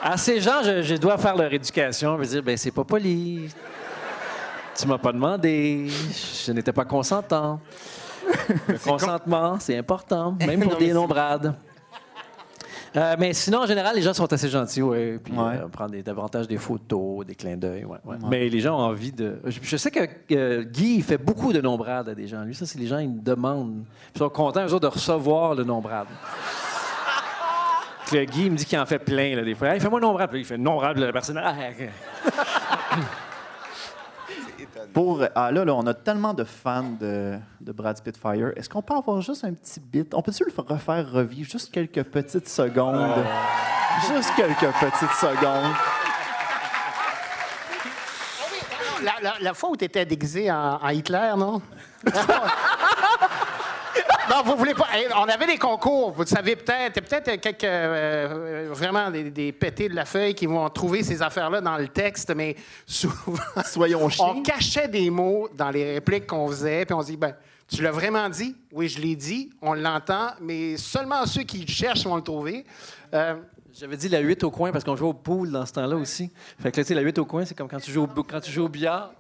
À 0.02 0.18
ces 0.18 0.40
gens, 0.40 0.62
je, 0.64 0.84
je 0.84 0.96
dois 0.96 1.18
faire 1.18 1.36
leur 1.36 1.52
éducation, 1.52 2.18
je 2.22 2.28
dire, 2.28 2.44
ben 2.44 2.56
c'est 2.58 2.72
pas 2.72 2.84
poli. 2.84 3.50
Tu 4.78 4.88
m'as 4.88 4.98
pas 5.00 5.12
demandé. 5.12 5.88
Je 6.46 6.52
n'étais 6.52 6.74
pas 6.74 6.86
consentant. 6.86 7.60
Le 8.68 8.78
consentement, 8.78 9.58
c'est 9.60 9.78
important, 9.78 10.36
même 10.46 10.62
pour 10.62 10.74
Non, 10.74 10.78
des 10.80 10.94
nombrades. 10.94 11.54
Euh, 12.98 13.16
mais 13.20 13.34
sinon, 13.34 13.60
en 13.64 13.66
général, 13.66 13.94
les 13.96 14.02
gens 14.02 14.14
sont 14.14 14.32
assez 14.32 14.48
gentils, 14.48 14.82
ouais. 14.82 15.20
Puis 15.22 15.34
Ouais. 15.34 15.56
euh, 15.58 15.66
on 15.66 15.70
prend 15.70 15.88
des- 15.90 16.02
davantage 16.02 16.48
des 16.48 16.58
photos, 16.58 17.26
des 17.26 17.36
clins 17.36 17.58
d'œil, 17.58 17.84
ouais, 17.84 17.98
ouais. 18.06 18.16
Mais 18.30 18.48
les 18.48 18.62
gens 18.62 18.78
ont 18.80 18.84
envie 18.84 19.12
de. 19.12 19.38
Je, 19.44 19.60
je 19.62 19.76
sais 19.78 19.92
que 19.92 20.00
euh, 20.32 20.64
Guy 20.64 20.96
il 20.98 21.04
fait 21.04 21.18
beaucoup 21.18 21.52
de 21.52 21.60
nombrades 21.60 22.08
à 22.08 22.16
des 22.16 22.26
gens. 22.26 22.44
Lui, 22.44 22.56
ça, 22.56 22.66
c'est 22.66 22.80
les 22.80 22.88
gens, 22.88 23.00
ils 23.00 23.10
me 23.10 23.22
demandent. 23.22 23.84
Ils 24.16 24.20
sont 24.20 24.30
contents, 24.30 24.66
eux 24.66 24.74
autres, 24.74 24.88
de 24.88 24.94
recevoir 24.94 25.56
le 25.56 25.66
nombrade. 25.66 26.08
Le 28.14 28.24
Guy 28.24 28.46
il 28.46 28.52
me 28.52 28.56
dit 28.56 28.66
qu'il 28.66 28.80
en 28.80 28.86
fait 28.86 29.00
plein, 29.00 29.36
là, 29.36 29.44
des 29.44 29.56
fois. 29.56 29.70
Hey, 29.74 29.80
fais-moi 29.82 30.00
nombrade. 30.00 30.30
Puis 30.30 30.40
il 30.40 30.46
fait 30.46 30.58
nombrade, 30.58 30.98
la 30.98 31.12
personne. 31.12 31.42
Pour, 34.96 35.22
ah 35.36 35.52
là, 35.52 35.66
là, 35.66 35.76
on 35.76 35.86
a 35.88 35.94
tellement 35.94 36.34
de 36.34 36.46
fans 36.46 36.96
de, 37.00 37.38
de 37.60 37.72
Brad 37.74 37.98
Spitfire. 37.98 38.54
Est-ce 38.56 38.70
qu'on 38.70 38.82
peut 38.82 38.94
avoir 38.96 39.20
juste 39.22 39.44
un 39.44 39.54
petit 39.54 39.82
bit? 39.82 40.14
On 40.14 40.22
peut-tu 40.22 40.46
le 40.46 40.54
refaire 40.74 41.12
revivre 41.12 41.50
juste 41.52 41.70
quelques 41.72 42.02
petites 42.04 42.48
secondes? 42.48 43.24
Juste 44.08 44.32
quelques 44.38 44.74
petites 44.80 45.12
secondes. 45.20 45.74
La, 49.04 49.12
la- 49.22 49.36
la 49.42 49.54
fois 49.54 49.70
où 49.72 49.76
tu 49.76 49.84
étais 49.84 50.06
déguisé 50.06 50.50
en, 50.50 50.80
en 50.82 50.90
Hitler, 50.90 51.34
non? 51.38 51.62
non, 54.36 54.44
vous 54.44 54.58
voulez 54.58 54.74
pas. 54.74 54.88
hey, 54.94 55.08
On 55.16 55.24
avait 55.24 55.48
des 55.48 55.58
concours, 55.58 56.12
vous 56.12 56.22
le 56.22 56.28
savez 56.28 56.56
peut-être. 56.56 56.94
Il 56.98 57.02
y 57.02 57.06
a 57.16 57.22
peut-être 57.22 57.42
quelques. 57.42 57.64
euh, 57.64 58.68
euh, 58.68 58.70
vraiment 58.72 59.10
des, 59.12 59.30
des 59.32 59.52
pétés 59.52 59.90
de 59.90 59.96
la 59.96 60.06
feuille 60.06 60.34
qui 60.36 60.46
vont 60.46 60.70
trouver 60.70 61.04
ces 61.04 61.22
affaires-là 61.22 61.62
dans 61.62 61.78
le 61.78 61.88
texte, 61.88 62.34
mais 62.36 62.56
souvent. 62.86 63.34
Soyons 63.66 64.10
chiens. 64.10 64.34
On 64.36 64.42
cachait 64.44 64.88
des 64.88 65.10
mots 65.10 65.48
dans 65.56 65.70
les 65.70 65.94
répliques 65.96 66.28
qu'on 66.28 66.48
faisait, 66.48 66.86
puis 66.86 66.94
on 66.94 67.02
se 67.02 67.08
dit, 67.08 67.18
ben, 67.18 67.36
tu 67.68 67.82
l'as 67.82 67.92
vraiment 67.92 68.30
dit? 68.30 68.56
Oui, 68.72 68.88
je 68.90 69.00
l'ai 69.02 69.16
dit, 69.16 69.50
on 69.62 69.74
l'entend, 69.74 70.30
mais 70.42 70.78
seulement 70.78 71.26
ceux 71.26 71.44
qui 71.44 71.60
le 71.60 71.68
cherchent 71.68 72.04
vont 72.06 72.16
le 72.16 72.22
trouver. 72.22 72.64
Euh, 73.14 73.36
J'avais 73.74 73.98
dit 73.98 74.08
la 74.10 74.20
8 74.20 74.44
au 74.44 74.52
coin 74.52 74.72
parce 74.72 74.84
qu'on 74.84 74.96
jouait 74.96 75.10
au 75.10 75.14
pool 75.14 75.52
dans 75.52 75.66
ce 75.66 75.74
temps-là 75.74 75.96
aussi. 75.96 76.32
Fait 76.62 76.72
que 76.72 76.78
là, 76.78 76.84
tu 76.84 76.90
sais, 76.90 76.94
la 76.94 77.02
8 77.02 77.18
au 77.20 77.26
coin, 77.26 77.44
c'est 77.46 77.56
comme 77.56 77.68
quand 77.68 77.80
tu 77.80 77.92
joues 77.92 78.04
au, 78.04 78.24
quand 78.24 78.40
tu 78.42 78.52
joues 78.52 78.66
au 78.66 78.70
billard. 78.70 79.12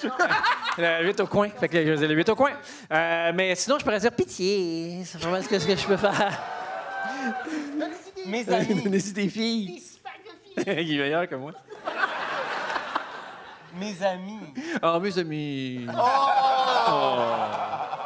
la 0.78 1.02
8 1.02 1.20
au 1.20 1.26
coin. 1.26 1.48
Fait 1.50 1.68
que 1.68 1.84
je 1.84 1.92
disais 1.92 2.08
la 2.08 2.14
8 2.14 2.28
au 2.30 2.36
coin. 2.36 2.52
Euh, 2.92 3.32
mais 3.34 3.54
sinon, 3.54 3.78
je 3.78 3.84
pourrais 3.84 4.00
dire 4.00 4.12
pitié. 4.12 5.02
C'est 5.04 5.20
vraiment 5.20 5.42
ce 5.42 5.48
que, 5.48 5.58
ce 5.58 5.66
que 5.66 5.76
je 5.76 5.86
peux 5.86 5.96
faire. 5.96 6.40
Mes 8.26 8.44
Donnez-y 8.44 9.12
des 9.12 9.28
filles. 9.28 9.82
Il 10.66 10.68
est 10.68 10.98
meilleur 10.98 11.28
que 11.28 11.34
moi. 11.34 11.52
mes 13.74 14.02
amis. 14.04 14.38
Oh, 14.82 15.00
mes 15.00 15.18
amis. 15.18 15.86
Oh. 15.88 16.28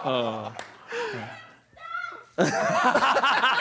Oh. 0.06 0.42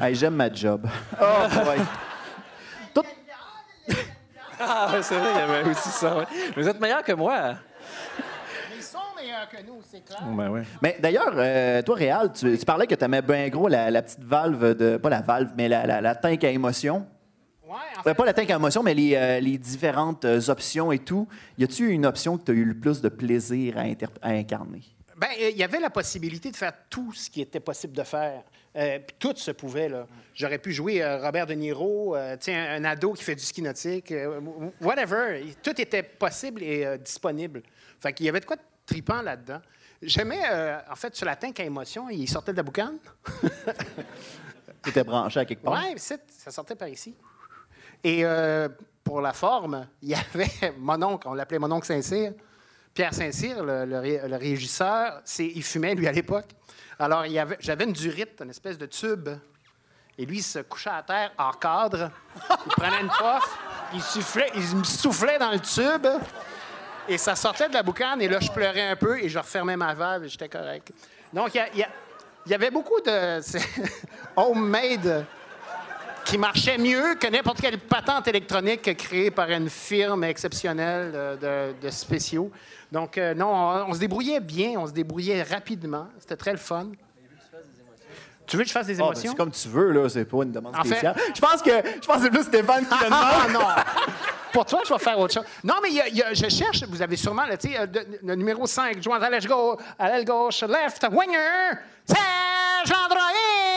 Ah, 0.00 0.12
j'aime 0.12 0.34
ma 0.34 0.52
job. 0.52 0.86
Oh, 1.20 1.24
ah, 4.60 4.88
ah 4.94 5.02
c'est 5.02 5.16
vrai, 5.16 5.30
il 5.34 5.38
y 5.38 5.40
avait 5.40 5.70
aussi 5.70 5.88
ça. 5.88 6.26
Vous 6.56 6.68
êtes 6.68 6.80
meilleur 6.80 7.02
que 7.02 7.12
moi. 7.12 7.56
Ils 8.76 8.82
sont 8.82 8.98
meilleurs 9.16 9.48
que 9.48 9.56
nous, 9.66 9.80
c'est 9.90 10.04
clair. 10.04 10.22
Ben 10.22 10.50
ouais. 10.50 10.62
Mais 10.80 10.96
d'ailleurs, 11.00 11.32
euh, 11.36 11.82
toi, 11.82 11.96
Réal, 11.96 12.32
tu, 12.32 12.56
parlais 12.58 12.86
que 12.86 12.94
tu 12.94 13.04
aimais 13.04 13.22
bien 13.22 13.48
gros 13.48 13.68
la, 13.68 14.02
petite 14.02 14.22
valve 14.22 14.76
de. 14.76 14.96
Pas 14.96 15.10
la 15.10 15.22
valve, 15.22 15.52
mais 15.56 15.68
la, 15.68 16.00
la, 16.00 16.14
tank 16.14 16.44
à 16.44 16.50
émotion. 16.50 17.06
Ouais, 17.64 17.76
euh, 18.06 18.14
pas 18.14 18.24
la 18.24 18.34
tank 18.34 18.50
à 18.50 18.56
émotion, 18.56 18.82
mais 18.82 18.94
les, 18.94 19.14
euh, 19.14 19.40
les 19.40 19.58
différentes 19.58 20.24
options 20.24 20.92
et 20.92 20.98
tout. 20.98 21.26
Y 21.58 21.64
a-tu 21.64 21.90
une 21.90 22.06
option 22.06 22.36
que 22.36 22.44
tu 22.44 22.52
as 22.52 22.54
eu 22.54 22.64
le 22.64 22.78
plus 22.78 23.00
de 23.00 23.08
plaisir 23.08 23.78
à, 23.78 23.82
à 24.20 24.30
incarner? 24.30 24.82
Bien, 25.16 25.30
il 25.50 25.56
y 25.56 25.62
avait 25.64 25.80
la 25.80 25.90
possibilité 25.90 26.50
de 26.50 26.56
faire 26.56 26.72
tout 26.90 27.12
ce 27.12 27.30
qui 27.30 27.40
était 27.40 27.60
possible 27.60 27.96
de 27.96 28.02
faire. 28.02 28.42
Euh, 28.76 28.98
puis 29.00 29.16
tout 29.18 29.34
se 29.36 29.50
pouvait. 29.50 29.88
là. 29.88 30.06
J'aurais 30.34 30.58
pu 30.58 30.72
jouer 30.72 31.02
euh, 31.02 31.18
Robert 31.18 31.46
De 31.46 31.52
Niro, 31.54 32.16
euh, 32.16 32.36
un, 32.48 32.52
un 32.52 32.84
ado 32.84 33.12
qui 33.12 33.22
fait 33.22 33.34
du 33.34 33.44
ski 33.44 33.60
nautique, 33.60 34.10
euh, 34.12 34.40
whatever. 34.80 35.42
Tout 35.62 35.78
était 35.80 36.02
possible 36.02 36.62
et 36.62 36.98
disponible. 36.98 37.62
Fait 38.00 38.12
qu'il 38.12 38.26
y 38.26 38.28
avait 38.28 38.40
de 38.40 38.46
quoi 38.46 38.56
de 38.56 38.62
tripant 38.86 39.20
là-dedans. 39.22 39.60
J'aimais, 40.00 40.40
en 40.90 40.96
fait, 40.96 41.14
sur 41.14 41.26
la 41.26 41.36
tank 41.36 41.60
à 41.60 41.64
émotion, 41.64 42.08
il 42.10 42.26
sortait 42.28 42.52
de 42.52 42.56
la 42.56 42.62
boucane. 42.64 42.98
Tu 44.82 44.90
étais 44.90 45.04
branché 45.04 45.38
à 45.38 45.44
quelque 45.44 45.62
part? 45.62 45.80
Oui, 45.80 45.96
ça 45.96 46.50
sortait 46.50 46.74
par 46.74 46.88
ici. 46.88 47.14
Et 48.02 48.24
pour 49.04 49.20
la 49.20 49.32
forme, 49.32 49.86
il 50.02 50.08
y 50.08 50.14
avait 50.14 50.74
mon 50.78 51.00
oncle, 51.04 51.28
on 51.28 51.34
l'appelait 51.34 51.60
mon 51.60 51.70
oncle 51.70 51.86
Saint-Cyr. 51.86 52.32
Pierre 52.94 53.14
Saint-Cyr, 53.14 53.62
le, 53.62 53.84
le 53.84 53.98
ré- 53.98 54.20
le 54.28 54.36
régisseur, 54.36 55.22
il 55.38 55.62
fumait, 55.62 55.94
lui, 55.94 56.06
à 56.06 56.12
l'époque. 56.12 56.48
Alors, 56.98 57.24
j'avais 57.60 57.84
une 57.84 57.92
durite, 57.92 58.40
une 58.42 58.50
espèce 58.50 58.76
de 58.76 58.86
tube. 58.86 59.28
Et 60.18 60.26
lui, 60.26 60.38
il 60.38 60.42
se 60.42 60.58
couchait 60.58 60.90
à 60.90 61.02
terre 61.02 61.32
hors 61.38 61.58
cadre. 61.58 62.10
Il 62.66 62.72
prenait 62.72 63.00
une 63.00 63.08
puff, 63.08 63.58
il, 63.94 64.02
soufflait, 64.02 64.50
il 64.54 64.76
me 64.76 64.84
soufflait 64.84 65.38
dans 65.38 65.50
le 65.50 65.60
tube. 65.60 66.06
Et 67.08 67.16
ça 67.18 67.34
sortait 67.34 67.68
de 67.68 67.74
la 67.74 67.82
boucane. 67.82 68.20
Et 68.20 68.28
là, 68.28 68.38
je 68.40 68.50
pleurais 68.50 68.88
un 68.88 68.96
peu 68.96 69.18
et 69.18 69.28
je 69.28 69.38
refermais 69.38 69.76
ma 69.76 69.94
valve 69.94 70.24
et 70.24 70.28
j'étais 70.28 70.48
correct. 70.48 70.92
Donc, 71.32 71.54
il 71.54 71.80
y 71.80 72.50
y, 72.50 72.54
avait 72.54 72.70
beaucoup 72.70 73.00
de 73.00 73.40
homemade 74.36 75.24
qui 76.24 76.38
marchait 76.38 76.78
mieux 76.78 77.14
que 77.16 77.26
n'importe 77.26 77.60
quelle 77.60 77.78
patente 77.78 78.28
électronique 78.28 78.96
créée 78.96 79.30
par 79.30 79.50
une 79.50 79.68
firme 79.68 80.24
exceptionnelle 80.24 81.12
de, 81.40 81.74
de- 81.86 81.90
spéciaux. 81.90 82.50
Donc, 82.90 83.18
euh, 83.18 83.34
non, 83.34 83.48
on, 83.48 83.90
on 83.90 83.94
se 83.94 83.98
débrouillait 83.98 84.40
bien, 84.40 84.74
on 84.78 84.86
se 84.86 84.92
débrouillait 84.92 85.42
rapidement. 85.42 86.08
C'était 86.18 86.36
très 86.36 86.52
le 86.52 86.58
fun. 86.58 86.88
Tu 88.46 88.56
veux 88.56 88.62
que 88.64 88.68
je 88.68 88.72
fasse 88.74 88.86
des 88.88 88.94
Ah, 88.94 89.04
ben, 89.04 89.04
émotions? 89.12 89.30
c'est 89.30 89.36
comme 89.36 89.50
tu 89.50 89.68
veux, 89.68 89.92
là. 89.92 90.08
C'est 90.08 90.24
pas 90.24 90.38
une 90.42 90.52
demande 90.52 90.74
En 90.76 90.82
fait- 90.82 90.88
spéciale. 90.90 91.16
Je 91.34 91.40
pense 91.40 91.62
que 91.62 91.70
je 91.70 92.06
pense 92.06 92.16
que 92.16 92.22
c'est 92.24 92.30
plus 92.30 92.42
Stéphane 92.42 92.84
qui 92.86 92.94
le 92.98 93.04
demande. 93.04 93.20
Ah 93.22 93.46
non! 93.52 93.60
Pour 94.52 94.66
toi, 94.66 94.80
je 94.86 94.92
vais 94.92 94.98
faire 94.98 95.18
autre 95.18 95.32
chose. 95.32 95.44
Non, 95.64 95.76
mais 95.82 95.90
y 95.90 96.00
a- 96.00 96.08
y 96.08 96.22
a- 96.22 96.34
je 96.34 96.48
cherche, 96.48 96.82
vous 96.86 97.00
avez 97.00 97.16
sûrement 97.16 97.46
là, 97.46 97.56
sais, 97.58 97.78
euh, 97.78 97.86
le 98.22 98.34
numéro 98.34 98.66
5, 98.66 99.02
jouant 99.02 99.14
à 99.20 99.30
l'aile 99.30 99.46
gauche, 99.46 99.78
à 99.98 100.08
l'aile 100.10 100.24
gauche, 100.26 100.60
left, 100.62 101.06
winger, 101.10 101.78
Serge 102.04 102.90
Landroyer! 102.90 103.71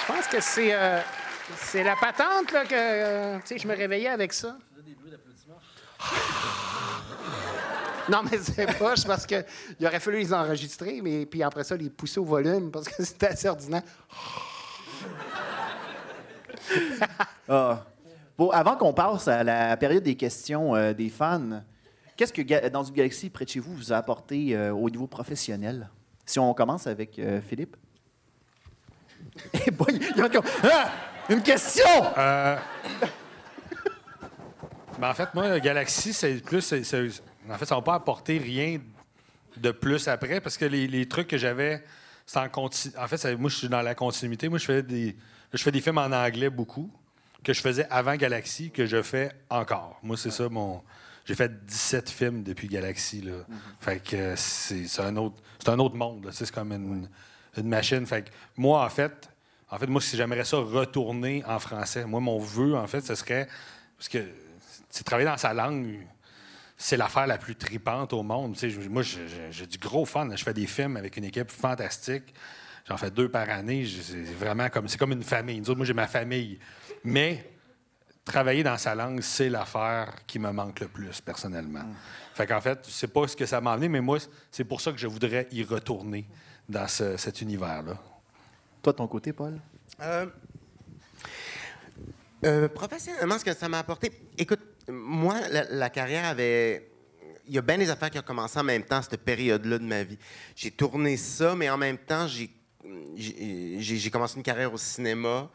Je 0.00 0.12
pense 0.12 0.26
que 0.26 0.40
c'est 0.40 0.74
euh, 0.74 1.00
c'est 1.56 1.82
la 1.82 1.96
patente 1.96 2.52
là, 2.52 2.64
que 2.64 2.74
euh, 2.74 3.38
tu 3.38 3.46
sais, 3.46 3.58
je 3.58 3.66
me 3.66 3.74
réveillais 3.74 4.08
avec 4.08 4.32
ça. 4.32 4.56
Non, 8.08 8.22
mais 8.24 8.38
c'est 8.38 8.66
pas, 8.78 8.96
c'est 8.96 9.06
parce 9.06 9.26
qu'il 9.26 9.44
aurait 9.86 10.00
fallu 10.00 10.18
les 10.18 10.34
enregistrer, 10.34 11.00
mais 11.02 11.26
puis 11.26 11.42
après 11.42 11.62
ça, 11.64 11.76
les 11.76 11.90
pousser 11.90 12.18
au 12.18 12.24
volume, 12.24 12.70
parce 12.70 12.88
que 12.88 13.04
c'était 13.04 13.28
assez 13.28 13.48
ordinaire. 13.48 13.82
Ah. 17.48 17.84
Avant 18.52 18.76
qu'on 18.76 18.92
passe 18.92 19.28
à 19.28 19.44
la 19.44 19.76
période 19.76 20.02
des 20.02 20.16
questions 20.16 20.74
euh, 20.74 20.92
des 20.92 21.08
fans, 21.08 21.62
qu'est-ce 22.16 22.32
que 22.32 22.68
dans 22.68 22.84
une 22.84 22.94
galaxie 22.94 23.30
près 23.30 23.44
de 23.44 23.50
chez 23.50 23.60
vous 23.60 23.74
vous 23.74 23.92
a 23.92 23.96
apporté 23.96 24.58
au 24.70 24.88
niveau 24.88 25.06
professionnel? 25.06 25.88
Si 26.24 26.38
on 26.38 26.54
commence 26.54 26.86
avec 26.86 27.20
Philippe. 27.48 27.76
Eh 29.66 29.70
boy, 29.70 29.86
il 29.92 30.16
y 30.16 30.20
a 30.20 30.26
encore- 30.26 30.44
Ah! 30.64 30.90
Une 31.28 31.42
question! 31.42 31.84
Euh, 32.18 32.56
ben, 34.98 35.10
en 35.10 35.14
fait, 35.14 35.28
moi, 35.34 35.58
Galaxy, 35.60 36.12
c'est 36.12 36.34
plus. 36.44 36.60
c'est- 36.60 36.84
c'est- 36.84 37.22
en 37.48 37.56
fait, 37.56 37.64
ça 37.66 37.74
n'a 37.76 37.82
pas 37.82 37.94
apporté 37.94 38.38
rien 38.38 38.80
de 39.56 39.70
plus 39.70 40.08
après 40.08 40.40
parce 40.40 40.56
que 40.56 40.64
les, 40.64 40.86
les 40.86 41.06
trucs 41.08 41.28
que 41.28 41.38
j'avais, 41.38 41.82
c'est 42.26 42.38
en. 42.38 42.46
En 42.54 42.70
fait, 43.08 43.16
ça- 43.16 43.34
moi, 43.36 43.48
je 43.50 43.56
suis 43.56 43.68
dans 43.68 43.82
la 43.82 43.94
continuité. 43.94 44.48
Moi, 44.48 44.58
je 44.58 44.64
fais 44.66 44.82
des, 44.82 45.16
je 45.52 45.62
fais 45.62 45.72
des 45.72 45.80
films 45.80 45.98
en 45.98 46.12
anglais 46.12 46.50
beaucoup 46.50 46.90
que 47.42 47.52
je 47.52 47.60
faisais 47.60 47.86
avant 47.90 48.16
Galaxy, 48.16 48.70
que 48.70 48.84
je 48.86 49.00
fais 49.02 49.32
encore. 49.48 49.98
Moi, 50.02 50.16
c'est 50.16 50.30
ça 50.30 50.48
mon. 50.48 50.82
J'ai 51.24 51.34
fait 51.34 51.64
17 51.64 52.10
films 52.10 52.42
depuis 52.42 52.66
Galaxy. 52.68 53.22
Là. 53.22 53.32
Fait 53.78 54.02
que 54.02 54.16
euh, 54.16 54.34
c'est 54.36 54.86
c'est 54.86 55.02
un 55.02 55.16
autre, 55.16 55.36
c'est 55.58 55.68
un 55.70 55.78
autre 55.78 55.94
monde. 55.96 56.24
là. 56.24 56.30
Tu 56.30 56.36
sais, 56.38 56.46
C'est 56.46 56.54
comme 56.54 56.72
une, 56.72 57.08
une 57.56 57.68
machine. 57.68 58.06
Fait 58.06 58.22
que 58.22 58.30
moi, 58.56 58.84
en 58.84 58.88
fait, 58.88 59.28
en 59.70 59.78
fait, 59.78 59.86
moi, 59.86 60.00
si 60.00 60.16
j'aimerais 60.16 60.44
ça 60.44 60.56
retourner 60.58 61.44
en 61.46 61.58
français, 61.58 62.04
moi, 62.04 62.20
mon 62.20 62.38
vœu, 62.38 62.76
en 62.76 62.86
fait, 62.86 63.00
ce 63.02 63.14
serait. 63.14 63.46
Parce 63.96 64.08
que 64.08 64.18
travailler 65.04 65.28
dans 65.28 65.36
sa 65.36 65.52
langue, 65.54 66.06
c'est 66.76 66.96
l'affaire 66.96 67.26
la 67.26 67.38
plus 67.38 67.54
tripante 67.56 68.12
au 68.12 68.22
monde. 68.22 68.56
Sais, 68.56 68.68
moi, 68.88 69.02
j'ai- 69.02 69.66
du 69.66 69.78
gros 69.78 70.04
fun. 70.04 70.28
Je 70.34 70.42
fais 70.42 70.54
des 70.54 70.66
films 70.66 70.96
avec 70.96 71.16
une 71.16 71.24
équipe 71.24 71.50
fantastique. 71.50 72.34
J'en 72.88 72.96
fais 72.96 73.10
deux 73.10 73.28
par 73.28 73.48
année. 73.50 73.86
C'est 73.86 74.22
vraiment 74.34 74.68
comme 74.70 74.88
c'est 74.88 74.98
comme 74.98 75.12
une 75.12 75.22
famille. 75.22 75.60
Nous 75.60 75.68
autres, 75.70 75.76
moi, 75.76 75.86
j'ai 75.86 75.92
ma 75.94 76.08
famille. 76.08 76.58
Mais 77.04 77.50
travailler 78.24 78.62
dans 78.62 78.78
sa 78.78 78.94
langue, 78.94 79.20
c'est 79.20 79.48
l'affaire 79.50 80.14
qui 80.26 80.38
me 80.38 80.50
manque 80.50 80.80
le 80.80 80.88
plus, 80.88 81.20
personnellement. 81.20 81.84
Fait 82.34 82.46
qu'en 82.46 82.60
fait, 82.60 82.80
c'est 82.88 83.12
pas 83.12 83.28
ce 83.28 83.36
que 83.36 83.44
ça 83.46 83.60
m'a 83.60 83.72
amené, 83.72 83.88
mais 83.88 84.00
moi, 84.00 84.18
c'est 84.50 84.64
pour 84.64 84.80
ça 84.80 84.92
que 84.92 84.98
je 84.98 85.06
voudrais 85.06 85.46
y 85.52 85.62
retourner 85.62 86.26
dans 86.70 86.88
ce- 86.88 87.16
cet 87.16 87.40
univers-là? 87.42 87.98
Toi, 88.82 88.92
de 88.92 88.96
ton 88.98 89.06
côté, 89.08 89.32
Paul? 89.32 89.58
Euh, 90.00 90.26
euh, 92.44 92.68
professionnellement, 92.68 93.38
ce 93.38 93.44
que 93.44 93.52
ça 93.54 93.68
m'a 93.68 93.80
apporté, 93.80 94.10
écoute, 94.38 94.60
moi, 94.88 95.36
la, 95.50 95.64
la 95.64 95.90
carrière 95.90 96.24
avait. 96.24 96.86
Il 97.46 97.54
y 97.54 97.58
a 97.58 97.62
bien 97.62 97.78
des 97.78 97.90
affaires 97.90 98.10
qui 98.10 98.18
ont 98.18 98.22
commencé 98.22 98.58
en 98.58 98.62
même 98.62 98.84
temps, 98.84 98.98
à 98.98 99.02
cette 99.02 99.16
période-là 99.22 99.78
de 99.78 99.84
ma 99.84 100.04
vie. 100.04 100.18
J'ai 100.54 100.70
tourné 100.70 101.16
ça, 101.16 101.56
mais 101.56 101.68
en 101.68 101.76
même 101.76 101.98
temps, 101.98 102.26
j'ai, 102.28 102.50
commencé 104.10 104.36
une 104.36 104.42
carrière 104.44 104.72
au 104.72 104.78
cinéma 104.78 105.50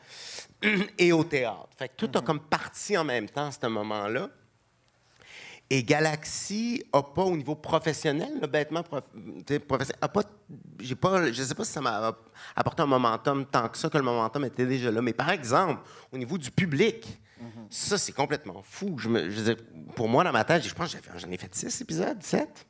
et 0.97 1.13
au 1.13 1.23
théâtre. 1.23 1.69
Fait 1.77 1.87
que 1.89 1.93
tout 1.95 2.17
a 2.17 2.21
comme 2.21 2.41
parti 2.41 2.97
en 2.97 3.05
même 3.05 3.29
temps 3.29 3.47
à 3.47 3.51
ce 3.51 3.65
moment-là. 3.67 4.29
Et 5.69 5.83
Galaxy 5.83 6.83
a 6.93 7.01
pas 7.01 7.23
au 7.23 7.35
niveau 7.35 7.55
professionnel, 7.55 8.39
là, 8.39 8.45
bêtement 8.47 8.83
prof- 8.83 9.03
professionnel, 9.67 9.97
a 10.01 10.07
pas, 10.07 10.21
j'ai 10.79 10.93
pas, 10.95 11.31
je 11.31 11.41
sais 11.41 11.55
pas 11.55 11.63
si 11.65 11.71
ça 11.71 11.81
m'a 11.81 12.15
apporté 12.55 12.83
un 12.83 12.85
momentum 12.85 13.45
tant 13.47 13.67
que 13.69 13.77
ça 13.77 13.89
que 13.89 13.97
le 13.97 14.03
momentum 14.03 14.45
était 14.45 14.67
déjà 14.67 14.91
là. 14.91 15.01
Mais 15.01 15.13
par 15.13 15.31
exemple, 15.31 15.81
au 16.11 16.17
niveau 16.19 16.37
du 16.37 16.51
public, 16.51 17.19
ça 17.69 17.97
c'est 17.97 18.11
complètement 18.11 18.61
fou. 18.63 18.95
Je 18.99 19.09
me, 19.09 19.29
je 19.29 19.39
veux 19.41 19.55
dire, 19.55 19.63
pour 19.95 20.07
moi 20.07 20.23
dans 20.23 20.31
ma 20.31 20.43
tête, 20.43 20.63
je 20.67 20.73
pense 20.73 20.93
que 20.93 20.99
j'en 21.17 21.31
ai 21.31 21.37
fait 21.37 21.53
six 21.55 21.81
épisodes, 21.81 22.21
sept. 22.21 22.65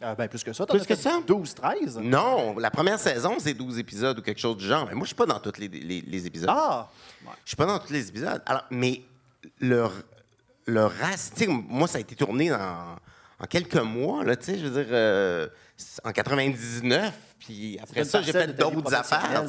Ah, 0.00 0.14
ben, 0.14 0.28
plus 0.28 0.42
que 0.44 0.52
ça. 0.52 0.64
Plus 0.64 0.86
que 0.86 0.94
ça? 0.94 1.20
12, 1.26 1.54
13. 1.54 1.98
Non, 1.98 2.56
la 2.58 2.70
première 2.70 2.98
saison 3.00 3.34
c'est 3.38 3.52
12 3.52 3.78
épisodes 3.78 4.18
ou 4.18 4.22
quelque 4.22 4.40
chose 4.40 4.56
du 4.56 4.64
genre. 4.64 4.86
Mais 4.86 4.94
moi 4.94 5.02
je 5.04 5.08
suis 5.08 5.16
pas 5.16 5.26
dans 5.26 5.38
tous 5.40 5.58
les, 5.58 5.68
les- 5.68 6.00
les 6.00 6.26
épisodes. 6.26 6.48
Ah! 6.50 6.88
Je 7.44 7.48
suis 7.50 7.56
pas 7.56 7.66
dans 7.66 7.78
tous 7.78 7.92
les 7.92 8.08
épisodes. 8.08 8.40
Alors, 8.46 8.62
mais 8.70 9.02
le, 9.60 9.88
le 10.68 10.88
sais, 11.36 11.46
moi, 11.46 11.88
ça 11.88 11.98
a 11.98 12.00
été 12.00 12.14
tourné 12.14 12.52
en, 12.52 12.96
en 13.40 13.46
quelques 13.48 13.76
mois, 13.76 14.24
là, 14.24 14.36
tu 14.36 14.44
sais, 14.46 14.58
je 14.58 14.66
veux 14.66 14.82
dire, 14.82 14.92
euh, 14.92 15.48
en 16.04 16.12
99, 16.12 17.12
puis 17.38 17.78
après 17.82 18.04
ça, 18.04 18.18
j'ai 18.22 18.32
fait 18.32 18.46
d'autres 18.74 18.90
affaires. 18.94 19.42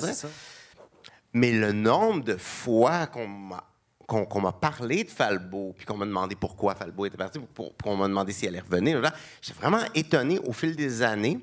Mais 1.33 1.51
le 1.51 1.71
nombre 1.73 2.23
de 2.23 2.37
fois 2.37 3.07
qu'on 3.07 3.27
m'a 3.27 3.63
qu'on 4.07 4.41
m'a 4.41 4.51
parlé 4.51 5.03
de 5.03 5.09
Falbo, 5.11 5.75
puis 5.77 5.85
qu'on 5.85 5.95
m'a 5.95 6.05
demandé 6.07 6.35
pourquoi 6.35 6.73
Falbo 6.73 7.05
était 7.05 7.15
parti, 7.15 7.37
pour- 7.53 7.77
qu'on 7.77 7.95
m'a 7.95 8.07
demandé 8.07 8.33
si 8.33 8.47
elle 8.47 8.55
allait 8.55 8.65
revenir, 8.67 8.99
j'étais 9.39 9.59
vraiment 9.59 9.83
étonné 9.93 10.39
au 10.39 10.51
fil 10.51 10.75
des 10.75 11.03
années 11.03 11.39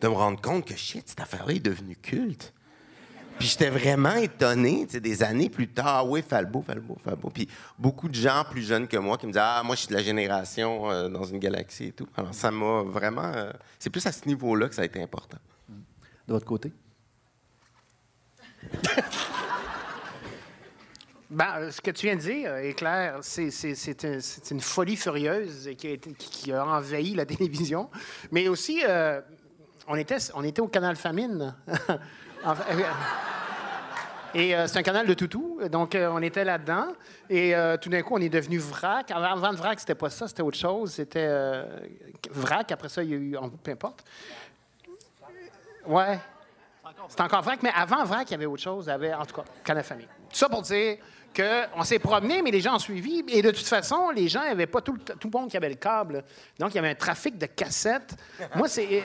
de 0.00 0.08
me 0.08 0.14
rendre 0.14 0.40
compte 0.40 0.64
que 0.66 0.74
shit, 0.74 1.08
cette 1.08 1.20
affaire-là 1.20 1.52
est 1.54 1.60
devenue 1.60 1.94
culte. 1.94 2.52
Puis 3.38 3.48
j'étais 3.48 3.68
vraiment 3.70 4.14
étonné, 4.14 4.84
tu 4.86 4.92
sais, 4.92 5.00
des 5.00 5.22
années 5.22 5.50
plus 5.50 5.68
tard, 5.68 5.86
ah 5.88 6.04
oui, 6.04 6.22
Falbo, 6.22 6.62
Falbo, 6.62 6.96
Falbo. 7.04 7.30
Puis 7.30 7.48
beaucoup 7.78 8.08
de 8.08 8.14
gens 8.14 8.44
plus 8.48 8.62
jeunes 8.62 8.86
que 8.86 8.96
moi 8.96 9.18
qui 9.18 9.26
me 9.26 9.32
disaient, 9.32 9.42
ah, 9.44 9.62
moi, 9.64 9.74
je 9.74 9.80
suis 9.80 9.88
de 9.88 9.94
la 9.94 10.02
génération 10.02 10.90
euh, 10.90 11.08
dans 11.08 11.24
une 11.24 11.38
galaxie 11.40 11.86
et 11.86 11.92
tout. 11.92 12.06
Alors, 12.16 12.32
ça 12.32 12.50
m'a 12.50 12.82
vraiment. 12.84 13.32
euh, 13.34 13.50
c'est 13.78 13.90
plus 13.90 14.06
à 14.06 14.12
ce 14.12 14.26
niveau-là 14.28 14.68
que 14.68 14.74
ça 14.74 14.82
a 14.82 14.84
été 14.84 15.02
important. 15.02 15.38
De 16.28 16.32
votre 16.32 16.46
côté? 16.46 16.72
Ben, 21.30 21.70
ce 21.72 21.80
que 21.80 21.90
tu 21.90 22.06
viens 22.06 22.14
de 22.14 22.20
dire 22.20 22.54
est 22.56 22.74
clair. 22.74 23.18
C'est, 23.22 23.50
c'est- 23.50 23.74
c'est 23.74 24.04
un- 24.04 24.20
c'est 24.20 24.50
une 24.52 24.60
folie 24.60 24.94
furieuse 24.94 25.68
qui 25.76 25.88
a, 25.88 25.90
été- 25.90 26.12
qui- 26.12 26.30
qui 26.30 26.52
a 26.52 26.64
envahi 26.64 27.14
la 27.14 27.26
télévision. 27.26 27.90
Mais 28.30 28.46
aussi, 28.46 28.82
euh, 28.86 29.20
on, 29.88 29.96
était, 29.96 30.18
on 30.34 30.44
était 30.44 30.60
au 30.60 30.68
canal 30.68 30.94
Famine. 30.94 31.56
Euh, 32.46 32.54
et 34.34 34.54
euh, 34.54 34.66
c'est 34.66 34.78
un 34.78 34.82
canal 34.82 35.06
de 35.06 35.14
toutou, 35.14 35.60
donc 35.70 35.94
euh, 35.94 36.10
on 36.12 36.20
était 36.20 36.44
là-dedans. 36.44 36.88
Et 37.30 37.54
tout 37.80 37.88
d'un 37.88 38.02
coup, 38.02 38.14
on 38.14 38.20
est 38.20 38.28
devenu 38.28 38.58
vrac. 38.58 39.10
Avant, 39.10 39.52
de 39.52 39.56
vrac, 39.56 39.80
c'était 39.80 39.94
pas 39.94 40.10
ça, 40.10 40.28
c'était 40.28 40.42
autre 40.42 40.58
chose. 40.58 40.92
C'était 40.92 41.28
vrac. 42.30 42.70
Après 42.72 42.88
ça, 42.88 43.02
il 43.02 43.10
y 43.10 43.14
a 43.14 43.16
eu. 43.16 43.36
Peu 43.62 43.70
importe. 43.70 44.04
Ouais. 45.86 46.18
C'est 47.08 47.20
encore 47.20 47.42
vrac, 47.42 47.62
mais 47.62 47.72
avant 47.74 48.04
vrac, 48.04 48.28
il 48.28 48.32
y 48.32 48.34
avait 48.34 48.46
autre 48.46 48.62
chose. 48.62 48.86
Il 48.86 48.90
y 48.90 48.92
avait, 48.92 49.14
en 49.14 49.24
tout 49.24 49.36
cas, 49.36 49.44
canal 49.62 49.84
famille. 49.84 50.06
Tout 50.06 50.36
ça 50.36 50.48
pour 50.48 50.62
dire 50.62 50.98
qu'on 51.34 51.82
s'est 51.82 51.98
promené, 51.98 52.42
mais 52.42 52.50
les 52.50 52.60
gens 52.60 52.76
ont 52.76 52.78
suivi. 52.78 53.24
Et 53.28 53.42
de 53.42 53.50
toute 53.50 53.66
façon, 53.66 54.10
les 54.10 54.28
gens 54.28 54.44
n'avaient 54.44 54.66
pas 54.66 54.80
tout 54.80 54.96
tout 54.96 55.30
le 55.32 55.38
monde 55.38 55.50
qui 55.50 55.56
avait 55.56 55.68
le 55.68 55.74
câble. 55.76 56.24
Donc, 56.58 56.72
il 56.72 56.76
y 56.76 56.78
avait 56.78 56.90
un 56.90 56.94
trafic 56.94 57.38
de 57.38 57.46
cassettes. 57.46 58.16
Moi, 58.54 58.68
c'est. 58.68 59.02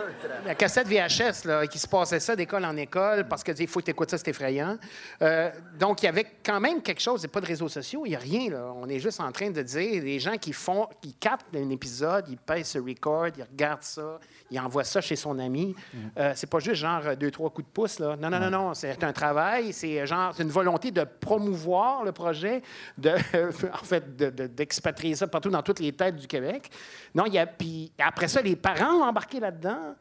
Euh, 0.00 0.10
la 0.46 0.54
cassette 0.54 0.86
VHS, 0.88 1.46
là, 1.46 1.66
qui 1.66 1.78
se 1.78 1.86
passait 1.86 2.20
ça 2.20 2.34
d'école 2.36 2.64
en 2.64 2.76
école, 2.76 3.26
parce 3.28 3.42
que 3.44 3.52
il 3.58 3.66
faut 3.68 3.80
que 3.80 4.08
ça, 4.08 4.18
c'est 4.18 4.28
effrayant. 4.28 4.76
Euh, 5.20 5.50
donc, 5.78 6.02
il 6.02 6.06
y 6.06 6.08
avait 6.08 6.26
quand 6.44 6.60
même 6.60 6.82
quelque 6.82 7.00
chose, 7.00 7.20
il 7.22 7.26
n'y 7.26 7.30
a 7.30 7.32
pas 7.32 7.40
de 7.40 7.46
réseaux 7.46 7.68
sociaux, 7.68 8.02
il 8.06 8.10
n'y 8.10 8.16
a 8.16 8.18
rien. 8.18 8.50
Là. 8.50 8.72
On 8.76 8.88
est 8.88 8.98
juste 8.98 9.20
en 9.20 9.30
train 9.32 9.50
de 9.50 9.62
dire, 9.62 10.02
les 10.02 10.18
gens 10.18 10.36
qui 10.36 10.52
font, 10.52 10.88
qui 11.00 11.12
captent 11.14 11.54
un 11.54 11.68
épisode, 11.70 12.26
ils 12.28 12.36
pèsent 12.38 12.68
ce 12.68 12.78
record, 12.78 13.28
ils 13.36 13.42
regardent 13.42 13.82
ça, 13.82 14.18
ils 14.50 14.58
envoient 14.58 14.84
ça 14.84 15.00
chez 15.00 15.16
son 15.16 15.38
ami. 15.38 15.74
Euh, 16.18 16.32
c'est 16.34 16.48
pas 16.48 16.58
juste 16.58 16.76
genre 16.76 17.02
euh, 17.06 17.14
deux, 17.16 17.30
trois 17.30 17.50
coups 17.50 17.66
de 17.66 17.72
pouce. 17.72 17.98
Là. 17.98 18.16
Non, 18.16 18.30
non, 18.30 18.38
non, 18.40 18.50
non, 18.50 18.74
c'est 18.74 19.02
un 19.04 19.12
travail, 19.12 19.72
c'est 19.72 20.06
genre, 20.06 20.32
c'est 20.34 20.42
une 20.42 20.48
volonté 20.50 20.90
de 20.90 21.04
promouvoir 21.04 22.04
le 22.04 22.12
projet, 22.12 22.62
de, 22.98 23.10
en 23.72 23.84
fait, 23.84 24.16
de- 24.16 24.30
de- 24.30 24.46
d'expatrier 24.46 25.14
ça 25.14 25.26
partout 25.26 25.50
dans 25.50 25.62
toutes 25.62 25.80
les 25.80 25.92
têtes 25.92 26.16
du 26.16 26.26
Québec. 26.26 26.70
Non, 27.14 27.24
il 27.26 27.34
y 27.34 27.38
a, 27.38 27.46
puis 27.46 27.92
après 27.98 28.28
ça, 28.28 28.40
les 28.42 28.56
parents 28.56 29.00
ont 29.00 29.04
embarqué 29.04 29.40
là-dedans. 29.40 29.91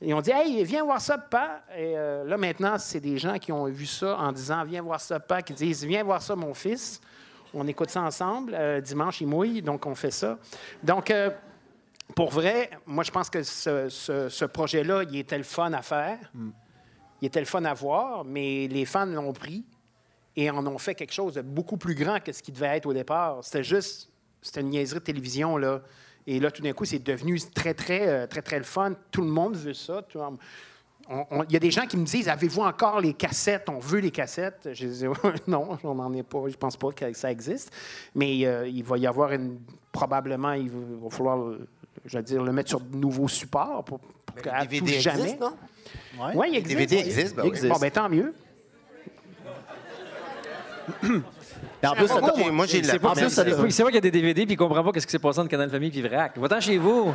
Ils 0.00 0.12
ont 0.14 0.20
dit 0.20 0.30
Hey, 0.30 0.62
viens 0.64 0.84
voir 0.84 1.00
ça, 1.00 1.16
papa. 1.18 1.62
Et 1.76 1.96
euh, 1.96 2.24
là, 2.24 2.36
maintenant, 2.36 2.78
c'est 2.78 3.00
des 3.00 3.18
gens 3.18 3.38
qui 3.38 3.52
ont 3.52 3.64
vu 3.66 3.86
ça 3.86 4.16
en 4.18 4.32
disant 4.32 4.64
Viens 4.64 4.82
voir 4.82 5.00
ça, 5.00 5.18
papa, 5.20 5.42
qui 5.42 5.52
disent 5.54 5.84
Viens 5.84 6.04
voir 6.04 6.20
ça, 6.22 6.36
mon 6.36 6.54
fils. 6.54 7.00
On 7.54 7.66
écoute 7.66 7.90
ça 7.90 8.02
ensemble. 8.02 8.54
Euh, 8.54 8.80
dimanche, 8.80 9.20
il 9.20 9.26
mouille, 9.28 9.62
donc 9.62 9.86
on 9.86 9.94
fait 9.94 10.10
ça. 10.10 10.38
Donc, 10.82 11.10
euh, 11.10 11.30
pour 12.14 12.30
vrai, 12.30 12.70
moi, 12.86 13.02
je 13.04 13.10
pense 13.10 13.30
que 13.30 13.42
ce, 13.42 13.88
ce- 13.88 14.28
ce 14.28 14.44
projet-là, 14.44 15.04
il 15.04 15.16
était 15.16 15.38
le 15.38 15.44
fun 15.44 15.72
à 15.72 15.82
faire. 15.82 16.18
Il 17.22 17.26
était 17.26 17.40
le 17.40 17.46
fun 17.46 17.64
à 17.64 17.72
voir, 17.72 18.24
mais 18.24 18.68
les 18.68 18.84
fans 18.84 19.06
l'ont 19.06 19.32
pris 19.32 19.64
et 20.36 20.50
en 20.50 20.66
ont 20.66 20.76
fait 20.78 20.94
quelque 20.94 21.14
chose 21.14 21.34
de 21.34 21.40
beaucoup 21.40 21.78
plus 21.78 21.94
grand 21.94 22.20
que 22.22 22.30
ce 22.30 22.42
qui 22.42 22.52
devait 22.52 22.76
être 22.76 22.84
au 22.86 22.92
départ. 22.92 23.38
C'était 23.42 23.64
juste, 23.64 24.10
c'était 24.42 24.60
une 24.60 24.68
niaiserie 24.68 24.98
de 25.00 25.04
télévision, 25.04 25.56
là. 25.56 25.80
Et 26.26 26.40
là, 26.40 26.50
tout 26.50 26.62
d'un 26.62 26.72
coup, 26.72 26.84
c'est 26.84 26.98
devenu 26.98 27.38
très, 27.54 27.74
très, 27.74 28.08
euh, 28.08 28.26
très, 28.26 28.42
très 28.42 28.58
le 28.58 28.64
fun. 28.64 28.92
Tout 29.10 29.22
le 29.22 29.28
monde 29.28 29.56
veut 29.56 29.74
ça. 29.74 30.02
Il 31.08 31.52
y 31.52 31.56
a 31.56 31.60
des 31.60 31.70
gens 31.70 31.86
qui 31.86 31.96
me 31.96 32.04
disent 32.04 32.28
Avez-vous 32.28 32.62
encore 32.62 33.00
les 33.00 33.14
cassettes? 33.14 33.68
On 33.68 33.78
veut 33.78 34.00
les 34.00 34.10
cassettes. 34.10 34.68
Je 34.72 34.86
dis 34.86 35.04
Non, 35.46 35.78
on 35.84 35.94
n'en 35.94 36.12
est 36.14 36.24
pas. 36.24 36.42
Je 36.48 36.56
pense 36.56 36.76
pas 36.76 36.90
que 36.90 37.12
ça 37.12 37.30
existe. 37.30 37.72
Mais 38.14 38.44
euh, 38.44 38.66
il 38.66 38.82
va 38.82 38.98
y 38.98 39.06
avoir 39.06 39.32
une. 39.32 39.60
Probablement, 39.92 40.52
il 40.52 40.70
va, 40.70 41.08
falloir, 41.08 41.54
je 42.04 42.18
veux 42.18 42.22
dire, 42.22 42.42
le 42.42 42.52
mettre 42.52 42.68
sur 42.68 42.80
de 42.80 42.96
nouveaux 42.96 43.28
supports 43.28 43.82
pour, 43.84 43.98
pour 43.98 44.36
qu'à 44.36 44.60
Les 44.64 44.78
tout 44.78 44.84
DVD 44.84 45.00
jamais. 45.00 45.22
existent, 45.22 45.50
non? 45.50 46.26
Ouais. 46.26 46.32
Oui, 46.34 46.46
il 46.48 46.52
Les 46.52 46.58
existe. 46.58 46.78
DVD 46.78 46.96
existent, 46.98 47.36
ben 47.36 47.42
oui. 47.44 47.48
existe. 47.48 47.72
Bon, 47.72 47.78
ben 47.78 47.90
tant 47.90 48.08
mieux. 48.10 48.34
Et 51.86 51.88
en 51.88 51.94
plus, 51.94 52.08
ça 52.08 52.20
Moi, 52.20 52.32
moi, 52.52 52.66
j'ai 52.66 52.80
de 52.80 52.86
la 52.88 52.92
c'est 52.94 52.98
pas- 52.98 53.08
en 53.10 53.12
plus, 53.12 53.30
ça 53.30 53.44
C'est 53.44 53.50
t'a- 53.50 53.62
oui, 53.62 53.72
c'est 53.72 53.82
moi 53.82 53.92
qui 53.92 53.98
a 53.98 54.00
des 54.00 54.10
DVD 54.10 54.44
puis 54.44 54.54
il 54.54 54.56
comprend 54.56 54.82
pas 54.82 54.92
qu'est-ce 54.92 55.06
qui 55.06 55.12
s'est 55.12 55.18
passé 55.18 55.38
entre 55.38 55.48
Canal 55.48 55.70
Famille 55.70 55.90
puis 55.90 56.02
Vrac. 56.02 56.36
Va-t'en 56.36 56.60
chez 56.60 56.78
vous. 56.78 57.14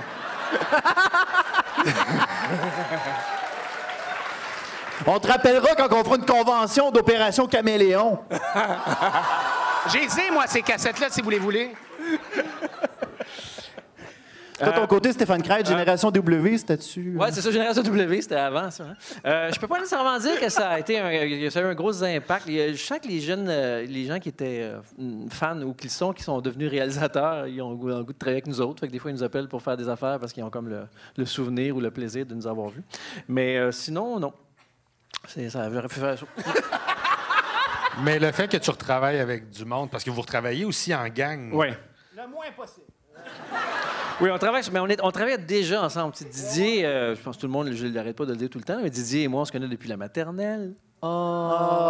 On 5.07 5.19
te 5.19 5.27
rappellera 5.27 5.75
quand 5.75 5.91
on 5.93 6.03
fera 6.03 6.15
une 6.15 6.25
convention 6.25 6.91
d'opération 6.91 7.47
Caméléon. 7.47 8.19
J'ai 9.91 10.05
dit, 10.05 10.31
moi, 10.31 10.43
ces 10.47 10.61
cassettes-là, 10.61 11.07
si 11.09 11.21
vous 11.21 11.29
les 11.31 11.39
voulez. 11.39 11.73
Toi, 14.63 14.71
ton 14.73 14.87
côté, 14.87 15.11
Stéphane 15.11 15.41
Crête, 15.41 15.67
Génération 15.67 16.11
W, 16.11 16.57
c'était-tu? 16.57 17.15
Ouais, 17.17 17.31
c'est 17.31 17.41
ça, 17.41 17.51
Génération 17.51 17.81
W, 17.83 18.21
c'était 18.21 18.35
avant 18.35 18.69
ça. 18.71 18.83
hein. 18.83 18.95
Euh, 19.25 19.51
je 19.53 19.59
peux 19.59 19.67
pas 19.67 19.77
nécessairement 19.79 20.17
dire 20.19 20.39
que 20.39 20.49
ça 20.49 20.69
a 20.69 20.79
été 20.79 20.99
un, 20.99 21.09
que 21.11 21.49
ça 21.49 21.59
a 21.59 21.63
eu 21.63 21.65
un 21.65 21.73
gros 21.75 22.03
impact. 22.03 22.45
Je 22.47 22.75
sens 22.75 22.99
que 22.99 23.07
les 23.07 23.19
jeunes, 23.19 23.47
euh, 23.49 23.83
les 23.85 24.05
gens 24.05 24.19
qui 24.19 24.29
étaient 24.29 24.61
euh, 24.63 24.79
fans 25.29 25.61
ou 25.61 25.73
qui 25.73 25.89
sont, 25.89 26.13
qui 26.13 26.23
sont 26.23 26.39
devenus 26.41 26.69
réalisateurs, 26.69 27.47
ils 27.47 27.61
ont 27.61 27.71
le 27.71 27.75
goût 27.75 27.87
le 27.87 28.03
goût 28.03 28.13
de 28.13 28.17
travailler 28.17 28.37
avec 28.37 28.47
nous 28.47 28.61
autres. 28.61 28.79
Fait 28.81 28.87
que 28.87 28.91
des 28.91 28.99
fois, 28.99 29.11
ils 29.11 29.15
nous 29.15 29.23
appellent 29.23 29.47
pour 29.47 29.61
faire 29.61 29.77
des 29.77 29.89
affaires 29.89 30.19
parce 30.19 30.31
qu'ils 30.33 30.43
ont 30.43 30.49
comme 30.49 30.69
le, 30.69 30.83
le 31.17 31.25
souvenir 31.25 31.75
ou 31.75 31.79
le 31.81 31.91
plaisir 31.91 32.25
de 32.25 32.33
nous 32.35 32.47
avoir 32.47 32.69
vus. 32.69 32.83
Mais 33.27 33.57
euh, 33.57 33.71
sinon, 33.71 34.19
non. 34.19 34.33
C'est 35.27 35.49
ça. 35.49 35.69
j'aurais 35.71 35.87
pu 35.87 35.99
faire 35.99 36.17
ça. 36.17 36.25
Mais 38.03 38.19
le 38.19 38.31
fait 38.31 38.47
que 38.49 38.57
tu 38.57 38.69
retravailles 38.69 39.19
avec 39.19 39.49
du 39.49 39.65
monde, 39.65 39.89
parce 39.91 40.03
que 40.03 40.09
vous 40.09 40.21
retravaillez 40.21 40.65
aussi 40.65 40.95
en 40.95 41.07
gang. 41.09 41.53
Ouais. 41.53 41.77
Le 42.15 42.27
moins 42.27 42.45
possible. 42.55 42.85
Oui, 44.21 44.29
on 44.31 44.37
travaille, 44.37 44.61
mais 44.71 44.79
on, 44.79 44.87
est, 44.87 45.03
on 45.03 45.09
travaille 45.09 45.43
déjà 45.43 45.81
ensemble. 45.81 46.13
Tu 46.13 46.23
sais, 46.23 46.29
Didier, 46.29 46.85
euh, 46.85 47.15
je 47.15 47.21
pense 47.21 47.37
que 47.37 47.41
tout 47.41 47.47
le 47.47 47.53
monde, 47.53 47.71
je 47.73 47.87
n'arrête 47.87 48.15
pas 48.15 48.25
de 48.25 48.31
le 48.31 48.37
dire 48.37 48.49
tout 48.49 48.59
le 48.59 48.63
temps, 48.63 48.77
mais 48.81 48.91
Didier 48.91 49.23
et 49.23 49.27
moi, 49.27 49.41
on 49.41 49.45
se 49.45 49.51
connaît 49.51 49.67
depuis 49.67 49.89
la 49.89 49.97
maternelle. 49.97 50.73
Ah. 51.01 51.87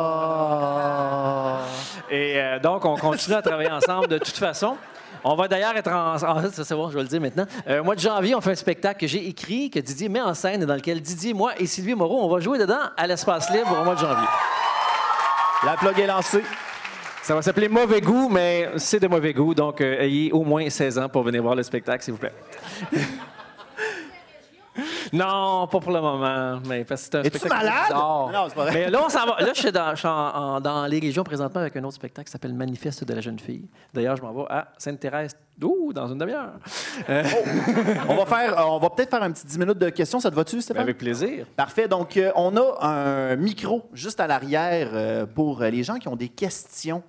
Et 2.09 2.39
euh, 2.39 2.57
donc, 2.59 2.86
on 2.86 2.95
continue 2.95 3.36
à 3.36 3.41
travailler 3.41 3.69
ensemble 3.69 4.07
de 4.07 4.17
toute 4.17 4.38
façon. 4.38 4.77
On 5.25 5.36
va 5.36 5.49
d'ailleurs 5.49 5.75
être 5.75 5.91
en. 5.91 6.15
en 6.15 6.49
ça, 6.49 6.63
c'est 6.63 6.73
bon, 6.73 6.89
je 6.89 6.95
vais 6.95 7.03
le 7.03 7.09
dire 7.09 7.19
maintenant. 7.19 7.45
Euh, 7.67 7.82
au 7.82 7.84
mois 7.84 7.95
de 7.95 7.99
janvier, 7.99 8.34
on 8.34 8.39
fait 8.39 8.51
un 8.51 8.55
spectacle 8.55 9.01
que 9.01 9.07
j'ai 9.07 9.27
écrit, 9.27 9.69
que 9.69 9.79
Didier 9.79 10.07
met 10.07 10.21
en 10.21 10.34
scène, 10.34 10.63
et 10.63 10.65
dans 10.65 10.75
lequel 10.75 11.01
Didier, 11.01 11.34
moi 11.34 11.51
et 11.59 11.65
Sylvie 11.65 11.95
Moreau, 11.95 12.23
on 12.23 12.29
va 12.29 12.39
jouer 12.39 12.57
dedans 12.57 12.79
à 12.95 13.07
l'espace 13.07 13.51
libre 13.51 13.77
au 13.77 13.84
mois 13.84 13.95
de 13.95 13.99
janvier. 13.99 14.27
La 15.65 15.73
plug 15.73 15.99
est 15.99 16.07
lancée. 16.07 16.43
Ça 17.24 17.36
va 17.36 17.41
s'appeler 17.41 17.69
Mauvais 17.69 18.01
goût, 18.01 18.30
mais 18.30 18.69
c'est 18.78 18.99
de 18.99 19.07
mauvais 19.07 19.34
goût, 19.34 19.53
donc 19.53 19.80
euh, 19.80 20.01
ayez 20.01 20.32
au 20.32 20.43
moins 20.43 20.67
16 20.67 20.97
ans 20.97 21.07
pour 21.07 21.22
venir 21.22 21.43
voir 21.43 21.55
le 21.55 21.61
spectacle, 21.61 22.03
s'il 22.03 22.13
vous 22.13 22.19
plaît. 22.19 22.34
Non, 25.14 25.68
pas 25.68 25.80
pour 25.80 25.91
le 25.91 26.01
moment, 26.01 26.59
mais 26.68 26.84
parce 26.86 27.01
que 27.03 27.07
c'est 27.12 27.18
un 27.18 27.24
Es-tu 27.24 27.38
spectacle 27.39 27.66
malade? 27.66 27.84
bizarre. 27.88 28.30
Non, 28.32 28.45
c'est 28.49 28.55
pas 28.55 28.62
vrai. 28.66 28.74
Mais 28.74 28.89
là, 28.89 28.99
on 29.05 29.09
s'en 29.09 29.26
va. 29.26 29.41
Là, 29.41 29.51
je 29.53 29.59
suis, 29.59 29.72
dans, 29.72 29.91
je 29.91 29.95
suis 29.99 30.07
en- 30.07 30.12
en- 30.12 30.62
dans 30.62 30.86
les 30.86 30.99
régions 30.99 31.24
présentement 31.24 31.62
avec 31.62 31.76
un 31.76 31.84
autre 31.84 31.95
spectacle 31.95 32.26
qui 32.28 32.32
s'appelle 32.32 32.53
Manifeste 32.53 33.03
de 33.03 33.14
la 33.14 33.22
jeune 33.22 33.39
fille. 33.39 33.68
D'ailleurs, 33.93 34.16
je 34.16 34.22
m'en 34.22 34.32
vais 34.34 34.43
à 34.49 34.68
Sainte-Thérèse, 34.78 35.36
ouh, 35.62 35.91
dans 35.93 36.07
une 36.07 36.18
demi-heure. 36.18 36.51
Euh, 37.09 37.24
On 38.09 38.16
va 38.16 38.26
faire, 38.26 38.59
euh, 38.59 38.64
on 38.68 38.80
va 38.80 38.89
peut-être 38.89 39.09
faire 39.09 39.24
un 39.24 39.32
petit 39.32 39.45
10 39.45 39.57
minutes 39.59 39.78
de 39.78 39.89
questions. 39.89 40.20
Ça 40.20 40.30
te 40.32 40.36
va-tu, 40.36 40.62
Stéphane? 40.62 40.84
avec 40.84 40.97
plaisir. 40.97 41.45
Parfait. 41.55 41.88
Donc, 41.88 42.18
euh, 42.18 42.32
on 42.36 42.55
a 42.57 42.86
un 42.88 43.36
micro 43.36 43.89
juste 43.93 44.20
à 44.20 44.28
l'arrière 44.28 44.89
euh, 44.93 45.26
pour 45.26 45.62
euh, 45.62 45.70
les 45.70 45.84
gens 45.84 45.95
qui 45.95 46.07
ont 46.07 46.16
des 46.16 46.30
questions. 46.30 47.03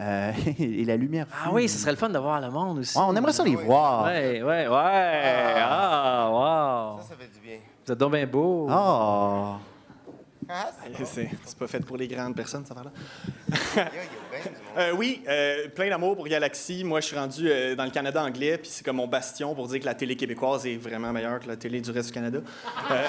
Euh, 0.00 0.32
et 0.58 0.86
la 0.86 0.96
lumière. 0.96 1.26
Ah 1.44 1.50
oui, 1.52 1.68
ce 1.68 1.76
serait 1.76 1.90
le 1.90 1.98
fun 1.98 2.08
de 2.08 2.18
voir 2.18 2.40
le 2.40 2.48
monde 2.48 2.78
aussi. 2.78 2.96
Ouais, 2.96 3.04
on 3.06 3.14
aimerait 3.14 3.34
ça 3.34 3.44
les 3.44 3.54
voir. 3.56 4.04
Ouais, 4.06 4.40
ouais, 4.42 4.66
ouais. 4.66 5.62
Ah, 5.62 6.30
wow. 6.96 7.02
Ça 7.02 7.14
fait 7.14 7.28
du 7.30 7.40
bien. 7.40 7.41
Vous 7.84 7.92
êtes 7.92 7.98
donc 7.98 8.12
bien 8.12 8.26
beau. 8.26 8.66
Ah. 8.70 9.58
C'est 11.04 11.30
c'est 11.44 11.58
pas 11.58 11.66
fait 11.66 11.80
pour 11.80 11.96
les 11.96 12.06
grandes 12.08 12.34
personnes, 12.36 12.66
ça 12.66 12.74
va 12.74 12.82
là. 12.84 12.90
Euh, 14.78 14.92
oui, 14.96 15.22
euh, 15.28 15.68
plein 15.68 15.90
d'amour 15.90 16.16
pour 16.16 16.26
Galaxy. 16.26 16.82
Moi, 16.82 17.00
je 17.00 17.08
suis 17.08 17.16
rendu 17.16 17.46
euh, 17.46 17.74
dans 17.74 17.84
le 17.84 17.90
Canada 17.90 18.22
anglais, 18.22 18.56
puis 18.56 18.70
c'est 18.72 18.82
comme 18.82 18.96
mon 18.96 19.06
bastion 19.06 19.54
pour 19.54 19.68
dire 19.68 19.80
que 19.80 19.84
la 19.84 19.94
télé 19.94 20.16
québécoise 20.16 20.66
est 20.66 20.76
vraiment 20.76 21.12
meilleure 21.12 21.40
que 21.40 21.48
la 21.48 21.56
télé 21.56 21.82
du 21.82 21.90
reste 21.90 22.08
du 22.08 22.14
Canada. 22.14 22.38
Euh, 22.90 23.06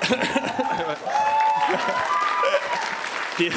Puis, 3.36 3.50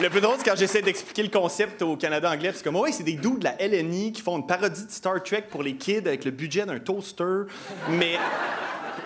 le 0.00 0.08
plus 0.08 0.20
drôle, 0.22 0.36
c'est 0.38 0.48
quand 0.48 0.56
j'essaie 0.56 0.80
d'expliquer 0.80 1.22
le 1.22 1.28
concept 1.28 1.82
au 1.82 1.96
Canada 1.96 2.30
anglais, 2.30 2.48
puis 2.48 2.58
c'est 2.58 2.64
comme, 2.64 2.76
oui, 2.76 2.94
c'est 2.94 3.02
des 3.02 3.16
doux 3.16 3.36
de 3.36 3.44
la 3.44 3.56
LNI 3.58 4.12
qui 4.12 4.22
font 4.22 4.38
une 4.38 4.46
parodie 4.46 4.86
de 4.86 4.90
Star 4.90 5.22
Trek 5.22 5.44
pour 5.50 5.62
les 5.62 5.76
kids 5.76 6.06
avec 6.06 6.24
le 6.24 6.30
budget 6.30 6.64
d'un 6.64 6.78
toaster, 6.78 7.42
mais 7.90 8.16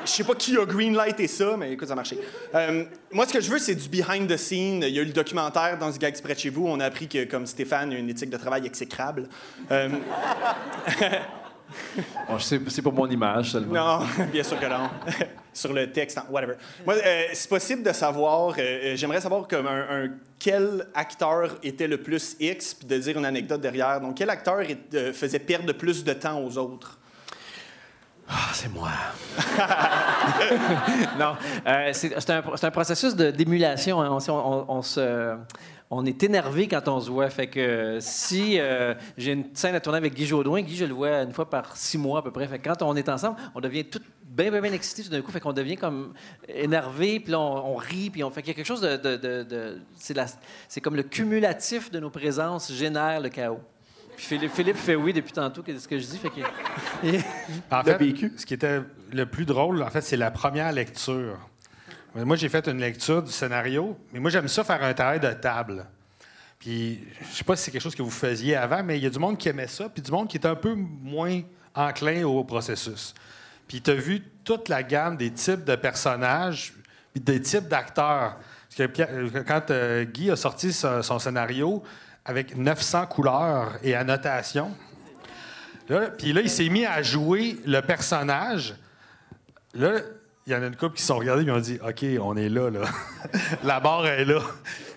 je 0.05 0.11
sais 0.11 0.25
pas 0.25 0.35
qui 0.35 0.57
a 0.57 0.65
greenlighté 0.65 1.27
ça, 1.27 1.57
mais 1.59 1.73
écoute, 1.73 1.87
ça 1.89 1.93
a 1.93 1.97
marché. 1.97 2.19
Euh, 2.55 2.85
moi, 3.13 3.27
ce 3.27 3.33
que 3.33 3.41
je 3.41 3.51
veux, 3.51 3.59
c'est 3.59 3.75
du 3.75 3.89
behind 3.89 4.29
the 4.29 4.37
scene. 4.37 4.83
Il 4.83 4.95
y 4.95 4.99
a 4.99 5.03
eu 5.03 5.07
le 5.07 5.13
documentaire 5.13 5.79
dans 5.79 5.93
ce 5.93 5.99
gag 5.99 6.21
près 6.23 6.35
de 6.35 6.39
chez 6.39 6.51
vous. 6.51 6.67
On 6.67 6.81
a 6.81 6.87
appris 6.87 7.09
que, 7.09 7.25
comme 7.25 7.47
Stéphane, 7.47 7.93
il 7.93 7.97
a 7.97 7.99
une 7.99 8.11
éthique 8.11 8.31
de 8.31 8.37
travail 8.37 8.67
exécrable. 8.67 9.29
Euh, 9.71 9.89
Bon, 12.29 12.39
c'est 12.41 12.83
pour 12.83 12.93
mon 12.93 13.09
image 13.09 13.53
seulement. 13.53 14.01
non, 14.01 14.07
bien 14.33 14.43
sûr 14.43 14.59
que 14.59 14.67
non. 14.67 14.91
Sur 15.53 15.73
le 15.73 15.91
texte, 15.91 16.19
en- 16.19 16.33
whatever. 16.33 16.55
Moi, 16.87 16.95
euh, 16.95 17.23
c'est 17.33 17.49
possible 17.49 17.83
de 17.83 17.93
savoir, 17.93 18.55
euh, 18.59 18.95
j'aimerais 18.97 19.21
savoir 19.21 19.47
comme 19.49 19.67
un, 19.67 20.05
un- 20.05 20.09
quel 20.39 20.87
acteur 20.95 21.57
était 21.63 21.89
le 21.89 21.99
plus 21.99 22.37
X, 22.41 22.75
puis 22.75 22.87
de 22.87 22.99
dire 22.99 23.19
une 23.19 23.25
anecdote 23.25 23.61
derrière. 23.61 24.01
Donc, 24.01 24.17
quel 24.17 24.31
acteur 24.31 24.61
est- 24.63 24.95
euh, 24.95 25.13
faisait 25.13 25.39
perdre 25.41 25.73
plus 25.73 26.03
de 26.05 26.13
temps 26.13 26.41
aux 26.43 26.57
autres? 26.57 26.99
Ah, 28.33 28.51
c'est 28.53 28.73
moi. 28.73 28.91
non, 31.19 31.35
euh, 31.67 31.91
c'est 31.93 32.31
un, 32.31 32.43
un 32.63 32.71
processus 32.71 33.15
d'émulation. 33.17 34.01
hein. 34.01 34.09
On, 34.11 34.83
se, 34.83 35.37
on 35.91 36.07
est 36.07 36.23
énervé 36.23 36.69
quand 36.69 36.87
on 36.89 37.01
se 37.01 37.11
voit. 37.11 37.29
Fait 37.31 37.51
euh, 37.57 37.99
si 38.01 38.59
euh, 38.61 38.95
j'ai 39.19 39.33
une 39.33 39.47
scène 39.55 39.75
à 39.75 39.81
tourner 39.81 39.99
avec 39.99 40.15
Guy 40.15 40.27
Jodoin, 40.27 40.63
Guy, 40.63 40.77
je 40.77 40.85
le 40.85 40.95
vois 40.95 41.23
une 41.23 41.33
fois 41.33 41.49
par 41.51 41.77
six 41.77 41.99
mois 41.99 42.21
à 42.21 42.23
peu 42.23 42.31
près. 42.31 42.47
Fait 42.47 42.59
quand 42.61 42.81
on 42.83 42.95
est 42.95 43.09
ensemble, 43.09 43.37
on 43.55 43.61
devient 43.61 43.85
tout 43.85 44.01
bien, 44.25 44.51
bien, 44.51 44.61
bien 44.61 44.73
excité 44.73 45.03
tout 45.03 45.11
d'un 45.11 45.23
coup. 45.23 45.33
Fait 45.33 45.41
qu'on 45.41 45.53
devient 45.53 45.77
comme 45.77 46.13
énervé, 46.49 47.19
puis 47.19 47.35
on, 47.35 47.75
rit, 47.75 48.11
puis 48.11 48.23
on 48.23 48.31
fait 48.31 48.43
quelque 48.43 48.63
chose 48.65 48.81
de... 48.81 48.97
de, 48.97 49.17
de- 49.17 49.43
de- 49.43 49.79
c'est 50.69 50.81
comme 50.81 50.97
le 50.97 51.03
cumulatif 51.03 51.91
de 51.91 51.99
nos 52.01 52.11
présences 52.11 52.73
génère 52.73 53.21
le 53.21 53.29
chaos. 53.29 53.61
Puis 54.21 54.37
Philippe, 54.37 54.53
Philippe 54.53 54.77
fait 54.77 54.97
oui 54.97 55.15
depuis 55.15 55.33
tantôt, 55.33 55.63
qu'est-ce 55.63 55.89
que 55.89 55.99
je 55.99 56.05
dis? 56.05 56.19
Fait 56.19 56.29
que... 56.29 56.41
En 57.71 57.83
fait, 57.83 57.99
ce 58.37 58.45
qui 58.45 58.53
était 58.53 58.83
le 59.11 59.25
plus 59.25 59.47
drôle, 59.47 59.83
en 59.83 59.89
fait, 59.89 60.03
c'est 60.03 60.19
la 60.19 60.31
première 60.31 60.71
lecture. 60.73 61.39
Moi, 62.15 62.37
j'ai 62.37 62.51
fait 62.51 62.69
une 62.69 62.81
lecture 62.81 63.23
du 63.23 63.33
scénario, 63.33 63.97
mais 64.13 64.21
moi, 64.21 64.31
j'aime 64.31 64.47
ça 64.47 64.63
faire 64.63 64.83
un 64.83 64.93
travail 64.93 65.21
de 65.21 65.33
table. 65.33 65.87
Puis, 66.59 67.03
je 67.31 67.37
sais 67.39 67.45
pas 67.45 67.57
si 67.57 67.65
c'est 67.65 67.71
quelque 67.71 67.81
chose 67.81 67.95
que 67.95 68.03
vous 68.03 68.11
faisiez 68.11 68.57
avant, 68.57 68.83
mais 68.83 68.99
il 68.99 69.05
y 69.05 69.07
a 69.07 69.11
du 69.11 69.19
monde 69.19 69.39
qui 69.39 69.49
aimait 69.49 69.67
ça, 69.67 69.89
puis 69.89 70.03
du 70.03 70.11
monde 70.11 70.29
qui 70.29 70.37
est 70.37 70.47
un 70.47 70.55
peu 70.55 70.75
moins 70.75 71.41
enclin 71.75 72.23
au 72.25 72.45
processus. 72.45 73.15
Puis, 73.69 73.81
tu 73.81 73.91
as 73.91 73.95
vu 73.95 74.23
toute 74.45 74.69
la 74.69 74.83
gamme 74.83 75.17
des 75.17 75.31
types 75.31 75.65
de 75.65 75.77
personnages, 75.77 76.75
puis 77.15 77.23
des 77.23 77.41
types 77.41 77.69
d'acteurs. 77.69 78.37
Parce 78.37 78.77
que 78.77 78.87
Pierre- 78.87 79.09
euh, 79.13 79.43
quand 79.47 79.71
euh, 79.71 80.05
Guy 80.05 80.31
a 80.31 80.37
sorti 80.37 80.75
son, 80.75 81.01
son 81.01 81.19
scénario 81.19 81.83
avec 82.31 82.57
900 82.57 83.07
couleurs 83.07 83.73
et 83.83 83.97
annotations, 83.97 84.73
puis 86.19 86.33
là, 86.33 86.41
il 86.41 86.51
s'est 86.51 86.69
mis 86.69 86.87
à 86.87 87.03
jouer 87.03 87.59
le 87.67 87.81
personnage. 87.81 88.77
Là, 89.75 89.99
il 90.47 90.53
y 90.53 90.57
en 90.57 90.63
a 90.63 90.67
une 90.67 90.77
couple 90.77 90.97
qui 90.97 91.03
se 91.03 91.09
sont 91.09 91.19
regardés 91.19 91.45
et 91.45 91.51
ont 91.51 91.59
dit 91.59 91.79
OK, 91.85 92.05
on 92.21 92.37
est 92.37 92.49
là, 92.49 92.71
là. 92.71 92.83
la 93.65 93.81
barre 93.81 94.07
est 94.07 94.25
là. 94.25 94.41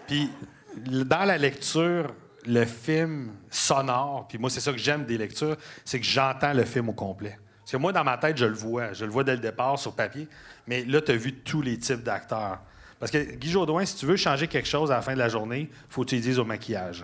Puis 0.08 0.30
dans 0.78 1.26
la 1.26 1.40
lecture, 1.40 2.14
le 2.46 2.66
film 2.66 3.32
sonore, 3.50 4.28
puis 4.28 4.38
moi, 4.38 4.52
c'est 4.52 4.60
ça 4.60 4.72
que 4.72 4.78
j'aime 4.78 5.06
des 5.06 5.18
lectures, 5.18 5.58
c'est 5.84 6.00
que 6.00 6.06
j'entends 6.06 6.54
le 6.54 6.64
film 6.64 6.90
au 6.90 6.94
complet. 6.94 7.40
Parce 7.62 7.72
que 7.72 7.78
moi, 7.78 7.92
dans 7.92 8.04
ma 8.04 8.18
tête, 8.18 8.38
je 8.38 8.46
le 8.46 8.54
vois. 8.54 8.94
Je 8.94 9.06
le 9.06 9.12
vois 9.12 9.24
dès 9.24 9.34
le 9.34 9.42
départ 9.42 9.80
sur 9.80 9.96
papier. 9.96 10.28
Mais 10.68 10.86
là, 10.86 11.02
tu 11.02 11.12
as 11.12 11.16
vu 11.16 11.34
tous 11.34 11.62
les 11.62 11.80
types 11.80 12.04
d'acteurs. 12.04 12.60
Parce 13.00 13.12
que 13.12 13.36
Guy 13.36 13.50
Jodoin, 13.50 13.84
si 13.86 13.96
tu 13.96 14.06
veux 14.06 14.16
changer 14.16 14.48
quelque 14.48 14.68
chose 14.68 14.92
à 14.92 14.96
la 14.96 15.02
fin 15.02 15.14
de 15.14 15.20
la 15.20 15.30
journée, 15.30 15.72
faut 15.90 16.04
que 16.04 16.10
tu 16.10 16.20
dises 16.20 16.40
au 16.40 16.46
maquillage. 16.46 17.04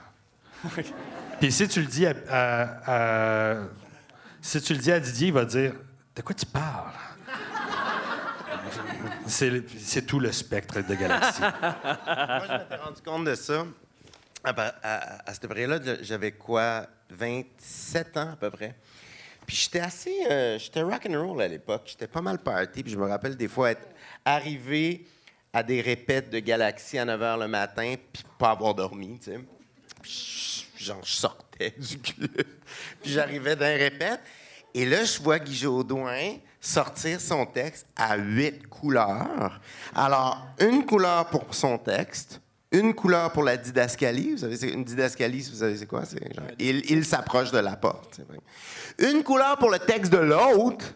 Puis 1.39 1.51
si 1.51 1.67
tu 1.67 1.81
le 1.81 1.87
dis 1.87 2.05
à, 2.05 3.57
si 4.41 4.61
tu 4.61 4.73
le 4.73 4.79
dis 4.79 4.91
à 4.91 4.99
Didier, 4.99 5.27
il 5.27 5.33
va 5.33 5.45
dire 5.45 5.73
De 6.15 6.21
quoi 6.21 6.35
tu 6.35 6.45
parles? 6.45 6.91
C'est 9.27 10.05
tout 10.05 10.19
le 10.19 10.31
spectre 10.31 10.81
de 10.81 10.95
Galaxy. 10.95 11.41
Moi, 11.41 12.41
je 12.47 12.53
m'étais 12.53 12.75
rendu 12.75 13.01
compte 13.05 13.25
de 13.25 13.35
ça. 13.35 13.65
À, 14.43 14.53
à, 15.27 15.33
cette 15.33 15.47
période-là, 15.47 15.95
j'avais 16.01 16.31
quoi? 16.31 16.87
27 17.09 18.17
ans 18.17 18.31
à 18.33 18.35
peu 18.35 18.49
près. 18.49 18.75
Puis 19.45 19.55
j'étais 19.55 19.79
assez. 19.79 20.13
euh, 20.29 20.57
j'étais 20.59 20.81
rock'n'roll 20.81 21.41
à 21.41 21.47
l'époque. 21.47 21.83
J'étais 21.85 22.07
pas 22.07 22.21
mal 22.21 22.39
party. 22.39 22.83
Puis 22.83 22.91
je 22.91 22.97
me 22.97 23.07
rappelle 23.07 23.35
des 23.35 23.47
fois 23.47 23.71
être 23.71 23.87
arrivé 24.25 25.05
à 25.53 25.63
des 25.63 25.81
répètes 25.81 26.29
de 26.29 26.39
Galaxy 26.39 26.97
à 26.99 27.05
9 27.05 27.19
h 27.19 27.39
le 27.39 27.47
matin, 27.47 27.95
puis 28.13 28.23
pas 28.37 28.51
avoir 28.51 28.75
dormi, 28.75 29.17
tu 29.19 29.31
sais. 29.31 29.39
Genre, 30.77 31.01
je 31.03 31.11
sortais 31.11 31.73
du 31.77 31.99
club. 31.99 32.31
Puis 33.01 33.11
j'arrivais 33.11 33.55
d'un 33.55 33.75
répète. 33.75 34.21
Et 34.73 34.85
là, 34.85 35.03
je 35.03 35.21
vois 35.21 35.39
Guy 35.39 35.55
Jodoin 35.55 36.37
sortir 36.61 37.19
son 37.19 37.45
texte 37.45 37.85
à 37.95 38.17
huit 38.17 38.67
couleurs. 38.67 39.59
Alors, 39.95 40.47
une 40.59 40.85
couleur 40.85 41.25
pour 41.29 41.53
son 41.53 41.77
texte, 41.77 42.39
une 42.71 42.93
couleur 42.93 43.31
pour 43.31 43.43
la 43.43 43.57
didascalie. 43.57 44.31
Vous 44.31 44.37
savez, 44.37 44.71
une 44.71 44.83
didascalie, 44.83 45.41
vous 45.41 45.57
savez, 45.57 45.77
c'est 45.77 45.85
quoi? 45.87 46.05
C'est 46.05 46.19
genre, 46.33 46.45
il 46.59 46.89
il 46.89 47.03
s'approche 47.03 47.51
de 47.51 47.57
la 47.57 47.75
porte. 47.75 48.21
Une 48.99 49.23
couleur 49.23 49.57
pour 49.57 49.71
le 49.71 49.79
texte 49.79 50.11
de 50.11 50.17
l'autre, 50.17 50.93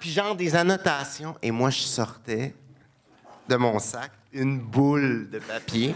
puis 0.00 0.10
genre 0.10 0.34
des 0.34 0.56
annotations. 0.56 1.36
Et 1.40 1.50
moi, 1.50 1.70
je 1.70 1.82
sortais 1.82 2.54
de 3.48 3.56
mon 3.56 3.78
sac 3.78 4.10
une 4.32 4.58
boule 4.58 5.30
de 5.30 5.38
papier. 5.38 5.94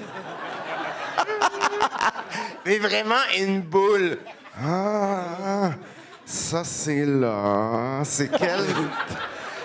Mais 2.67 2.79
vraiment 2.79 3.21
une 3.39 3.63
boule. 3.63 4.19
Ah, 4.63 5.71
ça 6.25 6.65
c'est 6.65 7.05
là. 7.07 8.03
C'est 8.05 8.29
quel. 8.29 8.61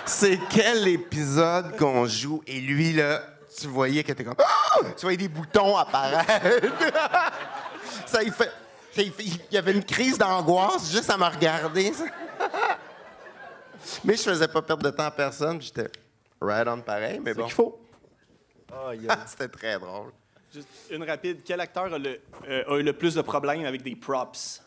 C'est 0.05 0.39
quel 0.49 0.87
épisode 0.87 1.75
qu'on 1.77 2.05
joue? 2.05 2.41
Et 2.47 2.59
lui, 2.59 2.93
là, 2.93 3.21
tu 3.59 3.67
voyais 3.67 4.03
qu'il 4.03 4.11
était 4.13 4.23
comme. 4.23 4.35
Ah! 4.39 4.79
Tu 4.97 5.01
voyais 5.01 5.17
des 5.17 5.27
boutons 5.27 5.75
apparaître. 5.77 6.31
ça, 8.05 8.21
il 8.23 8.31
fait. 8.31 8.51
Il 8.97 9.11
fait- 9.11 9.23
il 9.23 9.39
y 9.53 9.57
avait 9.57 9.73
une 9.73 9.83
crise 9.83 10.17
d'angoisse 10.17 10.89
juste 10.91 11.09
à 11.09 11.17
me 11.17 11.25
regarder. 11.25 11.91
ça. 11.91 12.05
Mais 14.05 14.15
je 14.15 14.21
faisais 14.23 14.47
pas 14.47 14.61
perdre 14.61 14.83
de 14.83 14.89
temps 14.91 15.03
à 15.05 15.11
personne. 15.11 15.61
J'étais 15.61 15.89
right 16.39 16.67
on 16.67 16.79
pareil, 16.79 17.19
mais 17.21 17.31
C'est 17.33 17.39
bon. 17.39 17.45
qu'il 17.45 17.53
faut. 17.53 17.79
C'était 19.27 19.47
très 19.49 19.79
drôle. 19.79 20.11
Juste 20.55 20.67
une 20.89 21.03
rapide. 21.03 21.41
Quel 21.43 21.59
acteur 21.59 21.93
a, 21.93 21.97
le, 21.97 22.19
euh, 22.47 22.63
a 22.67 22.77
eu 22.79 22.83
le 22.83 22.93
plus 22.93 23.13
de 23.15 23.21
problèmes 23.21 23.65
avec 23.65 23.83
des 23.83 23.95
props? 23.95 24.61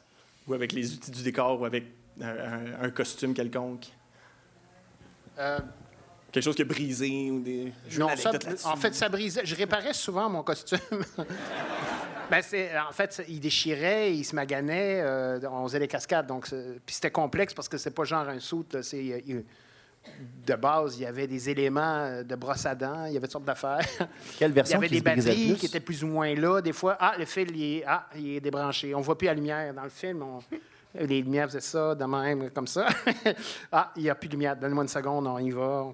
Ou 0.46 0.52
avec 0.54 0.72
les 0.72 0.92
outils 0.94 1.10
du 1.10 1.22
décor 1.22 1.60
ou 1.60 1.64
avec 1.64 1.84
un, 2.20 2.82
un- 2.84 2.90
costume 2.90 3.32
quelconque? 3.34 3.86
Euh, 5.38 5.58
Quelque 6.30 6.44
chose 6.44 6.56
qui 6.56 6.62
a 6.62 6.66
brisé 6.66 7.30
ou 7.30 7.40
des. 7.40 7.72
Non, 7.98 8.14
ça, 8.16 8.32
en 8.64 8.76
fait, 8.76 8.94
ça 8.94 9.08
brisait. 9.08 9.46
Je 9.46 9.54
réparais 9.54 9.94
souvent 9.94 10.28
mon 10.28 10.42
costume. 10.42 10.78
ben, 12.30 12.42
c'est, 12.42 12.78
en 12.78 12.92
fait, 12.92 13.22
il 13.28 13.40
déchirait, 13.40 14.14
il 14.14 14.24
se 14.24 14.34
maganait, 14.34 15.00
euh, 15.00 15.40
on 15.50 15.66
faisait 15.66 15.78
des 15.78 15.88
cascades. 15.88 16.26
Donc, 16.26 16.48
puis 16.84 16.94
c'était 16.94 17.10
complexe 17.10 17.54
parce 17.54 17.68
que 17.68 17.78
c'est 17.78 17.92
pas 17.92 18.04
genre 18.04 18.28
un 18.28 18.40
soute. 18.40 18.82
c'est, 18.82 19.24
euh, 19.28 19.40
de 20.46 20.54
base, 20.54 20.96
il 20.98 21.02
y 21.02 21.06
avait 21.06 21.26
des 21.26 21.48
éléments 21.50 21.80
euh, 22.04 22.22
de 22.22 22.34
brosse 22.34 22.64
à 22.66 22.74
dents, 22.74 23.04
il 23.06 23.12
y 23.12 23.16
avait 23.16 23.26
toutes 23.26 23.32
sortes 23.32 23.44
d'affaires. 23.44 23.80
Quelle 24.38 24.50
Il 24.50 24.52
y 24.52 24.54
version 24.54 24.78
avait 24.78 24.88
qui 24.88 24.94
des 24.94 25.00
batteries 25.00 25.56
qui 25.56 25.66
étaient 25.66 25.80
plus 25.80 26.02
ou 26.04 26.06
moins 26.08 26.34
là. 26.34 26.60
Des 26.60 26.72
fois, 26.72 26.96
ah, 26.98 27.14
le 27.18 27.24
fil, 27.24 27.50
il 27.56 27.78
est, 27.78 27.84
ah, 27.86 28.08
il 28.16 28.36
est 28.36 28.40
débranché. 28.40 28.94
On 28.94 29.00
voit 29.00 29.16
plus 29.18 29.26
la 29.26 29.34
lumière 29.34 29.72
dans 29.74 29.84
le 29.84 29.88
film. 29.90 30.22
on- 30.22 30.40
les 30.94 31.20
lumières 31.20 31.46
faisaient 31.48 31.60
ça, 31.60 31.94
de 31.94 32.04
même, 32.06 32.50
comme 32.50 32.66
ça. 32.66 32.86
ah, 33.72 33.92
il 33.96 34.04
n'y 34.04 34.10
a 34.10 34.14
plus 34.14 34.26
de 34.28 34.32
lumière. 34.32 34.56
Donne-moi 34.56 34.84
une 34.84 34.88
seconde, 34.88 35.26
on 35.26 35.38
y 35.38 35.50
va. 35.50 35.86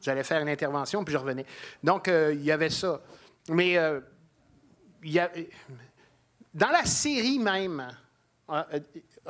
J'allais 0.00 0.24
faire 0.24 0.40
une 0.40 0.48
intervention, 0.48 1.04
puis 1.04 1.12
je 1.12 1.18
revenais. 1.18 1.44
Donc, 1.84 2.08
euh, 2.08 2.32
il 2.34 2.42
y 2.44 2.50
avait 2.50 2.70
ça. 2.70 3.00
Mais 3.50 3.76
euh, 3.76 4.00
il 5.02 5.12
y 5.12 5.18
a- 5.18 5.30
dans 6.54 6.70
la 6.70 6.84
série 6.86 7.38
même, 7.38 7.88
euh, 8.50 8.62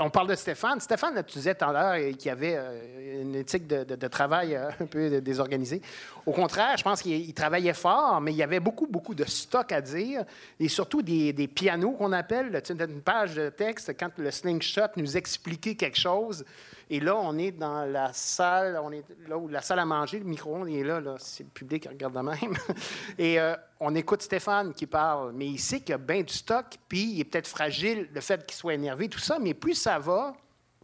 on 0.01 0.11
parle 0.11 0.29
de 0.29 0.35
Stéphane. 0.35 0.81
Stéphane, 0.81 1.23
tu 1.27 1.39
disais 1.39 1.55
tout 1.55 1.65
à 1.65 1.73
l'heure 1.73 1.93
euh, 1.93 2.13
qu'il 2.13 2.31
avait 2.31 2.57
euh, 2.57 3.23
une 3.23 3.35
éthique 3.35 3.67
de, 3.67 4.09
travail 4.09 4.55
euh, 4.55 4.71
un 4.81 4.87
peu 4.87 5.21
désorganisée. 5.21 5.81
Au 6.27 6.33
contraire, 6.33 6.77
je 6.77 6.83
pense 6.83 7.03
qu'il 7.03 7.13
il 7.13 7.35
travaillait 7.35 7.75
fort, 7.75 8.21
mais 8.21 8.33
il 8.33 8.37
y 8.37 8.43
avait 8.43 8.61
beaucoup, 8.61 8.87
beaucoup 8.87 9.15
de 9.15 9.25
stock 9.25 9.73
à 9.73 9.81
dire 9.81 10.25
et 10.59 10.69
surtout 10.69 11.03
des, 11.03 11.33
pianos 11.49 11.93
qu'on 11.93 12.13
appelle, 12.13 12.61
tu 12.63 12.73
une 12.73 13.01
page 13.01 13.35
de 13.35 13.49
texte, 13.49 13.95
quand 13.99 14.11
le 14.19 14.31
slingshot 14.31 14.89
nous 14.97 15.17
expliquait 15.17 15.75
quelque 15.75 15.99
chose. 15.99 16.45
Et 16.91 17.01
là, 17.01 17.17
on 17.17 17.37
est 17.37 17.53
dans 17.53 17.85
la 17.85 18.13
salle, 18.13 18.81
on 18.83 18.91
est 18.93 19.05
là 19.29 19.37
où 19.37 19.49
la 19.49 19.61
salle 19.61 19.79
à 19.79 19.85
manger, 19.85 20.19
le 20.19 20.25
micro-ondes 20.25 20.69
est 20.69 20.83
là, 20.83 21.01
c'est 21.19 21.45
le 21.45 21.51
public 21.51 21.83
qui 21.83 21.89
regarde 21.89 22.15
de 22.15 22.21
même. 22.21 22.57
Et 23.19 23.39
on 23.81 23.95
écoute 23.95 24.23
Stéphane 24.23 24.75
qui 24.75 24.87
parle, 24.87 25.33
mais 25.33 25.47
il 25.47 25.59
sait 25.59 25.81
qu'il 25.81 25.91
y 25.91 25.93
a 25.93 25.99
bien 25.99 26.23
du 26.23 26.33
stock, 26.33 26.67
puis 26.89 27.13
il 27.13 27.21
est 27.21 27.25
peut-être 27.25 27.47
fragile, 27.47 28.09
le 28.13 28.21
fait 28.21 28.45
qu'il 28.45 28.57
soit 28.57 28.75
énervé, 28.75 29.09
tout 29.09 29.19
ça, 29.19 29.39
mais 29.39 29.55
plus 29.55 29.75
ça 29.75 29.99
va, 29.99 30.35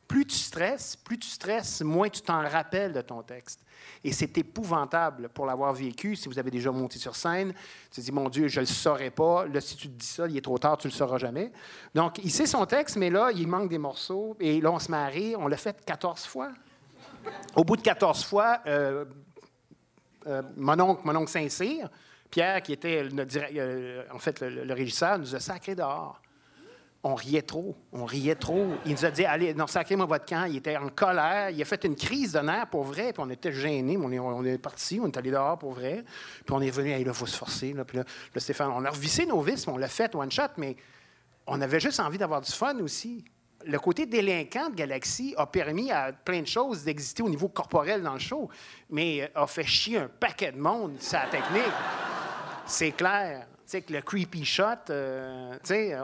plus 0.07 0.27
tu 0.27 0.37
stresses, 0.37 0.97
plus 0.97 1.19
tu 1.19 1.29
stresses, 1.29 1.81
moins 1.83 2.09
tu 2.09 2.21
t'en 2.21 2.47
rappelles 2.47 2.93
de 2.93 3.01
ton 3.01 3.23
texte. 3.23 3.61
Et 4.03 4.13
c'est 4.13 4.37
épouvantable 4.39 5.29
pour 5.31 5.47
l'avoir 5.47 5.73
vécu. 5.73 6.15
Si 6.15 6.29
vous 6.29 6.39
avez 6.39 6.51
déjà 6.51 6.71
monté 6.71 6.99
sur 6.99 7.17
scène, 7.17 7.53
tu 7.91 8.01
te 8.01 8.01
dis, 8.01 8.13
mon 8.13 8.29
Dieu, 8.29 8.49
je 8.49 8.61
ne 8.61 8.67
le 8.67 8.71
saurais 8.71 9.11
pas. 9.11 9.47
Là, 9.47 9.61
si 9.61 9.77
tu 9.77 9.89
te 9.89 9.95
dis 9.95 10.07
ça, 10.07 10.27
il 10.29 10.37
est 10.37 10.43
trop 10.43 10.59
tard, 10.59 10.77
tu 10.77 10.87
ne 10.87 10.93
le 10.93 10.97
sauras 10.97 11.19
jamais. 11.19 11.51
Donc, 11.95 12.19
il 12.23 12.31
sait 12.31 12.47
son 12.47 12.67
texte, 12.67 12.97
mais 12.97 13.11
là, 13.11 13.31
il 13.35 13.49
manque 13.49 13.71
des 13.71 13.79
morceaux. 13.79 14.37
Et 14.41 14.61
là, 14.61 14.71
on 14.71 14.79
se 14.79 14.93
rire. 14.93 15.39
On 15.41 15.49
l'a 15.49 15.57
fait 15.57 15.85
14 15.85 16.25
fois. 16.25 16.51
Au 17.57 17.65
bout 17.65 17.77
de 17.77 17.83
14 17.83 18.25
fois, 18.25 18.61
euh, 18.67 19.07
euh, 20.27 20.43
mon 20.57 20.79
oncle, 20.81 21.01
mon 21.05 21.17
oncle 21.17 21.31
Saint-Cyr, 21.31 21.89
Pierre, 22.35 22.63
qui 22.63 22.73
était 22.73 23.05
le, 23.05 23.29
euh, 23.57 24.03
en 24.13 24.19
fait 24.19 24.41
le, 24.41 24.75
régisseur, 24.75 25.21
nous 25.21 25.37
a 25.37 25.39
sacré 25.39 25.77
dehors. 25.77 26.21
On 27.05 27.15
riait 27.15 27.43
trop, 27.43 27.77
on 27.93 28.05
riait 28.05 28.35
trop. 28.35 28.71
Il 28.87 28.91
nous 28.91 29.05
a 29.05 29.13
dit, 29.13 29.25
allez, 29.25 29.55
non, 29.55 29.69
sacrez-moi 29.69 30.05
votre 30.05 30.25
camp. 30.25 30.47
Il 30.47 30.57
était 30.57 30.77
en 30.77 30.89
colère. 30.89 31.51
Il 31.51 31.63
a 31.63 31.65
fait 31.65 31.85
une 31.85 31.95
crise 31.95 32.33
de 32.33 32.41
nerfs 32.41 32.67
pour 32.67 32.83
vrai. 32.83 33.13
Puis 33.13 33.23
on 33.25 33.31
était 33.31 33.53
gênés. 33.53 33.97
On 33.97 34.11
est, 34.11 34.19
on 34.19 34.45
est 34.45 34.59
parti, 34.59 34.99
on 35.01 35.07
est 35.07 35.17
allé 35.17 35.31
dehors 35.31 35.57
pour 35.57 35.75
vrai. 35.75 36.05
Puis 36.45 36.53
on 36.53 36.61
est 36.61 36.71
revenu, 36.71 36.91
hey, 36.91 37.05
là, 37.05 37.13
il 37.13 37.17
faut 37.17 37.27
se 37.27 37.37
forcer. 37.37 37.73
Puis 37.87 37.99
là, 37.99 38.05
Stéphane, 38.37 38.73
on 38.75 38.85
a 38.85 38.91
revissé 38.91 39.27
nos 39.27 39.41
vis, 39.41 39.65
mais 39.69 39.73
on 39.73 39.77
l'a 39.77 39.87
fait 39.87 40.13
one 40.13 40.33
shot, 40.33 40.43
mais 40.57 40.75
on 41.47 41.61
avait 41.61 41.79
juste 41.79 42.01
envie 42.01 42.19
d'avoir 42.19 42.41
du 42.41 42.51
fun 42.51 42.77
aussi. 42.81 43.25
Le 43.65 43.79
côté 43.79 44.07
délinquant 44.07 44.71
de 44.71 44.75
Galaxy 44.75 45.35
a 45.37 45.47
permis 45.47 45.93
à 45.93 46.13
plein 46.13 46.41
de 46.41 46.49
choses 46.49 46.83
d'exister 46.83 47.23
au 47.23 47.29
niveau 47.29 47.49
corporel 47.49 48.03
dans 48.03 48.15
le 48.15 48.19
show, 48.19 48.51
mais 48.91 49.23
euh, 49.23 49.43
a 49.43 49.47
fait 49.47 49.63
chier 49.63 49.99
un 49.99 50.09
paquet 50.09 50.51
de 50.51 50.59
monde, 50.59 50.97
sa 50.99 51.27
technique. 51.27 51.63
C'est 52.67 52.93
clair. 52.93 53.47
Tu 53.49 53.63
sais, 53.67 53.83
que 53.83 53.93
le 53.93 54.03
creepy 54.03 54.45
shot, 54.45 54.91
euh, 54.91 55.55
tu 55.55 55.69
sais, 55.69 55.97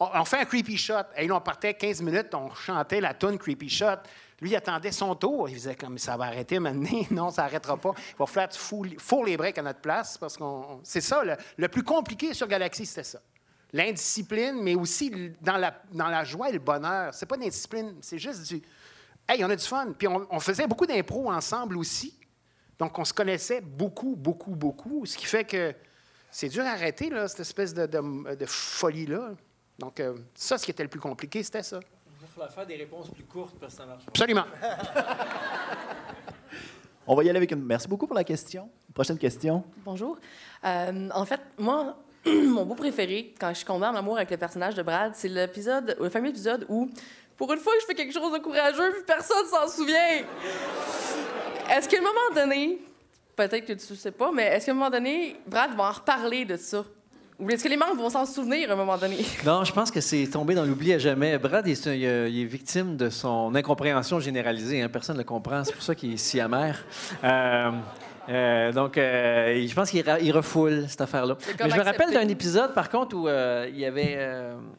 on, 0.00 0.24
fait 0.24 0.38
un 0.38 0.44
creepy 0.44 0.76
shot. 0.76 0.94
Et 1.16 1.26
là, 1.26 1.36
on 1.36 1.40
partait 1.40 1.74
15 1.74 2.02
minutes, 2.02 2.34
on 2.34 2.52
chantait 2.54 3.00
la 3.00 3.14
tune 3.14 3.38
creepy 3.38 3.68
shot. 3.68 3.98
Lui, 4.40 4.56
attendait 4.56 4.92
son 4.92 5.14
tour. 5.14 5.48
Il 5.48 5.54
faisait 5.54 5.76
comme 5.76 5.98
ça 5.98 6.16
va 6.16 6.26
arrêter 6.26 6.58
maintenant. 6.58 6.88
Non, 7.10 7.30
ça 7.30 7.42
n'arrêtera 7.42 7.76
pas. 7.76 7.92
Il 7.96 8.16
va 8.18 8.26
falloir 8.26 8.52
fourres 8.52 9.24
les 9.24 9.36
breaks 9.36 9.58
à 9.58 9.62
notre 9.62 9.80
place 9.80 10.16
parce 10.16 10.36
qu'on. 10.36 10.80
C'est 10.82 11.02
ça. 11.02 11.22
Le, 11.56 11.68
plus 11.68 11.82
compliqué 11.82 12.32
sur 12.32 12.48
Galaxy, 12.48 12.86
c'était 12.86 13.04
ça. 13.04 13.20
L'indiscipline, 13.72 14.60
mais 14.62 14.74
aussi 14.74 15.32
dans 15.40 15.56
la, 15.56 15.80
dans 15.92 16.08
la 16.08 16.24
joie 16.24 16.48
et 16.48 16.52
le 16.52 16.58
bonheur. 16.58 17.14
C'est 17.14 17.26
pas 17.26 17.36
d'indiscipline, 17.36 17.96
c'est 18.00 18.18
juste 18.18 18.48
du. 18.48 18.62
Hey, 19.28 19.44
on 19.44 19.50
a 19.50 19.54
du 19.54 19.64
fun. 19.64 19.92
Puis 19.96 20.08
on, 20.08 20.26
on 20.30 20.40
faisait 20.40 20.66
beaucoup 20.66 20.86
d'impro 20.86 21.30
ensemble 21.30 21.76
aussi. 21.76 22.19
Donc, 22.80 22.98
on 22.98 23.04
se 23.04 23.12
connaissait 23.12 23.60
beaucoup, 23.60 24.16
beaucoup, 24.16 24.56
beaucoup. 24.56 25.06
Ce 25.06 25.16
qui 25.16 25.26
fait 25.26 25.44
que 25.44 25.72
c'est 26.30 26.48
dur 26.48 26.64
à 26.64 26.70
arrêter, 26.70 27.10
là, 27.10 27.28
cette 27.28 27.40
espèce 27.40 27.72
de, 27.74 27.86
de- 27.86 28.34
de 28.34 28.46
folie-là. 28.46 29.32
Donc, 29.78 30.00
euh, 30.00 30.14
ça, 30.34 30.58
ce 30.58 30.64
qui 30.64 30.70
était 30.72 30.82
le 30.82 30.88
plus 30.88 31.00
compliqué, 31.00 31.42
c'était 31.42 31.62
ça. 31.62 31.78
Il 31.78 32.22
va 32.22 32.26
falloir 32.28 32.52
faire 32.52 32.66
des 32.66 32.76
réponses 32.76 33.10
plus 33.10 33.24
courtes 33.24 33.54
parce 33.60 33.74
que 33.74 33.78
ça 33.80 33.86
marche 33.86 34.04
pas. 34.04 34.08
Absolument. 34.10 34.44
On 37.06 37.14
va 37.14 37.24
y 37.24 37.28
aller 37.30 37.38
avec 37.38 37.50
une. 37.52 37.64
Merci 37.64 37.88
beaucoup 37.88 38.06
pour 38.06 38.16
la 38.16 38.24
question. 38.24 38.68
Prochaine 38.94 39.18
question. 39.18 39.64
Bonjour. 39.84 40.18
Euh, 40.64 41.08
en 41.14 41.24
fait, 41.24 41.40
moi, 41.58 41.96
mon 42.26 42.64
beau 42.64 42.74
préféré, 42.74 43.34
quand 43.38 43.48
je 43.50 43.54
suis 43.56 43.64
tombée 43.66 43.86
en 43.86 43.94
amour 43.94 44.16
avec 44.16 44.30
le 44.30 44.36
personnage 44.36 44.74
de 44.74 44.82
Brad, 44.82 45.12
c'est 45.14 45.28
l'épisode, 45.28 45.96
le 46.00 46.08
fameux 46.08 46.28
épisode 46.28 46.66
où, 46.68 46.88
pour 47.36 47.52
une 47.52 47.58
fois 47.58 47.72
que 47.74 47.80
je 47.80 47.86
fais 47.86 47.94
quelque 47.94 48.12
chose 48.12 48.32
de 48.32 48.38
courageux, 48.38 48.92
puis 48.92 49.02
personne 49.06 49.46
s'en 49.46 49.66
souvient. 49.68 50.22
Est-ce 51.70 51.88
qu'à 51.88 51.98
un 51.98 52.00
moment 52.00 52.34
donné, 52.34 52.78
peut-être 53.36 53.64
que 53.66 53.72
tu 53.74 53.94
sais 53.96 54.10
pas, 54.10 54.30
mais 54.32 54.44
est-ce 54.46 54.66
qu'à 54.66 54.72
un 54.72 54.74
moment 54.74 54.90
donné, 54.90 55.36
Brad 55.46 55.74
va 55.76 55.84
en 55.84 55.92
reparler 55.92 56.44
de 56.44 56.56
ça? 56.56 56.84
Ou 57.38 57.48
est-ce 57.50 57.64
que 57.64 57.68
les 57.70 57.76
membres 57.78 57.96
vont 57.96 58.10
s'en 58.10 58.26
souvenir 58.26 58.68
à 58.70 58.74
un 58.74 58.76
moment 58.76 58.98
donné? 58.98 59.16
Non, 59.46 59.64
je 59.64 59.72
pense 59.72 59.90
que 59.90 60.00
c'est 60.02 60.26
tombé 60.26 60.54
dans 60.54 60.64
l'oubli 60.64 60.92
à 60.92 60.98
jamais. 60.98 61.38
Brad, 61.38 61.66
il 61.66 61.72
est, 61.72 61.86
il 61.86 62.04
est- 62.04 62.30
il 62.32 62.42
est 62.42 62.44
victime 62.44 62.96
de 62.98 63.08
son 63.08 63.54
incompréhension 63.54 64.20
généralisée. 64.20 64.82
hein. 64.82 64.88
Personne 64.90 65.16
ne 65.16 65.20
le 65.22 65.24
comprend. 65.26 65.64
C'est 65.64 65.72
pour 65.72 65.82
ça 65.82 65.94
qu'il 65.94 66.12
est 66.12 66.16
si 66.18 66.38
amer. 66.38 66.76
Euh, 67.24 67.70
euh, 68.28 68.72
donc, 68.72 68.98
euh, 68.98 69.66
je 69.66 69.74
pense 69.74 69.90
qu'il 69.90 70.32
refoule 70.32 70.84
cette 70.86 71.00
affaire-là. 71.00 71.36
Mais 71.64 71.70
je 71.70 71.76
me 71.76 71.82
rappelle 71.82 72.12
d'un 72.12 72.28
épisode, 72.28 72.74
par 72.74 72.90
contre, 72.90 73.16
où 73.16 73.26
il 73.26 73.78
y 73.80 73.86
avait, 73.86 74.18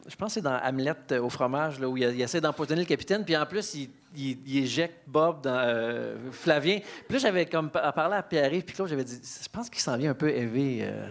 je 0.06 0.14
pense 0.14 0.28
que 0.28 0.34
c'est 0.34 0.40
dans 0.40 0.56
Hamlet 0.62 0.94
au 1.20 1.28
fromage, 1.28 1.80
là, 1.80 1.88
où 1.88 1.96
il, 1.96 2.04
il 2.04 2.22
essaie 2.22 2.40
d'empoisonner 2.40 2.82
le 2.82 2.86
capitaine, 2.86 3.24
puis 3.24 3.36
en 3.36 3.44
plus, 3.44 3.74
il, 3.74 3.90
il- 4.16 4.38
il 4.46 4.58
éjecte 4.64 4.96
Bob 5.06 5.42
dans 5.42 5.50
euh, 5.64 6.16
Flavien. 6.32 6.78
Puis 7.08 7.14
là, 7.14 7.18
j'avais 7.18 7.46
comme 7.46 7.70
pa- 7.70 7.92
parlé 7.92 8.16
à 8.16 8.22
Pierre-Yves, 8.22 8.62
puis 8.64 8.74
Claude, 8.74 8.88
j'avais 8.88 9.04
dit, 9.04 9.20
je 9.22 9.48
pense 9.48 9.68
qu'il 9.70 9.80
s'en 9.80 9.96
vient 9.96 10.10
un 10.10 10.14
peu 10.14 10.28
élevé. 10.30 10.80
euh, 10.82 11.06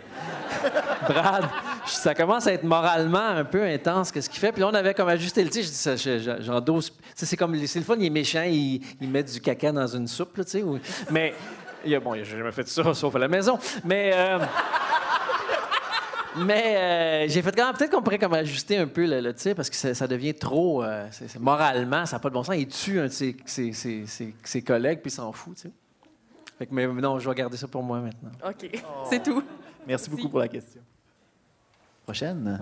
Brad, 1.08 1.46
ça 1.86 2.14
commence 2.14 2.48
à 2.48 2.54
être 2.54 2.64
moralement 2.64 3.20
un 3.20 3.44
peu 3.44 3.64
intense, 3.64 4.12
qu'est-ce 4.12 4.30
qu'il 4.30 4.40
fait. 4.40 4.52
Puis 4.52 4.62
là, 4.62 4.68
on 4.70 4.74
avait 4.74 4.94
comme 4.94 5.10
ajusté 5.10 5.44
le 5.44 5.50
tir. 5.50 5.64
Je 5.64 6.18
dis, 6.18 6.30
j'endosse. 6.46 6.92
C'est 7.16 7.38
comme, 7.38 7.56
c'est 7.66 7.80
le 7.80 7.86
fun, 7.86 7.96
il 8.00 8.06
est 8.06 8.10
méchant, 8.10 8.44
il, 8.44 8.82
met 9.02 9.24
du 9.24 9.40
caca 9.42 9.72
dans 9.72 9.88
une 9.88 10.08
soupe, 10.08 10.34
tu 10.36 10.44
sais. 10.50 10.64
ou- 10.64 10.80
Mais, 11.10 11.34
il 11.86 11.96
a, 11.96 12.00
bon, 12.00 12.14
a 12.14 12.24
jamais 12.24 12.52
fait 12.52 12.68
ça, 12.68 12.94
sauf 12.94 13.16
à 13.16 13.20
la 13.20 13.28
maison. 13.28 13.58
Mais, 13.84 14.12
euh, 14.14 14.40
mais 16.38 16.76
euh, 16.78 17.28
j'ai 17.28 17.42
fait 17.42 17.56
quand 17.56 17.66
même, 17.66 17.76
peut-être 17.76 17.92
qu'on 17.92 18.02
pourrait 18.02 18.20
comme 18.20 18.34
ajuster 18.34 18.78
un 18.78 18.88
peu 18.88 19.06
le, 19.06 19.20
le 19.22 19.34
tir 19.34 19.56
parce 19.56 19.70
que 19.70 19.76
ça, 19.76 19.94
ça 19.94 20.08
devient 20.08 20.34
trop, 20.34 20.84
euh, 20.84 21.08
moralement, 21.40 22.06
ça 22.06 22.16
n'a 22.16 22.20
pas 22.20 22.30
de 22.30 22.34
bon 22.34 22.44
sens. 22.44 22.56
Il 22.58 22.68
tue 22.68 23.00
un 23.00 23.04
de 23.06 23.08
ses, 23.10 23.36
ses- 23.46 23.74
ses- 23.74 24.06
ses- 24.06 24.34
ses 24.44 24.62
collègues, 24.62 25.00
puis 25.02 25.12
il 25.12 25.16
s'en 25.16 25.32
fout, 25.32 25.56
tu 25.56 25.62
sais. 25.64 25.72
Fait 26.58 26.66
que, 26.68 26.74
mais 26.74 26.88
non, 26.88 27.20
je 27.20 27.28
vais 27.30 27.36
garder 27.36 27.58
ça 27.58 27.68
pour 27.68 27.84
moi 27.84 28.00
maintenant. 28.00 28.30
OK, 28.48 28.70
c'est 29.10 29.24
tout. 29.24 29.44
Merci 29.88 30.10
beaucoup 30.10 30.30
pour 30.30 30.40
la 30.40 30.48
question. 30.48 30.82
Prochaine. 32.06 32.60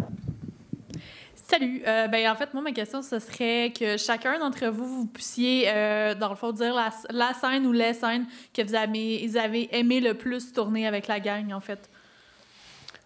Salut. 1.35 1.81
Euh, 1.87 2.07
ben, 2.07 2.29
en 2.31 2.35
fait, 2.35 2.53
moi, 2.53 2.61
ma 2.61 2.71
question, 2.71 3.01
ce 3.01 3.17
serait 3.19 3.73
que 3.77 3.97
chacun 3.97 4.37
d'entre 4.37 4.67
vous, 4.67 4.85
vous 4.85 5.05
puissiez, 5.07 5.65
euh, 5.67 6.13
dans 6.13 6.29
le 6.29 6.35
fond, 6.35 6.51
dire 6.51 6.73
la, 6.75 6.91
la 7.09 7.33
scène 7.33 7.65
ou 7.65 7.71
les 7.71 7.93
scènes 7.93 8.27
que 8.53 8.61
vous 8.61 8.75
avez, 8.75 9.25
vous 9.27 9.35
avez 9.37 9.67
aimé 9.77 9.99
le 9.99 10.13
plus 10.13 10.53
tourner 10.53 10.87
avec 10.87 11.07
la 11.07 11.19
gang, 11.19 11.51
en 11.51 11.59
fait. 11.59 11.89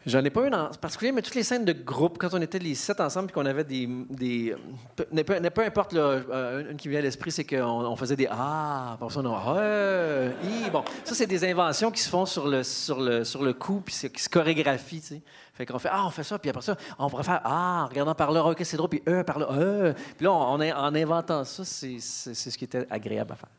J'en 0.05 0.23
ai 0.25 0.29
pas 0.29 0.45
une 0.45 0.53
en 0.53 0.69
particulier, 0.69 1.13
mais 1.13 1.21
toutes 1.21 1.35
les 1.35 1.43
scènes 1.43 1.63
de 1.63 1.71
groupe, 1.71 2.17
quand 2.17 2.33
on 2.33 2.41
était 2.41 2.59
les 2.59 2.75
sept 2.75 2.99
ensemble 2.99 3.29
et 3.29 3.31
qu'on 3.31 3.45
avait 3.45 3.63
des. 3.63 3.87
des 4.09 4.53
peu, 4.97 5.05
peu- 5.05 5.63
importe, 5.63 5.93
euh, 5.93 6.69
une 6.71 6.75
qui 6.77 6.89
vient 6.89 6.99
à 6.99 7.01
l'esprit, 7.03 7.31
c'est 7.31 7.45
qu'on 7.45 7.63
on 7.65 7.95
faisait 7.95 8.17
des 8.17 8.27
Ah, 8.29 8.97
pour 8.99 9.11
ça, 9.13 9.21
on 9.23 9.33
a 9.33 9.41
Ah, 9.57 10.45
hi. 10.45 10.69
Bon, 10.69 10.83
ça, 11.05 11.15
c'est 11.15 11.25
des 11.25 11.49
inventions 11.49 11.89
qui 11.89 12.01
se 12.01 12.09
font 12.09 12.25
sur 12.25 12.47
le, 12.47 12.63
sur 12.63 12.99
le, 12.99 13.23
sur 13.23 13.43
le 13.43 13.53
coup, 13.53 13.81
puis 13.85 13.95
qui 14.13 14.21
se 14.21 14.27
chorégraphient, 14.27 14.99
tu 14.99 15.07
sais. 15.07 15.21
Fait 15.53 15.65
qu'on 15.65 15.79
fait 15.79 15.89
Ah, 15.91 16.05
on 16.05 16.09
fait 16.09 16.23
ça, 16.23 16.37
puis 16.37 16.49
après 16.49 16.63
ça, 16.63 16.75
on 16.99 17.09
pourrait 17.09 17.23
faire 17.23 17.39
Ah, 17.45 17.87
regardant 17.89 18.13
par 18.15 18.31
là, 18.31 18.43
OK, 18.43 18.57
c'est 18.63 18.75
drôle, 18.75 18.89
puis 18.89 19.03
eux, 19.07 19.23
par 19.23 19.39
là, 19.39 19.47
euh. 19.51 19.93
Puis 20.17 20.25
là, 20.25 20.33
on, 20.33 20.59
est- 20.59 20.73
en 20.73 20.93
inventant 20.95 21.45
ça, 21.45 21.63
c'est 21.63 21.99
ce 21.99 22.57
qui 22.57 22.65
était 22.65 22.85
agréable 22.89 23.31
à 23.31 23.35
faire. 23.35 23.49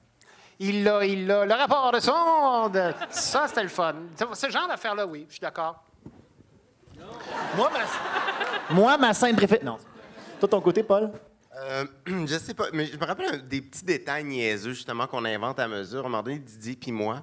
Il 0.59 0.85
l'a, 0.85 1.05
il 1.07 1.27
l'a. 1.27 1.47
Le 1.47 1.55
rapport 1.55 1.91
de 1.91 2.01
sonde. 2.01 2.95
Ça, 3.11 3.47
c'était 3.49 3.63
le 3.63 3.69
fun. 3.69 3.95
Ce 4.35 4.51
genre 4.51 4.69
d'affaire-là, 4.69 5.07
oui, 5.07 5.25
je 5.29 5.35
suis 5.35 5.41
d'accord. 5.41 5.83
Moi, 7.57 7.71
ma, 7.73 8.75
Moi, 8.75 8.99
ma 8.99 9.15
scène 9.15 9.37
préférée. 9.37 9.65
Non. 9.65 9.79
Toi, 10.41 10.49
ton 10.49 10.61
côté, 10.61 10.83
Paul? 10.83 11.11
Euh, 11.57 11.85
je 12.27 12.39
sais 12.39 12.55
pas, 12.55 12.67
mais 12.73 12.87
je 12.87 12.97
me 12.99 13.05
rappelle 13.05 13.47
des 13.47 13.61
petits 13.63 13.85
détails 13.85 14.25
niaiseux, 14.25 14.73
justement, 14.73 15.07
qu'on 15.07 15.25
invente 15.25 15.59
à 15.61 15.69
mesure. 15.69 16.03
À 16.05 16.07
un 16.07 16.09
moment 16.11 16.23
donné, 16.23 16.39
Didier 16.39 16.77
puis 16.77 16.93
moi, 16.93 17.23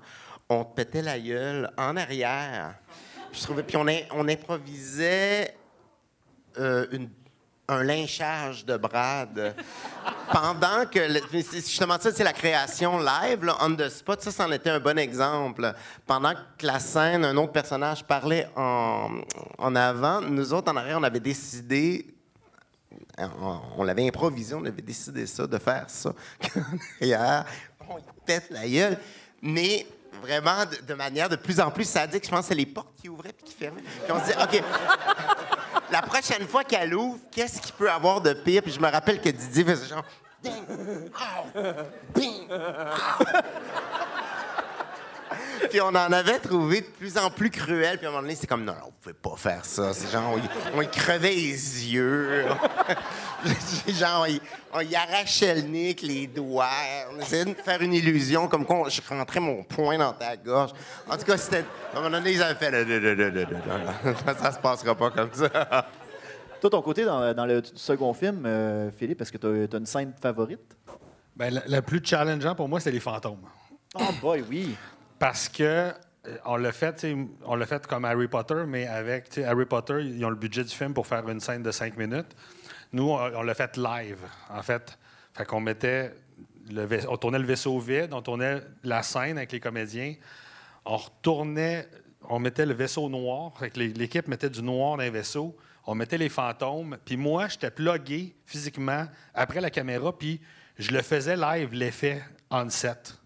on 0.49 0.63
pétait 0.63 1.01
la 1.01 1.19
gueule 1.19 1.69
en 1.77 1.95
arrière. 1.97 2.75
Puis, 3.31 3.77
on, 3.77 3.85
on 4.11 4.27
improvisait 4.27 5.55
euh, 6.57 6.85
une- 6.91 7.09
un 7.71 7.83
lynchage 7.83 8.65
de 8.65 8.77
Brad. 8.77 9.55
Pendant 10.31 10.85
que... 10.85 10.99
le- 10.99 11.21
justement, 11.31 11.97
ça, 11.99 12.11
c'est 12.11 12.23
la 12.23 12.33
création 12.33 12.99
live, 12.99 13.51
on 13.61 13.75
the 13.75 13.89
spot. 13.89 14.21
Ça, 14.21 14.31
c'en 14.31 14.51
était 14.51 14.69
un 14.69 14.79
bon 14.79 14.97
exemple. 14.97 15.73
Pendant 16.05 16.33
que 16.57 16.65
la 16.65 16.79
scène, 16.79 17.25
un 17.25 17.37
autre 17.37 17.53
personnage 17.53 18.03
parlait 18.03 18.47
en, 18.55 19.75
avant, 19.75 20.21
nous 20.21 20.53
autres, 20.53 20.71
en 20.71 20.75
arrière, 20.75 20.97
on 20.99 21.03
avait 21.03 21.19
décidé 21.19 22.05
on, 23.77 23.83
l'avait 23.83 24.07
improvisé, 24.07 24.55
on 24.55 24.65
avait 24.65 24.81
décidé 24.81 25.25
ça, 25.27 25.45
de 25.45 25.57
faire 25.57 25.85
ça. 25.87 26.13
Hier, 27.01 27.45
on 27.87 27.97
pète 28.25 28.49
la 28.49 28.67
gueule. 28.67 28.97
Mais 29.41 29.85
vraiment, 30.21 30.63
de, 30.87 30.93
manière 30.93 31.27
de 31.29 31.35
plus 31.35 31.59
en 31.59 31.71
plus 31.71 31.85
sadique, 31.85 32.25
je 32.25 32.29
pense 32.29 32.41
que 32.41 32.45
c'est 32.47 32.55
les 32.55 32.65
portes 32.65 32.93
qui 33.01 33.09
ouvraient 33.09 33.33
puis 33.33 33.45
qui 33.45 33.53
fermaient. 33.53 33.81
Puis 33.81 34.11
on 34.11 34.19
se 34.19 34.25
dit, 34.25 34.33
OK, 34.41 34.63
la 35.91 36.01
prochaine 36.01 36.47
fois 36.47 36.63
qu'elle 36.63 36.93
ouvre, 36.93 37.17
qu'est-ce 37.31 37.61
qu'il 37.61 37.73
peut 37.73 37.91
avoir 37.91 38.21
de 38.21 38.33
pire? 38.33 38.61
Puis 38.61 38.71
je 38.71 38.79
me 38.79 38.89
rappelle 38.89 39.19
que 39.19 39.29
Didier 39.29 39.65
faisait 39.65 39.87
genre, 39.87 40.05
ding, 40.41 40.63
ow, 41.13 41.59
ding, 42.13 42.47
ow. 42.49 43.25
Puis 45.69 45.79
on 45.81 45.87
en 45.89 45.95
avait 46.11 46.39
trouvé 46.39 46.81
de 46.81 46.85
plus 46.85 47.17
en 47.17 47.29
plus 47.29 47.49
cruel. 47.49 47.97
Puis 47.97 48.05
à 48.05 48.09
un 48.09 48.11
moment 48.11 48.23
donné, 48.23 48.35
c'est 48.35 48.47
comme, 48.47 48.63
non, 48.63 48.73
non, 48.73 48.85
vous 48.87 48.93
pouvez 49.01 49.13
pas 49.13 49.35
faire 49.37 49.65
ça. 49.65 49.93
C'est 49.93 50.11
genre, 50.11 50.33
on 50.33 50.37
y, 50.37 50.41
on 50.75 50.81
y 50.81 50.89
crevait 50.89 51.33
les 51.33 51.93
yeux. 51.93 52.45
genre, 53.87 54.21
on 54.21 54.25
y, 54.25 54.41
on 54.73 54.79
y 54.81 54.95
arrachait 54.95 55.55
le 55.55 55.61
nez 55.61 55.85
avec 55.85 56.01
les 56.01 56.27
doigts. 56.27 56.67
On 57.13 57.19
essayait 57.19 57.45
de 57.45 57.53
faire 57.53 57.81
une 57.81 57.93
illusion, 57.93 58.47
comme 58.47 58.65
quoi 58.65 58.77
on- 58.77 58.89
je 58.89 59.01
rentrais 59.07 59.39
mon 59.39 59.63
poing 59.63 59.97
dans 59.97 60.13
ta 60.13 60.35
gorge. 60.35 60.71
En 61.09 61.17
tout 61.17 61.25
cas, 61.25 61.37
c'était... 61.37 61.63
À 61.93 61.97
un 61.97 62.01
moment 62.01 62.17
donné, 62.17 62.31
ils 62.33 62.41
avaient 62.43 62.55
fait... 62.55 62.71
Ça, 64.25 64.35
ça 64.35 64.51
se 64.51 64.59
passera 64.59 64.95
pas 64.95 65.11
comme 65.11 65.33
ça. 65.33 65.49
Toi, 66.59 66.69
ton 66.69 66.81
côté, 66.81 67.05
dans, 67.05 67.33
dans 67.33 67.45
le 67.45 67.61
second 67.75 68.13
film, 68.13 68.43
euh, 68.45 68.91
Philippe, 68.97 69.21
est-ce 69.21 69.31
que 69.31 69.37
tu 69.37 69.47
as, 69.75 69.77
une 69.77 69.85
scène 69.85 70.13
favorite? 70.21 70.59
Ben, 71.35 71.51
la, 71.53 71.61
la 71.65 71.81
plus 71.81 72.01
challengeant 72.03 72.53
pour 72.53 72.69
moi, 72.69 72.79
c'est 72.79 72.91
les 72.91 72.99
fantômes. 72.99 73.41
Oh 73.95 74.03
boy, 74.21 74.43
oui. 74.47 74.75
Parce 75.21 75.49
que 75.49 75.63
euh, 75.63 75.91
on 76.45 76.55
l'a 76.55 76.71
fait, 76.71 77.05
on 77.45 77.53
l'a 77.53 77.67
fait 77.67 77.85
comme 77.85 78.05
Harry 78.05 78.27
Potter, 78.27 78.63
mais 78.67 78.87
avec 78.87 79.37
Harry 79.37 79.67
Potter, 79.67 80.01
ils 80.03 80.25
ont 80.25 80.31
le 80.31 80.35
budget 80.35 80.63
du 80.63 80.73
film 80.73 80.95
pour 80.95 81.05
faire 81.05 81.29
une 81.29 81.39
scène 81.39 81.61
de 81.61 81.69
cinq 81.69 81.95
minutes. 81.95 82.35
Nous, 82.91 83.07
on, 83.07 83.43
l'a 83.43 83.53
fait 83.53 83.77
live, 83.77 84.17
en 84.49 84.63
fait. 84.63 84.97
Fait 85.35 85.45
qu'on 85.45 85.59
mettait 85.59 86.11
le 86.71 86.87
on 87.07 87.17
tournait 87.17 87.37
le 87.37 87.45
vaisseau 87.45 87.77
vide, 87.77 88.13
on 88.13 88.23
tournait 88.23 88.61
la 88.83 89.03
scène 89.03 89.37
avec 89.37 89.51
les 89.51 89.59
comédiens, 89.59 90.15
on 90.85 90.97
retournait, 90.97 91.87
on 92.27 92.39
mettait 92.39 92.65
le 92.65 92.73
vaisseau 92.73 93.07
noir, 93.07 93.53
fait 93.59 93.69
que 93.69 93.79
l'équipe 93.79 94.27
mettait 94.27 94.49
du 94.49 94.63
noir 94.63 94.97
dans 94.97 95.03
les 95.03 95.11
vaisseaux, 95.11 95.55
on 95.85 95.93
mettait 95.93 96.17
les 96.17 96.29
fantômes, 96.29 96.97
puis 97.05 97.15
moi, 97.15 97.47
j'étais 97.47 97.69
plugué 97.69 98.35
physiquement 98.47 99.05
après 99.35 99.61
la 99.61 99.69
caméra, 99.69 100.17
puis 100.17 100.41
je 100.79 100.89
le 100.89 101.03
faisais 101.03 101.37
live, 101.37 101.73
l'effet 101.73 102.23
on 102.49 102.67
set. 102.71 103.20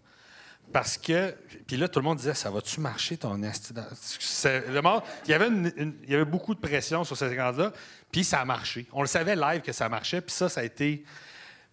Parce 0.72 0.98
que, 0.98 1.34
puis 1.66 1.76
là, 1.76 1.88
tout 1.88 2.00
le 2.00 2.04
monde 2.04 2.18
disait, 2.18 2.34
ça 2.34 2.50
va-tu 2.50 2.80
marcher 2.80 3.16
ton 3.16 3.42
esti 3.42 3.72
le 3.74 4.80
monde- 4.80 5.02
il, 5.24 5.30
y 5.30 5.34
avait 5.34 5.48
une- 5.48 5.72
une- 5.76 5.94
il 6.04 6.10
y 6.10 6.14
avait 6.14 6.24
beaucoup 6.24 6.54
de 6.54 6.60
pression 6.60 7.02
sur 7.04 7.16
cette 7.16 7.30
séquence-là, 7.30 7.72
puis 8.12 8.24
ça 8.24 8.40
a 8.40 8.44
marché. 8.44 8.86
On 8.92 9.00
le 9.00 9.06
savait 9.08 9.36
live 9.36 9.62
que 9.62 9.72
ça 9.72 9.88
marchait, 9.88 10.20
puis 10.20 10.32
ça, 10.34 10.48
ça 10.48 10.60
a 10.60 10.64
été 10.64 11.04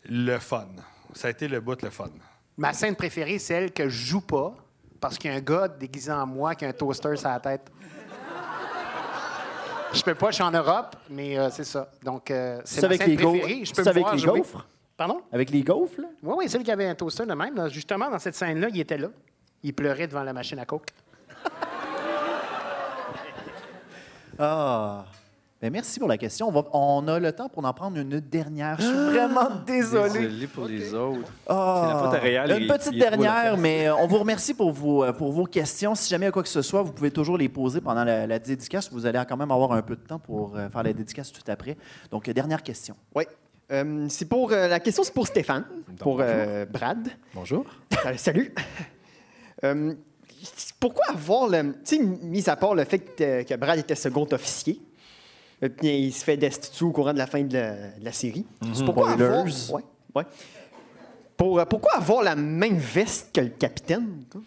le 0.05 0.37
fun. 0.39 0.67
Ça 1.13 1.27
a 1.27 1.31
été 1.31 1.47
le 1.47 1.59
bout, 1.59 1.81
le 1.81 1.89
fun. 1.89 2.09
Ma 2.57 2.71
scène 2.73 2.95
préférée, 2.95 3.39
c'est 3.39 3.47
celle 3.55 3.71
que 3.73 3.89
je 3.89 4.05
joue 4.05 4.21
pas 4.21 4.55
parce 5.01 5.17
qu'il 5.17 5.31
y 5.31 5.33
a 5.33 5.37
un 5.37 5.41
gars 5.41 5.67
déguisé 5.67 6.11
en 6.11 6.25
moi 6.27 6.55
qui 6.55 6.63
a 6.65 6.69
un 6.69 6.73
toaster 6.73 7.15
sur 7.17 7.27
la 7.29 7.39
tête. 7.39 7.71
Je 9.93 10.01
peux 10.01 10.15
pas, 10.15 10.29
je 10.31 10.35
suis 10.35 10.43
en 10.43 10.51
Europe, 10.51 10.95
mais 11.09 11.37
euh, 11.37 11.49
c'est 11.51 11.63
ça. 11.65 11.91
Donc, 12.03 12.31
euh, 12.31 12.59
c'est 12.65 12.81
ma 12.81 12.87
avec 12.87 13.01
scène 13.03 13.15
préférée. 13.15 13.63
Je 13.65 13.73
peux 13.73 13.83
me 13.83 13.89
avec 13.89 14.01
voir 14.03 14.13
les 14.15 14.19
jouer. 14.21 14.39
gaufres? 14.39 14.67
Pardon? 14.97 15.21
Avec 15.31 15.49
les 15.49 15.61
gaufres, 15.63 15.99
là? 16.01 16.07
Oui, 16.21 16.33
oui, 16.37 16.49
celui 16.49 16.63
qui 16.63 16.71
avait 16.71 16.87
un 16.87 16.95
toaster 16.95 17.25
de 17.25 17.33
même. 17.33 17.55
là, 17.55 17.67
justement, 17.69 18.09
dans 18.09 18.19
cette 18.19 18.35
scène-là, 18.35 18.67
il 18.69 18.79
était 18.79 18.97
là. 18.97 19.07
Il 19.63 19.73
pleurait 19.73 20.07
devant 20.07 20.23
la 20.23 20.33
machine 20.33 20.59
à 20.59 20.65
coke. 20.65 20.87
Ah. 24.39 25.05
Ben, 25.61 25.71
merci 25.71 25.97
pour 25.99 26.09
la 26.09 26.17
question. 26.17 26.49
On, 26.49 26.51
va- 26.51 26.65
on 26.73 27.07
a 27.07 27.19
le 27.19 27.31
temps 27.31 27.47
pour 27.47 27.63
en 27.63 27.73
prendre 27.73 27.97
une 27.97 28.19
dernière. 28.19 28.77
Je 28.81 28.85
suis 28.85 28.93
vraiment 28.93 29.49
désolé. 29.65 30.19
Désolé 30.27 30.47
pour 30.47 30.65
les 30.65 30.93
autres. 30.93 31.31
Ah. 31.47 31.81
C'est 31.87 31.93
la 31.93 31.99
faute 32.03 32.13
à 32.15 32.19
Réal, 32.19 32.51
Une 32.51 32.63
il- 32.63 32.67
petite 32.67 32.93
il 32.93 32.99
dernière, 32.99 33.55
mais 33.57 33.87
euh, 33.87 33.95
on 33.95 34.07
vous 34.07 34.17
remercie 34.17 34.53
pour 34.53 34.71
vos, 34.73 35.03
euh, 35.05 35.13
pour 35.13 35.31
vos 35.31 35.45
questions. 35.45 35.95
Si 35.95 36.09
jamais 36.09 36.25
il 36.25 36.27
y 36.27 36.29
a 36.29 36.31
quoi 36.33 36.43
que 36.43 36.49
ce 36.49 36.61
soit, 36.61 36.81
vous 36.81 36.91
pouvez 36.91 37.11
toujours 37.11 37.37
les 37.37 37.47
poser 37.47 37.79
pendant 37.79 38.03
la, 38.03 38.27
la 38.27 38.39
dédicace. 38.39 38.91
Vous 38.91 39.05
allez 39.05 39.21
quand 39.29 39.37
même 39.37 39.51
avoir 39.51 39.71
un 39.71 39.81
peu 39.81 39.95
de 39.95 40.01
temps 40.01 40.19
pour 40.19 40.57
euh, 40.57 40.67
faire 40.69 40.83
la 40.83 40.91
dédicace 40.91 41.31
tout 41.31 41.43
après. 41.49 41.77
Donc, 42.11 42.29
dernière 42.29 42.61
question. 42.63 42.95
Oui. 43.15 43.23
Euh, 43.71 44.07
c'est 44.09 44.25
pour 44.25 44.51
euh, 44.51 44.67
la 44.67 44.79
question, 44.79 45.03
c'est 45.03 45.13
pour 45.13 45.25
Stéphane, 45.25 45.65
pour 45.97 46.19
euh, 46.19 46.65
Brad. 46.65 47.09
Bonjour. 47.33 47.65
Salut. 48.17 48.53
Pourquoi 50.79 51.05
avoir 51.09 51.47
le. 51.47 51.73
Tu 51.85 51.97
sais, 51.97 51.99
mis 51.99 52.49
à 52.49 52.55
part 52.55 52.75
le 52.75 52.83
fait 52.83 52.99
que, 52.99 53.43
que 53.43 53.55
Brad 53.55 53.79
était 53.79 53.95
second 53.95 54.27
officier, 54.31 54.81
puis 55.61 56.07
il 56.07 56.11
se 56.11 56.23
fait 56.25 56.35
destituer 56.35 56.85
au 56.85 56.91
courant 56.91 57.13
de 57.13 57.17
la 57.17 57.27
fin 57.27 57.41
de 57.41 57.53
la, 57.53 57.71
de 57.97 58.03
la 58.03 58.11
série? 58.11 58.45
C'est 58.73 58.83
pourquoi 58.83 59.11
avoir. 59.11 59.45
Ouais, 59.45 59.83
ouais. 60.15 60.23
Pour, 61.37 61.65
pourquoi 61.65 61.93
avoir 61.95 62.23
la 62.23 62.35
même 62.35 62.77
veste 62.77 63.33
que 63.33 63.41
le 63.41 63.49
capitaine? 63.49 64.25
quoi? 64.29 64.41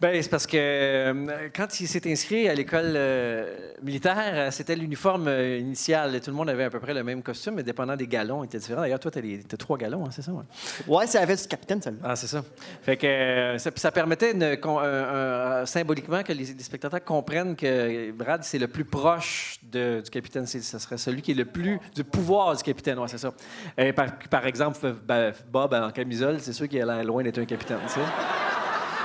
Ben, 0.00 0.22
c'est 0.22 0.28
parce 0.30 0.46
que 0.46 0.56
euh, 0.56 1.48
quand 1.54 1.80
il 1.80 1.88
s'est 1.88 2.08
inscrit 2.08 2.48
à 2.48 2.54
l'école 2.54 2.92
euh, 2.94 3.72
militaire, 3.82 4.30
euh, 4.32 4.50
c'était 4.52 4.76
l'uniforme 4.76 5.26
euh, 5.26 5.58
initial. 5.58 6.20
Tout 6.20 6.30
le 6.30 6.36
monde 6.36 6.48
avait 6.50 6.62
à 6.62 6.70
peu 6.70 6.78
près 6.78 6.94
le 6.94 7.02
même 7.02 7.20
costume, 7.20 7.54
mais 7.56 7.64
dépendant 7.64 7.96
des 7.96 8.06
galons, 8.06 8.44
il 8.44 8.46
était 8.46 8.58
différent. 8.58 8.82
D'ailleurs, 8.82 9.00
toi, 9.00 9.10
tu 9.10 9.18
as, 9.18 9.56
trois 9.56 9.76
galons, 9.76 10.04
hein, 10.06 10.10
c'est 10.12 10.22
ça? 10.22 10.30
ouais? 10.30 10.44
Ouais, 10.86 11.06
c'est 11.08 11.18
la 11.18 11.26
veste 11.26 11.42
du 11.44 11.48
capitaine, 11.48 11.82
celle-là. 11.82 11.98
Ah, 12.04 12.14
c'est 12.14 12.28
ça. 12.28 12.44
Fait 12.82 12.96
que 12.96 13.56
ça, 13.58 13.70
ça 13.74 13.90
permettait 13.90 14.30
une- 14.30 14.56
qu'on- 14.60 14.78
un- 14.78 15.62
un- 15.62 15.66
symboliquement 15.66 16.22
que 16.22 16.32
les, 16.32 16.44
les 16.44 16.62
spectateurs 16.62 17.02
comprennent 17.02 17.56
que 17.56 18.12
Brad, 18.12 18.44
c'est 18.44 18.58
le 18.60 18.68
plus 18.68 18.84
proche 18.84 19.58
de- 19.64 20.00
du 20.00 20.10
capitaine. 20.10 20.46
Ce 20.46 20.60
serait 20.60 20.98
celui 20.98 21.22
qui 21.22 21.32
est 21.32 21.34
le 21.34 21.44
plus 21.44 21.80
du 21.96 22.04
pouvoir 22.04 22.56
du 22.56 22.62
capitaine. 22.62 23.00
Ouais, 23.00 23.08
c'est 23.08 23.18
ça. 23.18 23.32
Et 23.76 23.92
par, 23.92 24.06
par 24.30 24.46
exemple, 24.46 24.94
ben, 25.04 25.32
Bob 25.50 25.74
en 25.74 25.90
camisole, 25.90 26.38
c'est 26.38 26.52
sûr 26.52 26.68
qu'il 26.68 26.80
a 26.82 26.86
l'air 26.86 27.02
loin 27.04 27.24
d'être 27.24 27.38
un 27.40 27.44
capitaine. 27.46 27.78
tu 27.88 27.94
sais. 27.94 28.00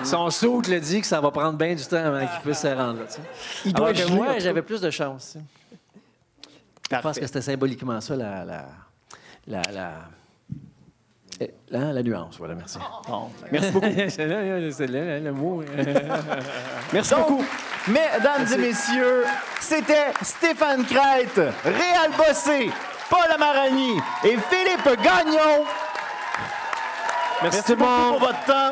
Son 0.04 0.30
soute 0.32 0.68
le 0.68 0.80
dit 0.80 1.02
que 1.02 1.08
ça 1.08 1.22
va 1.22 1.30
prendre 1.32 1.58
bien 1.58 1.76
du 1.76 1.86
temps 1.86 1.98
avant 2.04 2.20
qu'il 2.26 2.40
puisse 2.42 2.60
se 2.60 2.68
rendre 2.68 3.00
là. 3.02 3.06
tu 3.08 3.14
sais. 3.14 3.22
Il 3.66 3.74
doit 3.74 3.88
Alors 3.90 3.98
que 3.98 4.04
geler, 4.08 4.12
en 4.12 4.16
moi, 4.24 4.34
tout 4.34 4.40
j'avais 4.40 4.62
plus 4.62 4.82
de 4.82 4.90
chance. 4.90 5.34
tu 5.34 5.40
sais. 5.40 5.46
Je 6.98 7.02
pense 7.02 7.20
que 7.20 7.26
c'était 7.26 7.42
symboliquement 7.42 8.00
ça, 8.02 8.16
la. 8.16 8.44
la, 8.46 8.66
la, 9.48 9.62
la- 9.72 9.92
eh, 11.40 11.52
la- 11.70 11.92
la 11.94 12.04
nuance, 12.04 12.38
voilà, 12.38 12.54
merci. 12.54 12.78
Merci 13.52 13.72
beaucoup. 13.72 13.88
c'est 14.10 14.28
là, 14.28 14.72
c'est 14.72 14.88
là, 14.88 15.20
le 15.20 15.32
mot. 15.32 15.64
Merci 16.94 17.16
beaucoup. 17.16 17.44
mesdames 17.88 18.46
et 18.54 18.58
messieurs, 18.58 19.24
c'était 19.60 20.14
Stéphane 20.22 20.86
Crête, 20.86 21.40
Réal 21.66 22.12
Bossé, 22.16 22.70
Paul 23.10 23.32
Amarani 23.34 23.98
et 24.24 24.38
Philippe 24.50 25.02
Gagnon. 25.04 25.66
Merci, 27.42 27.58
Merci 27.58 27.76
beaucoup 27.76 28.10
pour 28.12 28.20
votre 28.20 28.46
temps. 28.46 28.72